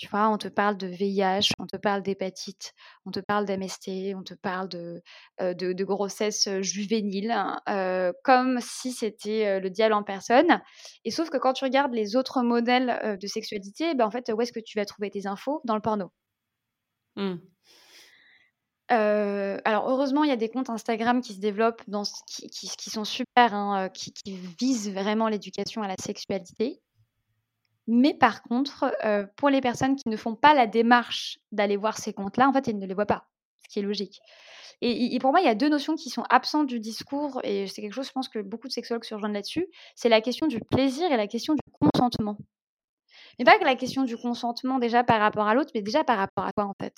tu 0.00 0.08
vois, 0.08 0.30
on 0.30 0.38
te 0.38 0.48
parle 0.48 0.78
de 0.78 0.86
VIH, 0.86 1.52
on 1.58 1.66
te 1.66 1.76
parle 1.76 2.02
d'hépatite, 2.02 2.72
on 3.04 3.10
te 3.10 3.20
parle 3.20 3.44
d'MST, 3.44 4.14
on 4.16 4.22
te 4.22 4.32
parle 4.32 4.66
de, 4.70 5.02
de, 5.38 5.84
grossesse 5.84 6.48
juvénile, 6.62 7.30
hein, 7.32 8.12
comme 8.24 8.60
si 8.62 8.92
c'était 8.92 9.60
le 9.60 9.68
diable 9.68 9.92
en 9.92 10.02
personne. 10.02 10.62
Et 11.04 11.10
sauf 11.10 11.28
que 11.28 11.36
quand 11.36 11.52
tu 11.52 11.64
regardes 11.64 11.92
les 11.92 12.16
autres 12.16 12.40
modèles 12.40 13.18
de 13.20 13.26
sexualité, 13.26 13.94
ben 13.94 14.06
en 14.06 14.10
fait, 14.10 14.32
où 14.34 14.40
est-ce 14.40 14.52
que 14.52 14.60
tu 14.60 14.78
vas 14.78 14.86
trouver 14.86 15.10
tes 15.10 15.26
infos? 15.26 15.60
Dans 15.64 15.74
le 15.74 15.82
porno. 15.82 16.10
Mmh. 17.16 17.34
alors 18.88 19.90
heureusement, 19.90 20.24
il 20.24 20.30
y 20.30 20.32
a 20.32 20.36
des 20.36 20.48
comptes 20.48 20.70
Instagram 20.70 21.20
qui 21.20 21.34
se 21.34 21.40
développent, 21.40 21.82
dans, 21.88 22.04
qui, 22.26 22.48
qui, 22.48 22.88
sont 22.88 23.04
super, 23.04 23.52
hein, 23.52 23.90
qui, 23.90 24.14
qui, 24.14 24.38
visent 24.58 24.90
vraiment 24.90 25.28
l'éducation 25.28 25.82
à 25.82 25.88
la 25.88 25.96
sexualité. 26.00 26.80
Mais 27.92 28.14
par 28.14 28.44
contre, 28.44 28.94
pour 29.36 29.50
les 29.50 29.60
personnes 29.60 29.96
qui 29.96 30.08
ne 30.08 30.16
font 30.16 30.36
pas 30.36 30.54
la 30.54 30.68
démarche 30.68 31.40
d'aller 31.50 31.76
voir 31.76 31.98
ces 31.98 32.12
comptes-là, 32.12 32.48
en 32.48 32.52
fait, 32.52 32.68
ils 32.68 32.78
ne 32.78 32.86
les 32.86 32.94
voient 32.94 33.04
pas, 33.04 33.26
ce 33.64 33.68
qui 33.68 33.80
est 33.80 33.82
logique. 33.82 34.20
Et, 34.80 35.18
pour 35.18 35.32
moi, 35.32 35.40
il 35.40 35.46
y 35.46 35.48
a 35.48 35.56
deux 35.56 35.68
notions 35.68 35.96
qui 35.96 36.08
sont 36.08 36.22
absentes 36.30 36.68
du 36.68 36.78
discours, 36.78 37.40
et 37.42 37.66
c'est 37.66 37.82
quelque 37.82 37.92
chose, 37.92 38.06
je 38.06 38.12
pense, 38.12 38.28
que 38.28 38.38
beaucoup 38.38 38.68
de 38.68 38.72
sexologues 38.72 39.02
se 39.02 39.12
rejoignent 39.14 39.34
là-dessus. 39.34 39.66
C'est 39.96 40.08
la 40.08 40.20
question 40.20 40.46
du 40.46 40.60
plaisir 40.60 41.10
et 41.10 41.16
la 41.16 41.26
question 41.26 41.54
du 41.54 41.60
consentement. 41.80 42.38
Mais 43.38 43.44
pas 43.44 43.58
que 43.58 43.64
la 43.64 43.74
question 43.74 44.04
du 44.04 44.16
consentement 44.16 44.78
déjà 44.78 45.02
par 45.02 45.18
rapport 45.20 45.48
à 45.48 45.54
l'autre, 45.54 45.72
mais 45.74 45.82
déjà 45.82 46.04
par 46.04 46.16
rapport 46.16 46.44
à 46.44 46.52
quoi, 46.52 46.66
en 46.66 46.74
fait 46.80 46.94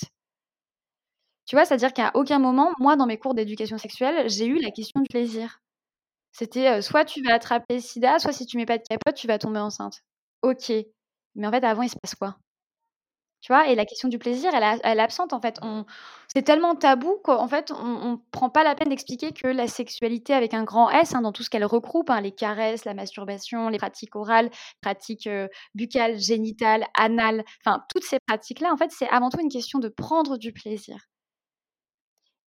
Tu 1.47 1.57
vois, 1.57 1.65
c'est-à-dire 1.65 1.95
qu'à 1.95 2.11
aucun 2.15 2.39
moment, 2.39 2.71
moi, 2.79 2.97
dans 2.97 3.07
mes 3.07 3.17
cours 3.19 3.35
d'éducation 3.35 3.79
sexuelle, 3.79 4.29
j'ai 4.29 4.47
eu 4.47 4.59
la 4.61 4.71
question 4.71 5.01
du 5.01 5.09
plaisir. 5.09 5.61
C'était 6.33 6.83
soit 6.83 7.07
tu 7.07 7.23
vas 7.23 7.35
attraper 7.35 7.81
sida, 7.81 8.19
soit 8.19 8.33
si 8.33 8.45
tu 8.45 8.59
mets 8.59 8.67
pas 8.67 8.79
de 8.79 8.85
capote, 8.85 9.15
tu 9.17 9.27
vas 9.27 9.39
tomber 9.39 9.61
enceinte. 9.61 10.03
OK. 10.43 10.73
Mais 11.35 11.47
en 11.47 11.51
fait, 11.51 11.65
avant, 11.65 11.83
il 11.83 11.89
se 11.89 11.97
passe 12.01 12.15
quoi? 12.15 12.37
Tu 13.41 13.53
vois? 13.53 13.67
Et 13.69 13.75
la 13.75 13.85
question 13.85 14.09
du 14.09 14.19
plaisir, 14.21 14.53
elle 14.55 14.63
est 14.99 15.01
absente, 15.03 15.33
en 15.33 15.41
fait. 15.41 15.59
C'est 16.33 16.43
tellement 16.43 16.77
tabou 16.77 17.17
qu'en 17.25 17.49
fait, 17.49 17.73
on 17.73 18.13
ne 18.13 18.17
prend 18.31 18.51
pas 18.51 18.63
la 18.63 18.77
peine 18.77 18.89
d'expliquer 18.89 19.33
que 19.33 19.49
la 19.49 19.67
sexualité 19.67 20.33
avec 20.33 20.55
un 20.55 20.63
grand 20.63 20.91
S, 20.91 21.15
hein, 21.17 21.23
dans 21.23 21.33
tout 21.33 21.43
ce 21.43 21.51
qu'elle 21.51 21.65
regroupe, 21.65 22.09
hein, 22.11 22.21
les 22.21 22.31
caresses, 22.33 22.85
la 22.85 22.95
masturbation, 22.95 23.69
les 23.69 23.79
pratiques 23.79 24.15
orales, 24.15 24.49
pratiques, 24.81 25.29
buccales, 25.75 26.19
génitales, 26.21 26.87
anales, 26.95 27.43
enfin, 27.65 27.85
toutes 27.93 28.05
ces 28.05 28.19
pratiques-là, 28.29 28.73
en 28.73 28.77
fait, 28.77 28.93
c'est 28.93 29.09
avant 29.09 29.29
tout 29.29 29.41
une 29.41 29.49
question 29.51 29.81
de 29.81 29.89
prendre 29.89 30.37
du 30.39 30.53
plaisir. 30.53 30.97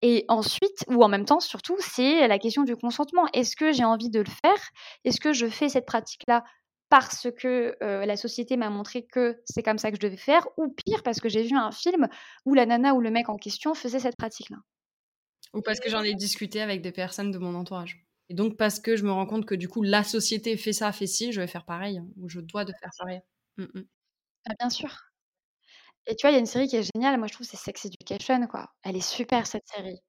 Et 0.02 0.24
ensuite, 0.28 0.84
ou 0.88 1.02
en 1.02 1.08
même 1.08 1.24
temps, 1.24 1.40
surtout, 1.40 1.76
c'est 1.80 2.28
la 2.28 2.38
question 2.38 2.62
du 2.62 2.76
consentement. 2.76 3.26
Est-ce 3.32 3.56
que 3.56 3.72
j'ai 3.72 3.84
envie 3.84 4.10
de 4.10 4.20
le 4.20 4.30
faire? 4.30 4.68
Est-ce 5.04 5.20
que 5.20 5.32
je 5.32 5.46
fais 5.46 5.68
cette 5.68 5.86
pratique-là? 5.86 6.44
Parce 6.88 7.28
que 7.36 7.76
la 7.80 8.16
société 8.16 8.56
m'a 8.56 8.70
montré 8.70 9.04
que 9.06 9.40
c'est 9.44 9.62
comme 9.62 9.78
ça 9.78 9.90
que 9.90 9.96
je 9.96 10.00
devais 10.00 10.16
faire, 10.16 10.46
ou 10.56 10.68
pire, 10.68 11.02
parce 11.02 11.20
que 11.20 11.28
j'ai 11.28 11.42
vu 11.42 11.56
un 11.56 11.72
film 11.72 12.08
où 12.44 12.54
la 12.54 12.66
nana 12.66 12.94
ou 12.94 13.00
le 13.00 13.10
mec 13.10 13.28
en 13.28 13.36
question 13.36 13.74
faisait 13.74 14.00
cette 14.00 14.16
pratique-là. 14.16 14.58
Ou 15.52 15.60
parce 15.62 15.80
que 15.80 15.88
j'en 15.90 16.02
ai 16.02 16.14
discuté 16.14 16.60
avec 16.60 16.82
des 16.82 16.92
personnes 16.92 17.30
de 17.30 17.38
mon 17.38 17.54
entourage. 17.54 18.06
Et 18.30 18.34
donc 18.34 18.56
parce 18.56 18.80
que 18.80 18.96
je 18.96 19.04
me 19.04 19.12
rends 19.12 19.26
compte 19.26 19.46
que 19.46 19.54
du 19.54 19.68
coup, 19.68 19.82
la 19.82 20.02
société 20.04 20.56
fait 20.56 20.72
ça, 20.72 20.92
fait 20.92 21.06
ci, 21.06 21.32
je 21.32 21.40
vais 21.40 21.46
faire 21.46 21.64
pareil, 21.64 22.00
ou 22.16 22.28
je 22.28 22.40
dois 22.40 22.64
de 22.64 22.72
faire 22.80 22.90
pareil. 22.98 23.20
Mmh, 23.58 23.64
mmh. 23.74 23.82
Ah, 24.50 24.54
bien 24.60 24.70
sûr. 24.70 24.96
Et 26.06 26.16
tu 26.16 26.22
vois, 26.26 26.30
il 26.30 26.34
y 26.34 26.36
a 26.36 26.40
une 26.40 26.46
série 26.46 26.68
qui 26.68 26.76
est 26.76 26.90
géniale, 26.94 27.18
moi 27.18 27.28
je 27.28 27.34
trouve 27.34 27.46
c'est 27.46 27.56
Sex 27.56 27.86
Education, 27.86 28.46
quoi. 28.46 28.68
Elle 28.82 28.96
est 28.96 29.00
super 29.00 29.46
cette 29.46 29.66
série. 29.68 30.00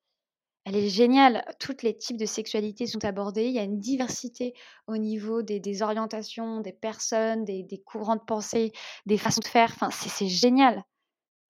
Elle 0.65 0.75
est 0.75 0.89
géniale. 0.89 1.45
Tous 1.59 1.77
les 1.83 1.95
types 1.95 2.17
de 2.17 2.25
sexualité 2.25 2.87
sont 2.87 3.05
abordés. 3.05 3.45
Il 3.45 3.53
y 3.53 3.59
a 3.59 3.63
une 3.63 3.79
diversité 3.79 4.53
au 4.87 4.97
niveau 4.97 5.43
des, 5.43 5.81
orientations, 5.83 6.59
des 6.59 6.73
personnes, 6.73 7.45
des, 7.45 7.81
courants 7.85 8.15
de 8.15 8.23
pensée, 8.25 8.71
des 9.05 9.17
façons 9.17 9.41
de 9.41 9.47
faire. 9.47 9.71
Enfin, 9.73 9.91
c'est 9.91 10.27
génial. 10.27 10.83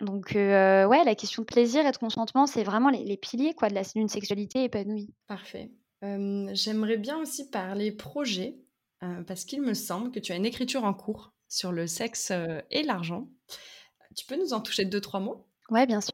Donc, 0.02 0.36
euh, 0.36 0.86
ouais, 0.86 1.06
la 1.06 1.16
question 1.16 1.44
de 1.44 1.48
plaisir 1.48 1.86
et 1.86 1.92
de 1.92 1.98
consentement, 1.98 2.46
c'est 2.46 2.64
vraiment 2.64 2.90
les, 2.90 3.18
piliers 3.18 3.54
quoi, 3.54 3.70
de 3.70 3.94
d'une 3.96 4.10
sexualité 4.10 4.66
épanouie. 4.66 5.14
Parfait. 5.28 5.72
J'aimerais 6.02 6.98
bien 6.98 7.18
aussi 7.18 7.50
parler 7.50 7.92
projet, 7.92 8.58
euh, 9.04 9.24
parce 9.24 9.46
qu'il 9.46 9.62
me 9.62 9.74
semble 9.74 10.12
que 10.12 10.20
tu 10.20 10.34
as 10.34 10.36
une 10.36 10.46
écriture 10.46 10.84
en 10.84 10.94
cours 10.94 11.34
sur 11.48 11.72
le 11.72 11.88
sexe 11.88 12.32
euh, 12.32 12.62
et 12.70 12.84
l'argent. 12.84 13.28
Tu 14.16 14.26
peux 14.26 14.38
nous 14.38 14.54
en 14.54 14.62
toucher 14.62 14.86
deux, 14.86 15.02
trois 15.02 15.20
mots? 15.20 15.48
Ouais, 15.70 15.86
bien 15.88 16.02
sûr 16.02 16.14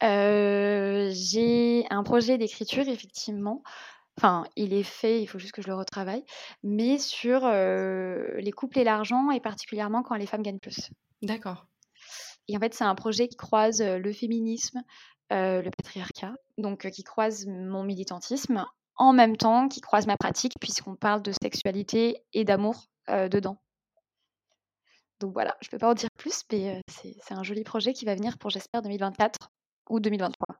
j'ai 0.00 1.86
un 1.90 2.02
projet 2.02 2.38
d'écriture 2.38 2.88
effectivement. 2.88 3.62
Enfin, 4.16 4.44
il 4.54 4.72
est 4.72 4.84
fait, 4.84 5.20
il 5.20 5.26
faut 5.26 5.40
juste 5.40 5.52
que 5.52 5.62
je 5.62 5.66
le 5.66 5.74
retravaille, 5.74 6.24
mais 6.62 6.98
sur, 6.98 7.48
les 7.48 8.52
couples 8.52 8.78
et 8.78 8.84
l'argent 8.84 9.30
et 9.30 9.40
particulièrement 9.40 10.02
quand 10.02 10.14
les 10.14 10.26
femmes 10.26 10.42
gagnent 10.42 10.60
plus. 10.60 10.90
D'accord. 11.22 11.66
Et 12.46 12.56
en 12.56 12.60
fait, 12.60 12.74
c'est 12.74 12.84
un 12.84 12.94
projet 12.94 13.26
qui 13.26 13.36
croise, 13.36 13.82
le 13.82 14.12
féminisme, 14.12 14.82
le 15.30 15.68
patriarcat, 15.70 16.34
donc 16.58 16.88
qui 16.90 17.02
croise 17.02 17.46
mon 17.46 17.82
militantisme, 17.82 18.64
en 18.96 19.12
même 19.12 19.36
temps 19.36 19.66
qui 19.68 19.80
croise 19.80 20.06
ma 20.06 20.16
pratique 20.16 20.54
puisqu'on 20.60 20.94
parle 20.94 21.22
de 21.22 21.32
sexualité 21.42 22.22
et 22.32 22.44
d'amour, 22.44 22.86
dedans. 23.08 23.60
Donc 25.20 25.32
voilà, 25.32 25.56
je 25.60 25.70
peux 25.70 25.78
pas 25.78 25.90
en 25.90 25.94
dire 25.94 26.10
plus, 26.18 26.42
mais 26.52 26.80
c'est 26.88 27.34
un 27.34 27.42
joli 27.42 27.64
projet 27.64 27.92
qui 27.92 28.04
va 28.04 28.14
venir 28.14 28.38
pour 28.38 28.50
j'espère 28.50 28.82
2024 28.82 29.50
ou 29.88 30.00
2023. 30.00 30.56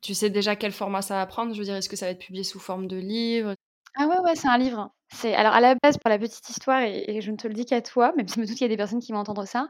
Tu 0.00 0.14
sais 0.14 0.30
déjà 0.30 0.56
quel 0.56 0.72
format 0.72 1.02
ça 1.02 1.16
va 1.16 1.26
prendre? 1.26 1.52
Je 1.52 1.58
veux 1.58 1.64
dire, 1.64 1.74
est-ce 1.74 1.88
que 1.88 1.96
ça 1.96 2.06
va 2.06 2.12
être 2.12 2.24
publié 2.24 2.44
sous 2.44 2.60
forme 2.60 2.86
de 2.86 2.96
livre? 2.96 3.54
Ah 3.96 4.06
ouais, 4.06 4.18
ouais, 4.20 4.36
c'est 4.36 4.48
un 4.48 4.58
livre. 4.58 4.90
C'est 5.12 5.34
alors 5.34 5.54
à 5.54 5.60
la 5.60 5.74
base 5.82 5.96
pour 5.98 6.10
la 6.10 6.18
petite 6.18 6.48
histoire 6.48 6.82
et, 6.82 7.20
je 7.20 7.30
ne 7.30 7.36
te 7.36 7.48
le 7.48 7.54
dis 7.54 7.64
qu'à 7.64 7.80
toi, 7.80 8.12
même 8.16 8.28
si 8.28 8.34
je 8.34 8.40
me 8.40 8.46
doute 8.46 8.56
qu'il 8.56 8.64
y 8.64 8.66
a 8.66 8.68
des 8.68 8.76
personnes 8.76 9.00
qui 9.00 9.12
vont 9.12 9.18
entendre 9.18 9.46
ça. 9.46 9.68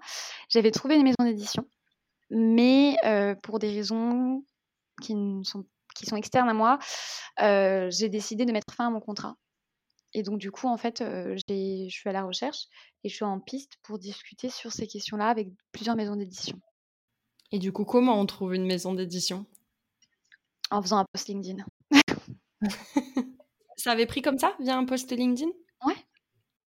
J'avais 0.49 0.71
trouvé 0.71 0.97
une 0.97 1.05
maison 1.05 1.17
d'édition, 1.21 1.69
mais 2.31 2.97
euh, 3.05 3.35
pour 3.43 3.59
des 3.59 3.71
raisons 3.73 4.45
qui 5.03 5.15
sont 5.45 5.65
qui 5.95 6.07
sont 6.07 6.17
externes 6.17 6.49
à 6.49 6.55
moi, 6.55 6.79
euh, 7.41 7.89
j'ai 7.91 8.09
décidé 8.09 8.45
de 8.45 8.53
mettre 8.53 8.75
fin 8.75 8.89
à 8.89 8.91
mon 8.91 9.01
contrat. 9.01 9.37
Et 10.13 10.23
donc 10.23 10.39
du 10.39 10.51
coup, 10.51 10.69
en 10.69 10.77
fait, 10.77 11.01
euh, 11.01 11.37
je 11.49 11.89
suis 11.89 12.09
à 12.09 12.13
la 12.13 12.25
recherche 12.25 12.67
et 13.05 13.09
je 13.09 13.15
suis 13.15 13.25
en 13.25 13.41
piste 13.41 13.77
pour 13.83 13.99
discuter 13.99 14.51
sur 14.51 14.73
ces 14.73 14.87
questions-là 14.87 15.29
avec 15.29 15.49
plusieurs 15.73 15.97
maisons 15.97 16.17
d'édition. 16.17 16.61
Et 17.53 17.59
du 17.59 17.73
coup, 17.73 17.85
comment 17.85 18.21
on 18.21 18.27
trouve 18.27 18.55
une 18.55 18.67
maison 18.67 18.95
d'édition? 18.95 19.47
En 20.71 20.83
faisant 20.83 20.99
un 20.99 21.05
post 21.13 21.29
LinkedIn. 21.29 21.65
ça 23.77 23.93
avait 23.93 24.07
pris 24.07 24.23
comme 24.23 24.39
ça, 24.39 24.55
via 24.61 24.77
un 24.77 24.85
post 24.85 25.11
LinkedIn? 25.13 25.51
Ouais. 25.85 25.95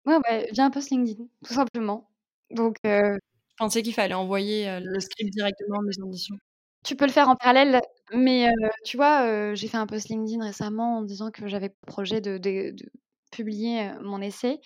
Ouais, 0.06 0.16
ouais, 0.28 0.48
via 0.52 0.64
un 0.66 0.70
post 0.70 0.90
LinkedIn, 0.90 1.24
tout 1.44 1.54
simplement. 1.54 2.10
Donc, 2.50 2.76
euh... 2.86 3.16
Je 3.50 3.54
pensais 3.64 3.82
qu'il 3.82 3.94
fallait 3.94 4.14
envoyer 4.14 4.68
euh, 4.68 4.80
le 4.82 5.00
script 5.00 5.32
directement 5.32 5.78
en 5.78 5.82
maison 5.82 6.04
d'édition. 6.06 6.36
Tu 6.84 6.94
peux 6.96 7.06
le 7.06 7.12
faire 7.12 7.28
en 7.28 7.36
parallèle, 7.36 7.80
mais 8.12 8.48
euh, 8.48 8.68
tu 8.84 8.96
vois, 8.96 9.26
euh, 9.26 9.54
j'ai 9.54 9.68
fait 9.68 9.78
un 9.78 9.86
post 9.86 10.08
LinkedIn 10.08 10.44
récemment 10.44 10.98
en 10.98 11.02
disant 11.02 11.30
que 11.30 11.48
j'avais 11.48 11.70
projet 11.86 12.20
de, 12.20 12.38
de, 12.38 12.72
de 12.72 12.90
publier 13.32 13.90
mon 14.02 14.20
essai 14.20 14.60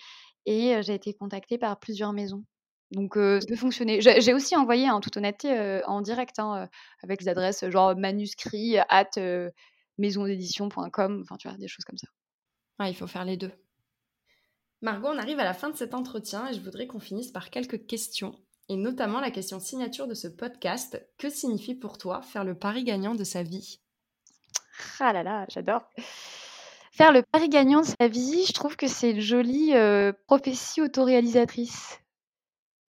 et 0.45 0.81
j'ai 0.83 0.93
été 0.93 1.13
contactée 1.13 1.57
par 1.57 1.79
plusieurs 1.79 2.13
maisons. 2.13 2.43
Donc 2.91 3.13
ça 3.15 3.39
peut 3.47 3.55
fonctionner. 3.55 4.01
J'ai 4.01 4.33
aussi 4.33 4.55
envoyé 4.55 4.89
en 4.89 4.99
toute 4.99 5.17
honnêteté 5.17 5.81
en 5.85 6.01
direct 6.01 6.39
hein, 6.39 6.67
avec 7.03 7.21
les 7.21 7.29
adresses 7.29 7.69
genre 7.69 7.95
manuscrit 7.95 8.77
at 8.89 9.09
maisondédition.com, 9.97 11.21
enfin 11.23 11.37
tu 11.37 11.47
vois, 11.47 11.57
des 11.57 11.67
choses 11.67 11.85
comme 11.85 11.97
ça. 11.97 12.07
Ah, 12.79 12.89
il 12.89 12.95
faut 12.95 13.07
faire 13.07 13.25
les 13.25 13.37
deux. 13.37 13.51
Margot, 14.81 15.09
on 15.09 15.17
arrive 15.19 15.39
à 15.39 15.43
la 15.43 15.53
fin 15.53 15.69
de 15.69 15.77
cet 15.77 15.93
entretien 15.93 16.47
et 16.49 16.53
je 16.53 16.59
voudrais 16.59 16.87
qu'on 16.87 16.99
finisse 16.99 17.31
par 17.31 17.51
quelques 17.51 17.85
questions, 17.85 18.33
et 18.67 18.75
notamment 18.75 19.19
la 19.19 19.29
question 19.29 19.59
signature 19.59 20.07
de 20.07 20.15
ce 20.15 20.27
podcast. 20.27 20.99
Que 21.19 21.29
signifie 21.29 21.75
pour 21.75 21.99
toi 21.99 22.23
faire 22.23 22.43
le 22.43 22.55
pari 22.55 22.83
gagnant 22.83 23.13
de 23.13 23.23
sa 23.23 23.43
vie? 23.43 23.79
Ah 24.99 25.13
là 25.13 25.21
là, 25.21 25.45
j'adore. 25.49 25.83
Faire 26.91 27.11
le 27.11 27.21
pari 27.21 27.47
gagnant 27.47 27.81
de 27.81 27.85
sa 27.85 28.07
vie, 28.07 28.43
je 28.45 28.53
trouve 28.53 28.75
que 28.75 28.87
c'est 28.87 29.11
une 29.11 29.21
jolie 29.21 29.73
prophétie 30.25 30.81
autoréalisatrice. 30.81 32.00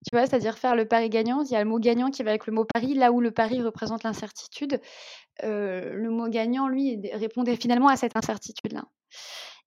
Tu 0.05 0.15
vois? 0.15 0.25
C'est-à-dire 0.27 0.57
faire 0.57 0.75
le 0.75 0.87
pari 0.87 1.09
gagnant, 1.09 1.43
il 1.43 1.51
y 1.51 1.55
a 1.55 1.63
le 1.63 1.69
mot 1.69 1.79
gagnant 1.79 2.11
qui 2.11 2.23
va 2.23 2.31
avec 2.31 2.47
le 2.47 2.53
mot 2.53 2.65
pari, 2.65 2.93
là 2.93 3.11
où 3.11 3.21
le 3.21 3.31
pari 3.31 3.61
représente 3.61 4.03
l'incertitude, 4.03 4.79
le 5.41 6.09
mot 6.09 6.27
gagnant, 6.29 6.67
lui, 6.67 6.99
répondait 7.13 7.55
finalement 7.55 7.87
à 7.87 7.97
cette 7.97 8.15
incertitude-là 8.15 8.83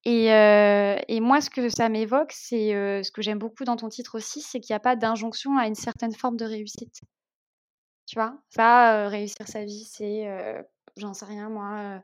Et, 0.04 0.32
euh, 0.32 0.98
et 1.08 1.20
moi, 1.20 1.40
ce 1.40 1.50
que 1.50 1.68
ça 1.68 1.88
m'évoque, 1.88 2.32
c'est 2.32 2.74
euh, 2.74 3.02
ce 3.02 3.10
que 3.10 3.22
j'aime 3.22 3.38
beaucoup 3.38 3.64
dans 3.64 3.76
ton 3.76 3.88
titre 3.88 4.16
aussi, 4.16 4.40
c'est 4.40 4.60
qu'il 4.60 4.72
n'y 4.72 4.76
a 4.76 4.80
pas 4.80 4.96
d'injonction 4.96 5.58
à 5.58 5.66
une 5.66 5.74
certaine 5.74 6.14
forme 6.14 6.36
de 6.36 6.44
réussite. 6.44 7.00
Tu 8.06 8.14
vois? 8.16 8.38
Pas, 8.54 9.08
réussir 9.08 9.48
sa 9.48 9.64
vie, 9.64 9.84
c'est, 9.84 10.26
j'en 10.96 11.12
sais 11.12 11.24
rien 11.24 11.48
moi, 11.48 12.00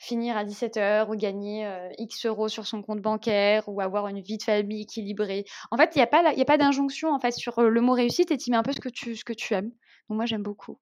finir 0.00 0.36
à 0.36 0.44
17:00 0.44 1.10
ou 1.10 1.14
gagner, 1.14 1.70
X 1.98 2.26
euros 2.26 2.48
sur 2.48 2.66
son 2.66 2.82
compte 2.82 3.00
bancaire 3.00 3.68
ou 3.68 3.80
avoir 3.80 4.08
une 4.08 4.20
vie 4.20 4.38
de 4.38 4.42
famille 4.42 4.82
équilibrée. 4.82 5.44
En 5.70 5.76
fait, 5.76 5.92
il 5.94 5.98
y 6.00 6.02
a 6.02 6.06
pas 6.06 6.32
il 6.32 6.38
y 6.38 6.42
a 6.42 6.46
pas 6.46 6.58
d'injonction, 6.58 7.12
en 7.12 7.20
fait, 7.20 7.32
sur, 7.32 7.60
le 7.60 7.80
mot 7.80 7.92
réussite 7.92 8.30
et 8.32 8.38
tu 8.38 8.50
mets 8.50 8.56
un 8.56 8.62
peu 8.62 8.72
ce 8.72 8.80
que 8.80 8.88
tu 8.88 9.14
ce 9.14 9.24
que 9.24 9.34
tu 9.34 9.54
aimes. 9.54 9.70
Donc 10.08 10.16
moi, 10.16 10.26
j'aime 10.26 10.42
beaucoup. 10.42 10.78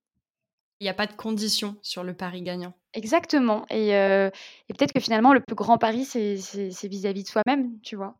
Il 0.81 0.87
y 0.87 0.89
a 0.89 0.95
pas 0.95 1.09
de 1.09 1.13
condition 1.13 1.77
sur 1.83 2.05
le 2.05 2.15
pari 2.15 2.43
gagnant. 2.43 2.73
Exactement 2.95 3.67
et 3.69 3.89
et 3.91 4.75
peut-être 4.75 4.93
que 4.93 5.01
finalement 5.01 5.33
le 5.35 5.41
plus 5.41 5.57
grand 5.57 5.77
pari 5.77 6.05
c'est 6.05 6.37
c'est 6.37 6.89
vis-à-vis 6.89 7.25
de 7.25 7.29
soi-même, 7.29 7.81
tu 7.83 7.97
vois? 7.97 8.17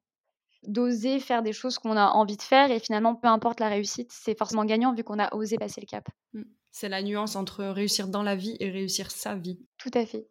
D'oser 0.67 1.21
faire 1.21 1.45
des 1.45 1.53
choses 1.53 1.79
qu'on 1.79 1.97
a 1.97 2.09
envie 2.09 2.37
de 2.37 2.43
faire 2.43 2.73
et 2.73 2.81
finalement 2.81 3.15
peu 3.15 3.29
importe 3.29 3.61
la 3.61 3.69
réussite, 3.69 4.11
c'est 4.11 4.37
forcément 4.37 4.65
gagnant 4.65 4.93
vu 4.93 5.05
qu'on 5.05 5.21
a 5.21 5.33
osé 5.33 5.57
passer 5.57 5.81
le 5.81 5.87
cap. 5.87 6.09
Mmh. 6.33 6.43
C'est 6.73 6.89
la 6.89 7.01
nuance 7.03 7.37
entre 7.37 7.65
réussir 7.65 8.09
dans 8.09 8.25
la 8.25 8.35
vie 8.35 8.57
et 8.59 8.71
réussir 8.71 9.13
sa 9.13 9.37
vie. 9.37 9.61
Tout 9.79 9.91
à 9.95 10.05
fait. 10.05 10.27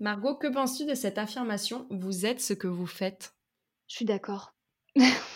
Margot, 0.00 0.34
que 0.34 0.48
penses-tu 0.48 0.86
de 0.86 0.94
cette 0.94 1.18
affirmation 1.18 1.86
Vous 1.90 2.26
êtes 2.26 2.40
ce 2.40 2.52
que 2.52 2.66
vous 2.66 2.86
faites? 2.86 3.34
Je 3.86 3.96
suis 3.96 4.04
d'accord. 4.04 4.54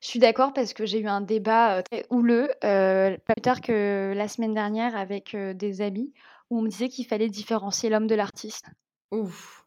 Je 0.00 0.08
suis 0.08 0.18
d'accord 0.18 0.54
parce 0.54 0.72
que 0.72 0.86
j'ai 0.86 0.98
eu 0.98 1.08
un 1.08 1.20
débat 1.20 1.82
très 1.82 2.06
houleux, 2.08 2.48
pas 2.62 3.34
plus 3.34 3.42
tard 3.42 3.60
que 3.60 4.14
la 4.16 4.28
semaine 4.28 4.54
dernière 4.54 4.96
avec 4.96 5.36
des 5.36 5.82
amis, 5.82 6.14
où 6.48 6.58
on 6.58 6.62
me 6.62 6.68
disait 6.68 6.88
qu'il 6.88 7.06
fallait 7.06 7.28
différencier 7.28 7.90
l'homme 7.90 8.06
de 8.06 8.14
l'artiste. 8.14 8.64
Ouf. 9.10 9.66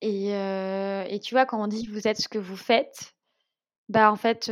Et, 0.00 0.30
et, 0.30 1.20
tu 1.20 1.34
vois, 1.34 1.44
quand 1.44 1.62
on 1.62 1.66
dit 1.66 1.86
vous 1.86 2.08
êtes 2.08 2.18
ce 2.18 2.28
que 2.30 2.38
vous 2.38 2.56
faites, 2.56 3.12
bah 3.90 4.10
en 4.10 4.16
fait, 4.16 4.46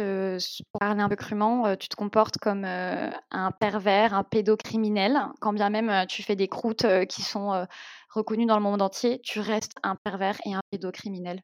pour 0.71 0.81
parler 0.81 1.01
un 1.01 1.09
peu 1.09 1.17
crûment, 1.17 1.75
tu 1.77 1.89
te 1.89 1.97
comportes 1.97 2.37
comme 2.37 2.65
un 2.67 3.51
pervers, 3.59 4.13
un 4.13 4.23
pédocriminel. 4.23 5.19
Quand 5.41 5.55
bien 5.55 5.71
même 5.71 6.07
tu 6.09 6.23
fais 6.23 6.37
des 6.37 6.49
croûtes 6.49 6.87
qui 7.09 7.23
sont 7.23 7.67
reconnues 8.13 8.47
dans 8.47 8.57
le 8.57 8.63
monde 8.63 8.83
entier, 8.83 9.21
tu 9.23 9.41
restes 9.41 9.75
un 9.83 9.97
pervers 9.97 10.39
et 10.47 10.55
un 10.55 10.61
pédocriminel. 10.71 11.43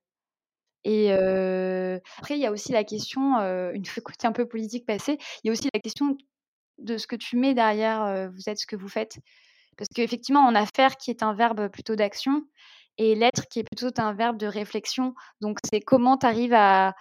Et 0.85 1.13
après, 1.13 2.37
il 2.37 2.41
y 2.41 2.47
a 2.47 2.53
aussi 2.53 2.73
la 2.73 2.85
question, 2.85 3.35
une 3.73 3.85
fois 3.85 4.03
côté 4.03 4.27
un 4.27 4.33
peu 4.33 4.47
politique 4.47 4.87
passé, 4.87 5.19
il 5.43 5.49
y 5.49 5.51
a 5.51 5.53
aussi 5.53 5.69
la 5.75 5.81
question 5.81 6.17
de 6.79 6.97
ce 6.97 7.07
que 7.07 7.17
tu 7.17 7.37
mets 7.37 7.55
derrière, 7.55 8.31
vous 8.33 8.49
êtes 8.49 8.59
ce 8.59 8.67
que 8.67 8.77
vous 8.77 8.89
faites. 8.89 9.19
Parce 9.79 9.89
qu'effectivement, 9.95 10.41
on 10.41 10.55
a 10.55 10.67
faire 10.67 10.97
qui 10.97 11.11
est 11.11 11.23
un 11.23 11.35
verbe 11.35 11.69
plutôt 11.69 11.95
d'action 11.97 12.43
et 12.99 13.15
l'être 13.15 13.47
qui 13.49 13.61
est 13.61 13.65
plutôt 13.65 13.91
un 14.01 14.13
verbe 14.13 14.37
de 14.37 14.47
réflexion. 14.47 15.15
Donc, 15.41 15.59
c'est 15.65 15.81
comment 15.81 16.19
tu 16.19 16.27
arrives 16.27 16.53
à. 16.53 16.95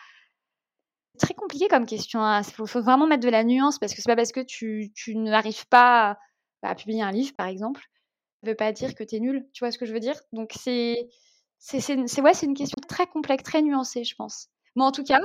C'est 1.15 1.27
très 1.27 1.33
compliqué 1.33 1.67
comme 1.67 1.87
question. 1.87 2.19
Il 2.19 2.23
hein. 2.23 2.43
faut, 2.43 2.65
vraiment 2.81 3.07
mettre 3.07 3.23
de 3.23 3.29
la 3.29 3.43
nuance 3.43 3.79
parce 3.79 3.93
que 3.93 4.01
c'est 4.01 4.09
pas 4.09 4.15
parce 4.15 4.31
que 4.31 4.41
tu, 4.41 4.91
tu 4.93 5.15
n'arrives 5.15 5.67
pas 5.67 6.17
à, 6.61 6.75
publier 6.75 7.01
un 7.01 7.11
livre, 7.11 7.33
par 7.35 7.47
exemple, 7.47 7.81
veut 8.43 8.55
pas 8.55 8.71
dire 8.71 8.95
que 8.95 9.03
tu 9.03 9.15
es 9.15 9.19
nul. 9.19 9.47
Tu 9.53 9.63
vois 9.63 9.71
ce 9.71 9.77
que 9.77 9.85
je 9.85 9.93
veux 9.93 9.99
dire? 9.99 10.19
Donc, 10.31 10.51
c'est 10.59 11.09
c'est 11.59 12.21
ouais, 12.21 12.31
une 12.43 12.53
question 12.53 12.79
très 12.87 13.07
complexe, 13.07 13.43
très 13.43 13.61
nuancée, 13.61 14.03
je 14.03 14.15
pense. 14.15 14.49
Mais 14.75 14.83
en 14.83 14.91
tout 14.91 15.03
cas, 15.03 15.19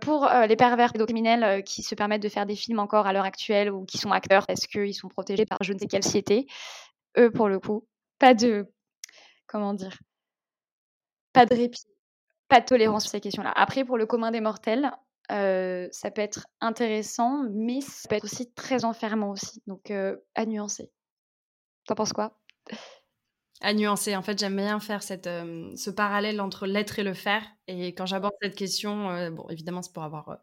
pour 0.00 0.26
les 0.48 0.56
pervers 0.56 0.92
pédocriminels 0.92 1.62
qui 1.64 1.82
se 1.82 1.94
permettent 1.94 2.22
de 2.22 2.30
faire 2.30 2.46
des 2.46 2.56
films 2.56 2.78
encore 2.78 3.06
à 3.06 3.12
l'heure 3.12 3.26
actuelle 3.26 3.70
ou 3.70 3.84
qui 3.84 3.98
sont 3.98 4.10
acteurs 4.10 4.46
parce 4.46 4.66
qu'ils 4.66 4.94
sont 4.94 5.08
protégés 5.08 5.44
par 5.44 5.58
je 5.60 5.74
ne 5.74 5.78
sais 5.78 5.86
quelle 5.86 6.02
société, 6.02 6.46
eux, 7.18 7.30
pour 7.30 7.48
le 7.48 7.60
coup, 7.60 7.86
pas 8.18 8.32
de. 8.32 8.66
Comment 9.46 9.74
dire? 9.74 9.98
Pas 11.34 11.44
de 11.44 11.54
répit, 11.54 11.84
pas 12.48 12.60
de 12.60 12.64
tolérance 12.64 13.02
sur 13.02 13.10
ces 13.10 13.20
questions-là. 13.20 13.52
Après, 13.54 13.84
pour 13.84 13.98
le 13.98 14.06
commun 14.06 14.30
des 14.30 14.40
mortels, 14.40 14.90
ça 15.28 16.10
peut 16.10 16.22
être 16.22 16.46
intéressant, 16.62 17.44
mais 17.52 17.82
ça 17.82 18.08
peut 18.08 18.16
être 18.16 18.24
aussi 18.24 18.50
très 18.54 18.86
enfermant 18.86 19.30
aussi. 19.32 19.62
Donc, 19.66 19.90
à 19.90 20.46
nuancer. 20.46 20.90
T'en 21.86 21.94
penses 21.94 22.12
quoi? 22.12 22.36
À 23.62 23.72
nuancer. 23.72 24.14
En 24.14 24.22
fait, 24.22 24.38
j'aime 24.38 24.56
bien 24.56 24.80
faire 24.80 25.02
cette, 25.02 25.26
euh, 25.26 25.74
ce 25.76 25.88
parallèle 25.88 26.42
entre 26.42 26.66
l'être 26.66 26.98
et 26.98 27.02
le 27.02 27.14
faire. 27.14 27.42
Et 27.68 27.94
quand 27.94 28.04
j'aborde 28.04 28.34
cette 28.42 28.54
question, 28.54 29.10
euh, 29.10 29.30
bon, 29.30 29.48
évidemment, 29.48 29.80
c'est 29.80 29.94
pour 29.94 30.02
avoir 30.02 30.28
euh, 30.28 30.34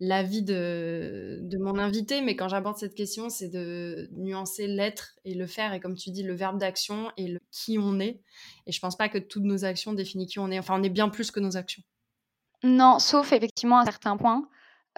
l'avis 0.00 0.42
de, 0.42 1.40
de 1.42 1.58
mon 1.58 1.78
invité, 1.78 2.22
mais 2.22 2.34
quand 2.34 2.48
j'aborde 2.48 2.78
cette 2.78 2.94
question, 2.94 3.28
c'est 3.28 3.50
de 3.50 4.08
nuancer 4.12 4.68
l'être 4.68 5.16
et 5.26 5.34
le 5.34 5.46
faire. 5.46 5.74
Et 5.74 5.80
comme 5.80 5.96
tu 5.96 6.10
dis, 6.10 6.22
le 6.22 6.34
verbe 6.34 6.58
d'action 6.58 7.12
et 7.18 7.28
le 7.28 7.40
qui 7.50 7.78
on 7.78 8.00
est. 8.00 8.22
Et 8.66 8.72
je 8.72 8.80
pense 8.80 8.96
pas 8.96 9.10
que 9.10 9.18
toutes 9.18 9.44
nos 9.44 9.66
actions 9.66 9.92
définissent 9.92 10.32
qui 10.32 10.38
on 10.38 10.50
est. 10.50 10.58
Enfin, 10.58 10.80
on 10.80 10.82
est 10.82 10.88
bien 10.88 11.10
plus 11.10 11.30
que 11.30 11.40
nos 11.40 11.58
actions. 11.58 11.82
Non, 12.62 12.98
sauf 12.98 13.32
effectivement 13.32 13.80
à 13.80 13.84
certains 13.84 14.16
points. 14.16 14.48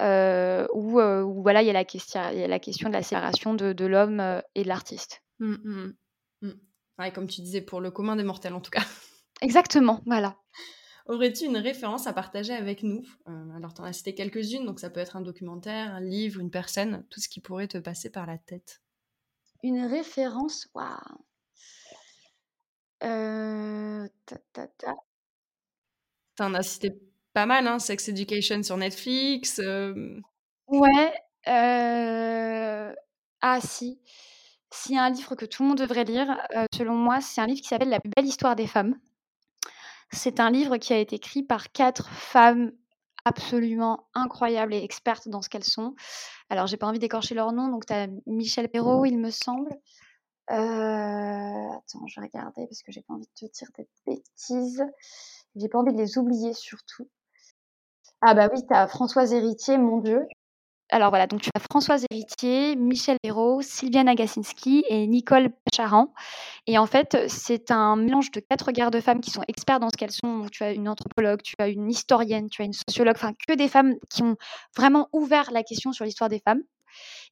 où, 0.01 1.01
où, 1.01 1.43
voilà, 1.43 1.63
il 1.63 1.67
y, 1.67 1.71
a 1.71 1.73
la 1.73 1.85
question, 1.85 2.21
y 2.31 2.45
a 2.45 2.47
la 2.47 2.61
question 2.61 2.89
de 2.89 2.95
la 2.95 3.03
séparation 3.03 3.55
de, 3.55 3.73
de 3.73 3.85
l'homme 3.85 4.43
et 4.55 4.63
de 4.63 4.69
l'artiste. 4.69 5.23
Mmh, 5.39 5.55
mmh, 5.65 5.95
mmh. 6.43 6.51
Ouais, 6.99 7.13
comme 7.13 7.29
tu 7.29 7.41
disais, 7.41 7.61
pour 7.61 7.81
le 7.81 7.91
commun 7.91 8.17
des 8.17 8.25
mortels 8.25 8.55
en 8.55 8.61
tout 8.61 8.71
cas. 8.71 8.83
Exactement, 9.41 10.03
voilà. 10.07 10.37
Aurais-tu 11.07 11.45
une 11.45 11.57
référence 11.57 12.07
à 12.07 12.13
partager 12.13 12.53
avec 12.53 12.83
nous? 12.83 13.03
Euh, 13.29 13.57
Alors, 13.57 13.73
tu 13.73 13.81
en 13.81 13.85
as 13.85 13.95
cité 13.95 14.15
quelques-unes, 14.15 14.67
donc 14.67 14.79
ça 14.79 14.91
peut 14.91 15.01
être 15.01 15.17
un 15.17 15.23
documentaire, 15.23 15.95
un 15.95 16.01
livre, 16.01 16.41
une 16.41 16.51
personne, 16.51 17.07
tout 17.09 17.21
ce 17.21 17.29
qui 17.29 17.41
pourrait 17.41 17.69
te 17.69 17.79
passer 17.79 18.11
par 18.11 18.27
la 18.27 18.37
tête. 18.37 18.83
Une 19.63 19.87
référence 19.87 20.69
Waouh 20.75 21.25
euh... 23.05 24.07
T'en 26.37 26.55
as 26.55 26.63
cité 26.63 27.01
pas 27.33 27.47
mal, 27.47 27.67
hein 27.67 27.79
Sex 27.79 28.09
Education 28.09 28.63
sur 28.63 28.77
Netflix. 28.77 29.61
Euh... 29.61 30.21
Ouais. 30.67 31.15
Euh... 31.47 32.93
Ah 33.41 33.61
si. 33.61 34.01
S'il 34.71 34.97
y 34.97 34.99
a 34.99 35.05
un 35.05 35.11
livre 35.11 35.35
que 35.35 35.47
tout 35.47 35.63
le 35.63 35.71
monde 35.71 35.79
devrait 35.79 36.05
lire, 36.05 36.39
euh, 36.57 36.67
selon 36.75 36.95
moi, 36.95 37.21
c'est 37.21 37.41
un 37.41 37.47
livre 37.47 37.61
qui 37.61 37.69
s'appelle 37.69 37.89
La 37.89 38.01
belle 38.05 38.27
histoire 38.27 38.57
des 38.57 38.67
femmes. 38.67 38.99
C'est 40.11 40.41
un 40.41 40.51
livre 40.51 40.77
qui 40.77 40.93
a 40.93 40.99
été 40.99 41.17
écrit 41.17 41.43
par 41.43 41.73
quatre 41.73 42.09
femmes 42.11 42.73
absolument 43.25 44.09
incroyables 44.15 44.75
et 44.75 44.83
expertes 44.83 45.29
dans 45.29 45.43
ce 45.43 45.49
qu'elles 45.49 45.65
sont. 45.65 45.95
Alors, 46.51 46.67
j'ai 46.67 46.77
pas 46.77 46.87
envie 46.87 46.99
d'écorcher 46.99 47.35
leur 47.35 47.53
nom, 47.53 47.69
donc 47.69 47.87
tu 47.87 47.93
as 47.93 48.09
Michel 48.27 48.69
Perrault, 48.69 49.05
il 49.05 49.19
me 49.19 49.31
semble. 49.31 49.71
Euh, 50.51 50.55
attends, 50.55 52.07
je 52.07 52.21
vais 52.21 52.27
regarder 52.27 52.67
parce 52.67 52.83
que 52.83 52.91
j'ai 52.91 53.03
pas 53.03 53.15
envie 53.15 53.27
de 53.27 53.47
te 53.47 53.53
dire 53.53 53.69
des 53.77 53.87
bêtises. 54.07 54.85
J'ai 55.57 55.69
pas 55.69 55.79
envie 55.79 55.93
de 55.93 55.99
les 55.99 56.17
oublier 56.17 56.55
surtout. 56.55 57.09
Ah 58.23 58.35
bah 58.35 58.49
oui, 58.53 58.67
tu 58.67 58.75
as 58.75 58.89
Françoise 58.89 59.33
Héritier, 59.33 59.77
mon 59.77 59.99
Dieu. 59.99 60.27
Alors 60.91 61.11
voilà, 61.11 61.27
donc 61.27 61.43
tu 61.43 61.51
as 61.55 61.61
Françoise 61.61 62.07
Héritier, 62.11 62.75
Michel 62.75 63.19
Hérault, 63.23 63.61
Sylviane 63.61 64.09
Agacinski 64.09 64.85
et 64.89 65.07
Nicole 65.07 65.51
Charan. 65.75 66.15
Et 66.67 66.79
en 66.79 66.87
fait, 66.87 67.19
c'est 67.29 67.71
un 67.71 67.97
mélange 67.97 68.31
de 68.31 68.41
quatre 68.41 68.73
gardes-femmes 68.73 69.21
qui 69.21 69.31
sont 69.31 69.43
experts 69.49 69.81
dans 69.81 69.91
ce 69.91 69.99
qu'elles 69.99 70.13
sont. 70.13 70.39
Donc, 70.39 70.51
tu 70.51 70.63
as 70.63 70.73
une 70.73 70.89
anthropologue, 70.89 71.43
tu 71.43 71.55
as 71.59 71.69
une 71.69 71.91
historienne, 71.91 72.49
tu 72.49 72.63
as 72.63 72.65
une 72.65 72.73
sociologue, 72.73 73.17
enfin 73.17 73.35
que 73.47 73.55
des 73.55 73.69
femmes 73.69 73.97
qui 74.09 74.23
ont 74.23 74.37
vraiment 74.77 75.09
ouvert 75.13 75.51
la 75.53 75.63
question 75.63 75.93
sur 75.93 76.07
l'histoire 76.07 76.31
des 76.31 76.41
femmes. 76.41 76.63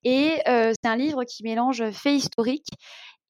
Et 0.04 0.34
euh, 0.48 0.72
c'est 0.72 0.90
un 0.90 0.96
livre 0.96 1.24
qui 1.24 1.42
mélange 1.42 1.90
fait 1.92 2.14
historique 2.14 2.68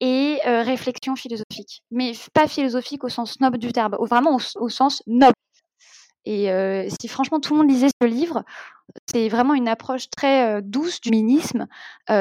et 0.01 0.39
euh, 0.45 0.61
réflexion 0.61 1.15
philosophique. 1.15 1.83
Mais 1.89 2.11
pas 2.33 2.47
philosophique 2.49 3.05
au 3.05 3.09
sens 3.09 3.39
noble 3.39 3.57
du 3.59 3.71
terme, 3.71 3.95
vraiment 4.01 4.35
au, 4.35 4.39
au 4.59 4.67
sens 4.67 5.01
noble. 5.07 5.33
Et 6.25 6.51
euh, 6.51 6.85
si 6.99 7.07
franchement 7.07 7.39
tout 7.39 7.53
le 7.53 7.59
monde 7.59 7.69
lisait 7.69 7.87
ce 8.01 8.05
livre, 8.05 8.43
c'est 9.05 9.29
vraiment 9.29 9.53
une 9.53 9.67
approche 9.67 10.09
très 10.09 10.61
douce 10.61 11.01
du 11.01 11.09
féminisme, 11.09 11.67
où 12.09 12.13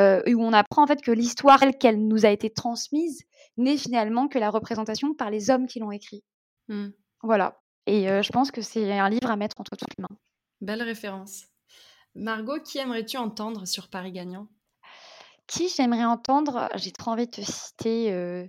on 0.44 0.52
apprend 0.52 0.82
en 0.82 0.86
fait 0.86 1.00
que 1.00 1.10
l'histoire 1.10 1.60
telle 1.60 1.76
qu'elle 1.76 2.06
nous 2.06 2.26
a 2.26 2.30
été 2.30 2.50
transmise 2.50 3.22
n'est 3.56 3.76
finalement 3.76 4.28
que 4.28 4.38
la 4.38 4.50
représentation 4.50 5.14
par 5.14 5.30
les 5.30 5.50
hommes 5.50 5.66
qui 5.66 5.78
l'ont 5.78 5.92
écrit. 5.92 6.22
Mmh. 6.68 6.88
Voilà. 7.22 7.60
Et 7.86 8.06
je 8.06 8.32
pense 8.32 8.50
que 8.50 8.60
c'est 8.60 8.98
un 8.98 9.08
livre 9.08 9.30
à 9.30 9.36
mettre 9.36 9.60
entre 9.60 9.76
toutes 9.76 9.88
les 9.96 10.02
mains. 10.02 10.16
Belle 10.60 10.82
référence. 10.82 11.44
Margot, 12.14 12.60
qui 12.60 12.78
aimerais-tu 12.78 13.16
entendre 13.16 13.66
sur 13.66 13.88
Paris 13.88 14.12
Gagnant 14.12 14.48
Qui 15.46 15.68
j'aimerais 15.68 16.04
entendre? 16.04 16.68
J'ai 16.76 16.92
trop 16.92 17.12
envie 17.12 17.26
de 17.26 17.30
te 17.30 17.42
citer 17.42 18.48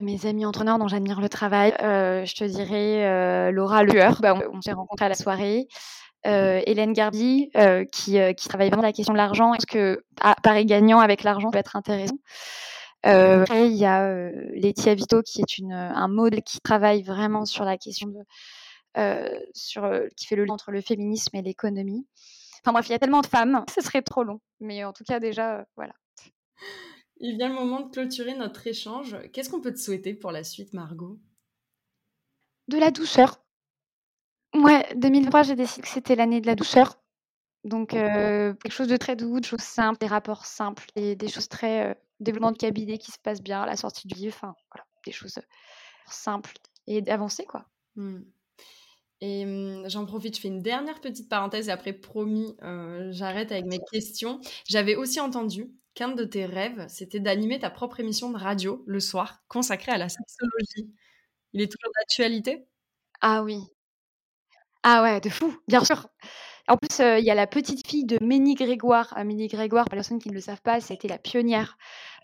mes 0.00 0.26
amis 0.26 0.44
entraîneurs 0.44 0.78
dont 0.78 0.88
j'admire 0.88 1.20
le 1.20 1.28
travail. 1.28 1.74
je 1.78 2.34
te 2.34 2.44
dirais 2.44 3.52
Laura 3.52 3.84
Lueur. 3.84 4.20
Bah, 4.20 4.34
on, 4.34 4.56
on 4.56 4.60
s'est 4.60 4.72
rencontrés 4.72 5.04
à 5.06 5.10
la 5.10 5.14
soirée. 5.14 5.68
Euh, 6.26 6.60
Hélène 6.66 6.92
Garbi, 6.92 7.50
euh, 7.56 7.84
qui, 7.84 8.18
euh, 8.18 8.32
qui, 8.32 8.48
travaille 8.48 8.68
vraiment 8.68 8.84
la 8.84 8.92
question 8.92 9.12
de 9.12 9.18
l'argent. 9.18 9.54
Est-ce 9.54 9.66
que 9.66 10.04
à 10.20 10.36
Paris 10.40 10.66
gagnant 10.66 11.00
avec 11.00 11.24
l'argent 11.24 11.50
peut 11.50 11.58
être 11.58 11.74
intéressant? 11.74 12.18
Après, 13.02 13.68
il 13.68 13.76
y 13.76 13.84
a 13.84 14.30
Laetitia 14.54 14.94
Vito, 14.94 15.22
qui 15.22 15.40
est 15.40 15.58
une, 15.58 15.72
un 15.72 16.06
modèle 16.06 16.42
qui 16.42 16.60
travaille 16.60 17.02
vraiment 17.02 17.44
sur 17.44 17.64
la 17.64 17.76
question 17.76 18.08
de, 18.08 19.42
sur, 19.54 19.90
qui 20.16 20.26
fait 20.28 20.36
le 20.36 20.44
lien 20.44 20.54
entre 20.54 20.70
le 20.70 20.80
féminisme 20.80 21.36
et 21.36 21.42
l'économie. 21.42 22.06
Enfin 22.60 22.72
bref, 22.72 22.88
il 22.88 22.92
y 22.92 22.94
a 22.94 23.00
tellement 23.00 23.22
de 23.22 23.26
femmes, 23.26 23.64
ce 23.74 23.80
serait 23.80 24.02
trop 24.02 24.22
long. 24.22 24.40
Mais 24.60 24.84
en 24.84 24.92
tout 24.92 25.02
cas, 25.02 25.18
déjà, 25.18 25.66
voilà. 25.74 25.94
Il 27.18 27.36
vient 27.36 27.48
le 27.48 27.54
moment 27.54 27.80
de 27.80 27.90
clôturer 27.90 28.36
notre 28.36 28.64
échange. 28.68 29.16
Qu'est-ce 29.32 29.50
qu'on 29.50 29.60
peut 29.60 29.72
te 29.72 29.80
souhaiter 29.80 30.14
pour 30.14 30.30
la 30.30 30.44
suite, 30.44 30.72
Margot? 30.72 31.18
De 32.68 32.78
la 32.78 32.92
douceur. 32.92 33.41
Ouais, 34.54 34.86
2023, 34.96 35.42
j'ai 35.44 35.54
décidé 35.56 35.82
que 35.82 35.88
c'était 35.88 36.14
l'année 36.14 36.40
de 36.40 36.46
la 36.46 36.54
douceur. 36.54 36.98
Donc 37.64 37.90
quelque 37.90 38.70
chose 38.70 38.88
de 38.88 38.96
très 38.96 39.16
doux, 39.16 39.40
de 39.40 39.44
choses 39.46 39.60
simples, 39.60 39.98
des 40.00 40.06
rapports 40.08 40.46
simples 40.46 40.86
et 40.96 41.16
des 41.16 41.28
choses 41.28 41.48
très, 41.48 41.98
développement 42.20 42.52
de 42.52 42.58
cabinet 42.58 42.98
qui 42.98 43.12
se 43.12 43.18
passe 43.18 43.42
bien 43.42 43.62
à 43.62 43.66
la 43.66 43.76
sortie 43.76 44.08
du 44.08 44.14
livre, 44.16 44.36
enfin 44.36 44.54
voilà, 44.72 44.86
des 45.06 45.12
choses, 45.12 45.38
simples 46.06 46.54
et 46.88 47.02
d'avancer 47.02 47.44
quoi. 47.46 47.66
Mmh. 47.96 48.20
Et 49.22 49.46
mmh, 49.46 49.88
j'en 49.90 50.06
profite, 50.06 50.36
je 50.36 50.42
fais 50.42 50.48
une 50.48 50.62
dernière 50.62 51.00
petite 51.00 51.28
parenthèse 51.30 51.68
et 51.68 51.72
après, 51.72 51.92
promis, 51.94 52.56
j'arrête 53.10 53.52
avec 53.52 53.66
mes 53.66 53.80
questions. 53.92 54.40
J'avais 54.68 54.96
aussi 54.96 55.20
entendu 55.20 55.72
qu'un 55.94 56.10
de 56.10 56.24
tes 56.24 56.46
rêves, 56.46 56.86
c'était 56.88 57.20
d'animer 57.20 57.58
ta 57.60 57.70
propre 57.70 58.00
émission 58.00 58.30
de 58.32 58.38
radio 58.38 58.84
le 58.86 59.00
soir, 59.00 59.44
consacrée 59.48 59.92
à 59.92 59.98
la 59.98 60.08
sexologie. 60.10 60.92
Il 61.54 61.62
est 61.62 61.72
toujours 61.72 61.92
d'actualité? 61.98 62.66
Ah 63.22 63.42
oui. 63.44 63.58
Ah 64.84 65.02
ouais, 65.02 65.20
de 65.20 65.28
fou, 65.28 65.54
bien 65.68 65.84
sûr. 65.84 66.08
En 66.68 66.76
plus, 66.76 66.98
il 66.98 67.24
y 67.24 67.30
a 67.30 67.34
la 67.34 67.46
petite 67.46 67.86
fille 67.86 68.04
de 68.04 68.18
Ménie 68.24 68.54
Grégoire. 68.54 69.14
Euh, 69.16 69.24
Ménie 69.24 69.48
Grégoire, 69.48 69.84
pour 69.84 69.94
les 69.94 69.98
personnes 69.98 70.18
qui 70.18 70.28
ne 70.28 70.34
le 70.34 70.40
savent 70.40 70.62
pas, 70.62 70.80
c'était 70.80 71.08
la 71.08 71.18
pionnière, 71.18 71.76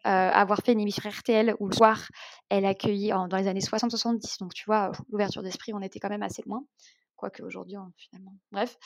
à 0.04 0.40
avoir 0.40 0.60
fait 0.64 0.72
une 0.72 0.80
émission 0.80 1.08
RTL 1.08 1.54
où 1.58 1.68
le 1.68 1.74
soir, 1.74 2.08
elle 2.48 2.64
accueillait 2.64 3.10
dans 3.10 3.36
les 3.36 3.48
années 3.48 3.60
60-70, 3.60 4.38
donc 4.38 4.54
tu 4.54 4.64
vois, 4.66 4.92
l'ouverture 5.10 5.42
d'esprit, 5.42 5.72
on 5.74 5.82
était 5.82 5.98
quand 5.98 6.08
même 6.08 6.22
assez 6.22 6.42
loin. 6.46 6.64
Quoique 7.16 7.42
aujourd'hui, 7.42 7.74
hein, 7.74 7.90
finalement, 7.96 8.32
bref 8.52 8.76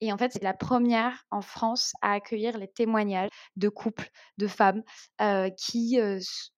et 0.00 0.12
en 0.12 0.16
fait, 0.16 0.32
c'est 0.32 0.44
la 0.44 0.54
première 0.54 1.24
en 1.32 1.40
France 1.40 1.92
à 2.02 2.12
accueillir 2.12 2.56
les 2.56 2.68
témoignages 2.68 3.30
de 3.56 3.68
couples, 3.68 4.08
de 4.38 4.46
femmes, 4.46 4.82
qui, 5.56 5.98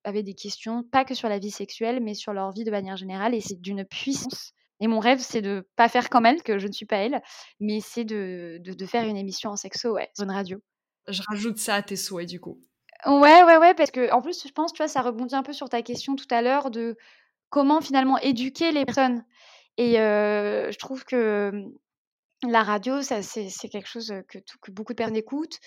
avaient 0.04 0.22
des 0.22 0.34
questions, 0.34 0.84
pas 0.84 1.06
que 1.06 1.14
sur 1.14 1.30
la 1.30 1.38
vie 1.38 1.50
sexuelle, 1.50 2.00
mais 2.02 2.12
sur 2.12 2.34
leur 2.34 2.52
vie 2.52 2.64
de 2.64 2.70
manière 2.70 2.98
générale 2.98 3.34
et 3.34 3.40
c'est 3.40 3.60
d'une 3.60 3.84
puissance 3.86 4.52
et 4.83 4.89
mon 4.89 4.99
rêve, 4.99 5.20
c'est 5.20 5.43
de 5.43 5.64
pas 5.76 5.89
faire 5.89 6.11
comme 6.11 6.26
elle, 6.26 6.43
que 6.43 6.59
je 6.59 6.66
ne 6.66 6.72
suis 6.72 6.87
pas 6.87 6.97
elle, 6.97 7.22
mais 7.61 7.78
c'est 7.80 8.03
de, 8.03 8.59
de, 8.61 8.87
faire 8.87 9.07
une 9.07 9.16
émission 9.16 9.51
en 9.51 9.57
sexo, 9.57 9.93
ouais, 9.93 10.11
sur 10.12 10.24
une 10.24 10.33
radio. 10.33 10.59
Je 11.07 11.22
rajoute 11.28 11.59
ça 11.59 11.76
à 11.76 11.83
tes 11.83 11.95
souhaits, 11.95 12.28
du 12.28 12.41
coup. 12.41 12.61
Ouais, 13.07 13.45
ouais, 13.45 13.59
ouais, 13.59 13.74
parce 13.74 13.93
que 13.93 14.12
en 14.12 14.20
plus, 14.20 14.45
je 14.45 14.51
pense, 14.51 14.72
tu 14.72 14.78
vois, 14.78 14.89
ça 14.89 15.01
rebondit 15.01 15.37
un 15.37 15.45
peu 15.45 15.53
sur 15.53 15.68
ta 15.68 15.83
question 15.83 16.16
tout 16.16 16.26
à 16.33 16.43
l'heure 16.43 16.72
de 16.72 16.97
comment 17.49 17.80
finalement 17.80 18.18
éduquer 18.18 18.72
les 18.72 18.85
personnes. 18.85 19.24
Et 19.78 19.95
je 19.95 20.78
trouve 20.78 21.05
que 21.05 21.53
la 22.49 22.62
radio, 22.62 23.03
ça, 23.03 23.22
c'est, 23.22 23.49
quelque 23.68 23.88
chose 23.88 24.12
que, 24.28 24.38
beaucoup 24.70 24.93
de 24.93 24.97
personnes 24.97 25.16
écoutent. 25.16 25.59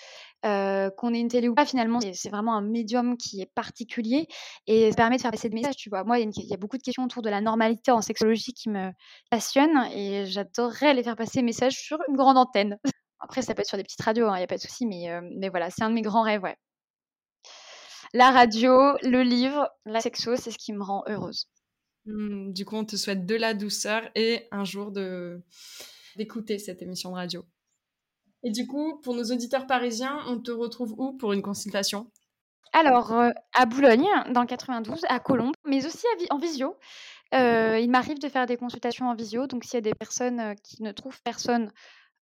qu'on 0.44 1.14
ait 1.14 1.20
une 1.20 1.30
télé 1.30 1.48
ou 1.48 1.56
pas, 1.56 1.66
finalement, 1.66 2.00
c'est, 2.02 2.30
vraiment 2.30 2.56
un 2.56 2.62
médium 2.62 3.18
qui 3.18 3.42
est 3.42 3.52
particulier 3.54 4.28
et 4.68 4.92
ça 4.92 4.98
permet 4.98 5.18
de 5.18 5.22
faire 5.22 5.32
passer 5.32 5.50
des 5.50 5.56
messages. 5.56 5.78
Tu 5.78 5.90
vois, 5.90 6.04
moi, 6.04 6.20
il 6.20 6.30
y, 6.34 6.54
a 6.54 6.58
beaucoup 6.58 6.78
de 6.78 6.84
questions 6.84 7.04
autour 7.04 7.22
de 7.22 7.30
la 7.30 7.42
normalité 7.42 7.92
en 7.92 8.02
sexologie 8.02 8.54
qui 8.54 8.70
me 8.70 8.92
passionnent 9.30 9.90
et 9.94 10.26
j'adorerais 10.26 10.88
aller 10.88 11.04
faire 11.04 11.16
passer 11.16 11.40
des 11.40 11.46
messages 11.46 11.76
sur 11.76 11.98
une 12.10 12.16
grande 12.16 12.38
antenne. 12.38 12.78
Après, 13.20 13.42
ça 13.42 13.56
peut 13.56 13.62
être 13.62 13.68
sur 13.68 13.78
des 13.78 13.84
petites 13.84 14.02
radios, 14.02 14.28
il 14.34 14.38
n'y 14.38 14.44
a 14.44 14.48
pas 14.48 14.58
de 14.58 14.62
souci, 14.62 14.86
mais, 14.86 15.08
mais 15.38 15.50
voilà, 15.50 15.70
c'est 15.70 15.84
un 15.84 15.90
de 15.90 15.96
mes 15.96 16.02
grands 16.02 16.24
rêves, 16.24 16.44
ouais. 16.44 16.56
La 18.14 18.32
radio, 18.32 18.72
le 19.02 19.24
livre, 19.24 19.70
la 19.86 20.00
sexo, 20.00 20.36
c'est 20.36 20.52
ce 20.52 20.58
qui 20.58 20.72
me 20.72 20.84
rend 20.84 21.04
heureuse. 21.08 21.50
Mmh, 22.06 22.54
du 22.54 22.66
coup, 22.66 22.76
on 22.76 22.86
te 22.86 22.96
souhaite 22.96 23.26
de 23.26 23.36
la 23.36 23.54
douceur 23.54 24.04
et 24.16 24.48
un 24.52 24.64
jour 24.64 24.92
de 24.92 25.42
d'écouter 26.18 26.60
cette 26.60 26.82
émission 26.82 27.12
de 27.12 27.16
radio. 27.16 27.46
Et 28.44 28.52
du 28.52 28.68
coup, 28.68 29.00
pour 29.02 29.16
nos 29.16 29.24
auditeurs 29.24 29.66
parisiens, 29.66 30.20
on 30.28 30.40
te 30.40 30.52
retrouve 30.52 30.94
où 30.98 31.14
pour 31.14 31.34
une 31.34 31.42
consultation? 31.42 32.12
Alors, 32.74 33.14
euh, 33.14 33.32
à 33.54 33.66
Boulogne, 33.66 34.08
dans 34.32 34.42
le 34.42 34.48
92, 34.48 35.06
à 35.08 35.20
Colombes, 35.20 35.56
mais 35.66 35.86
aussi 35.86 36.06
en 36.30 36.38
visio. 36.38 36.76
Euh, 37.34 37.80
il 37.80 37.90
m'arrive 37.90 38.20
de 38.20 38.30
faire 38.30 38.46
des 38.46 38.58
consultations 38.58 39.08
en 39.08 39.16
visio, 39.16 39.48
donc 39.48 39.64
s'il 39.64 39.76
y 39.76 39.78
a 39.78 39.82
des 39.82 39.96
personnes 39.96 40.40
euh, 40.40 40.54
qui 40.62 40.84
ne 40.84 40.92
trouvent 40.92 41.22
personne 41.24 41.72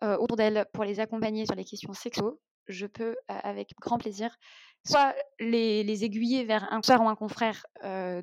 autour 0.03 0.35
d'elles 0.35 0.65
pour 0.73 0.83
les 0.83 0.99
accompagner 0.99 1.45
sur 1.45 1.53
les 1.53 1.63
questions 1.63 1.93
sexuelles, 1.93 2.33
je 2.65 2.87
peux, 2.87 3.15
avec 3.27 3.69
grand 3.79 3.99
plaisir, 3.99 4.35
soit 4.83 5.13
les, 5.39 5.83
les, 5.83 6.03
aiguiller 6.03 6.43
vers 6.43 6.73
un 6.73 6.81
soeur 6.81 7.01
ou 7.01 7.07
un 7.07 7.15
confrère 7.15 7.63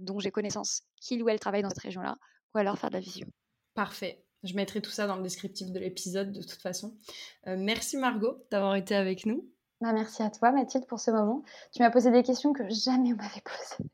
dont 0.01 0.19
j'ai 0.19 0.33
connaissance, 0.33 0.83
qui 1.01 1.23
ou 1.23 1.29
elle 1.29 1.39
travaille 1.39 1.63
dans 1.63 1.69
cette 1.69 1.85
région-là, 1.85 2.17
ou 2.53 2.59
alors 2.59 2.77
faire 2.79 2.91
de 2.91 2.95
la 2.95 3.01
visio. 3.01 3.29
Parfait. 3.75 4.25
Je 4.49 4.55
mettrai 4.55 4.81
tout 4.81 4.91
ça 4.91 5.07
dans 5.07 5.17
le 5.17 5.23
descriptif 5.23 5.71
de 5.71 5.79
l'épisode 5.79 6.33
de 6.33 6.41
toute 6.41 6.63
façon. 6.63 6.95
Euh, 7.47 7.57
merci 7.59 7.99
Margot 7.99 8.43
d'avoir 8.51 8.77
été 8.77 8.95
avec 8.95 9.27
nous. 9.27 9.47
Bah, 9.83 9.93
merci 9.93 10.23
à 10.23 10.31
toi 10.31 10.53
Mathilde 10.53 10.87
pour 10.87 11.01
ce 11.01 11.11
moment. 11.11 11.43
Tu 11.71 11.83
m'as 11.83 11.91
posé 11.91 12.11
des 12.11 12.23
questions 12.23 12.55
que 12.55 12.67
jamais 12.71 13.13
on 13.13 13.17
m'avait 13.17 13.43
posées. 13.45 13.91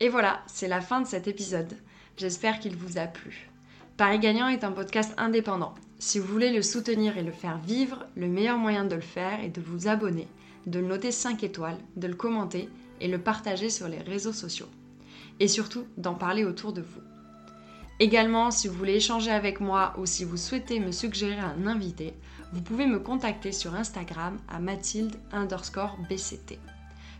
Et 0.00 0.08
voilà, 0.08 0.42
c'est 0.46 0.68
la 0.68 0.80
fin 0.80 1.02
de 1.02 1.06
cet 1.06 1.28
épisode. 1.28 1.74
J'espère 2.16 2.58
qu'il 2.60 2.76
vous 2.76 2.96
a 2.96 3.06
plu. 3.06 3.50
Paris 3.98 4.20
Gagnant 4.20 4.48
est 4.48 4.64
un 4.64 4.72
podcast 4.72 5.12
indépendant. 5.18 5.74
Si 5.98 6.18
vous 6.18 6.26
voulez 6.26 6.50
le 6.50 6.62
soutenir 6.62 7.18
et 7.18 7.22
le 7.22 7.30
faire 7.30 7.58
vivre, 7.58 8.06
le 8.16 8.26
meilleur 8.26 8.56
moyen 8.56 8.86
de 8.86 8.94
le 8.94 9.02
faire 9.02 9.38
est 9.40 9.50
de 9.50 9.60
vous 9.60 9.86
abonner, 9.86 10.28
de 10.64 10.78
le 10.78 10.86
noter 10.86 11.12
5 11.12 11.44
étoiles, 11.44 11.78
de 11.96 12.06
le 12.06 12.14
commenter 12.14 12.70
et 13.02 13.08
le 13.08 13.20
partager 13.20 13.68
sur 13.68 13.86
les 13.86 14.00
réseaux 14.00 14.32
sociaux. 14.32 14.68
Et 15.40 15.48
surtout, 15.48 15.84
d'en 15.98 16.14
parler 16.14 16.44
autour 16.44 16.72
de 16.72 16.80
vous. 16.80 17.13
Également, 18.00 18.50
si 18.50 18.66
vous 18.66 18.74
voulez 18.74 18.96
échanger 18.96 19.30
avec 19.30 19.60
moi 19.60 19.94
ou 19.98 20.06
si 20.06 20.24
vous 20.24 20.36
souhaitez 20.36 20.80
me 20.80 20.90
suggérer 20.90 21.38
un 21.38 21.66
invité, 21.66 22.14
vous 22.52 22.60
pouvez 22.60 22.86
me 22.86 22.98
contacter 22.98 23.52
sur 23.52 23.74
Instagram 23.74 24.38
à 24.48 24.58
mathilde 24.58 25.16
underscore 25.32 25.96
bct. 26.08 26.58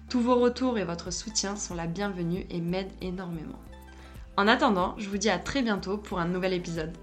Tous 0.08 0.20
vos 0.20 0.36
retours 0.36 0.78
et 0.78 0.84
votre 0.84 1.12
soutien 1.12 1.56
sont 1.56 1.74
la 1.74 1.86
bienvenue 1.86 2.46
et 2.50 2.60
m'aident 2.60 2.92
énormément. 3.00 3.58
En 4.36 4.48
attendant, 4.48 4.94
je 4.98 5.08
vous 5.08 5.18
dis 5.18 5.30
à 5.30 5.38
très 5.38 5.62
bientôt 5.62 5.96
pour 5.96 6.18
un 6.18 6.26
nouvel 6.26 6.52
épisode. 6.52 6.96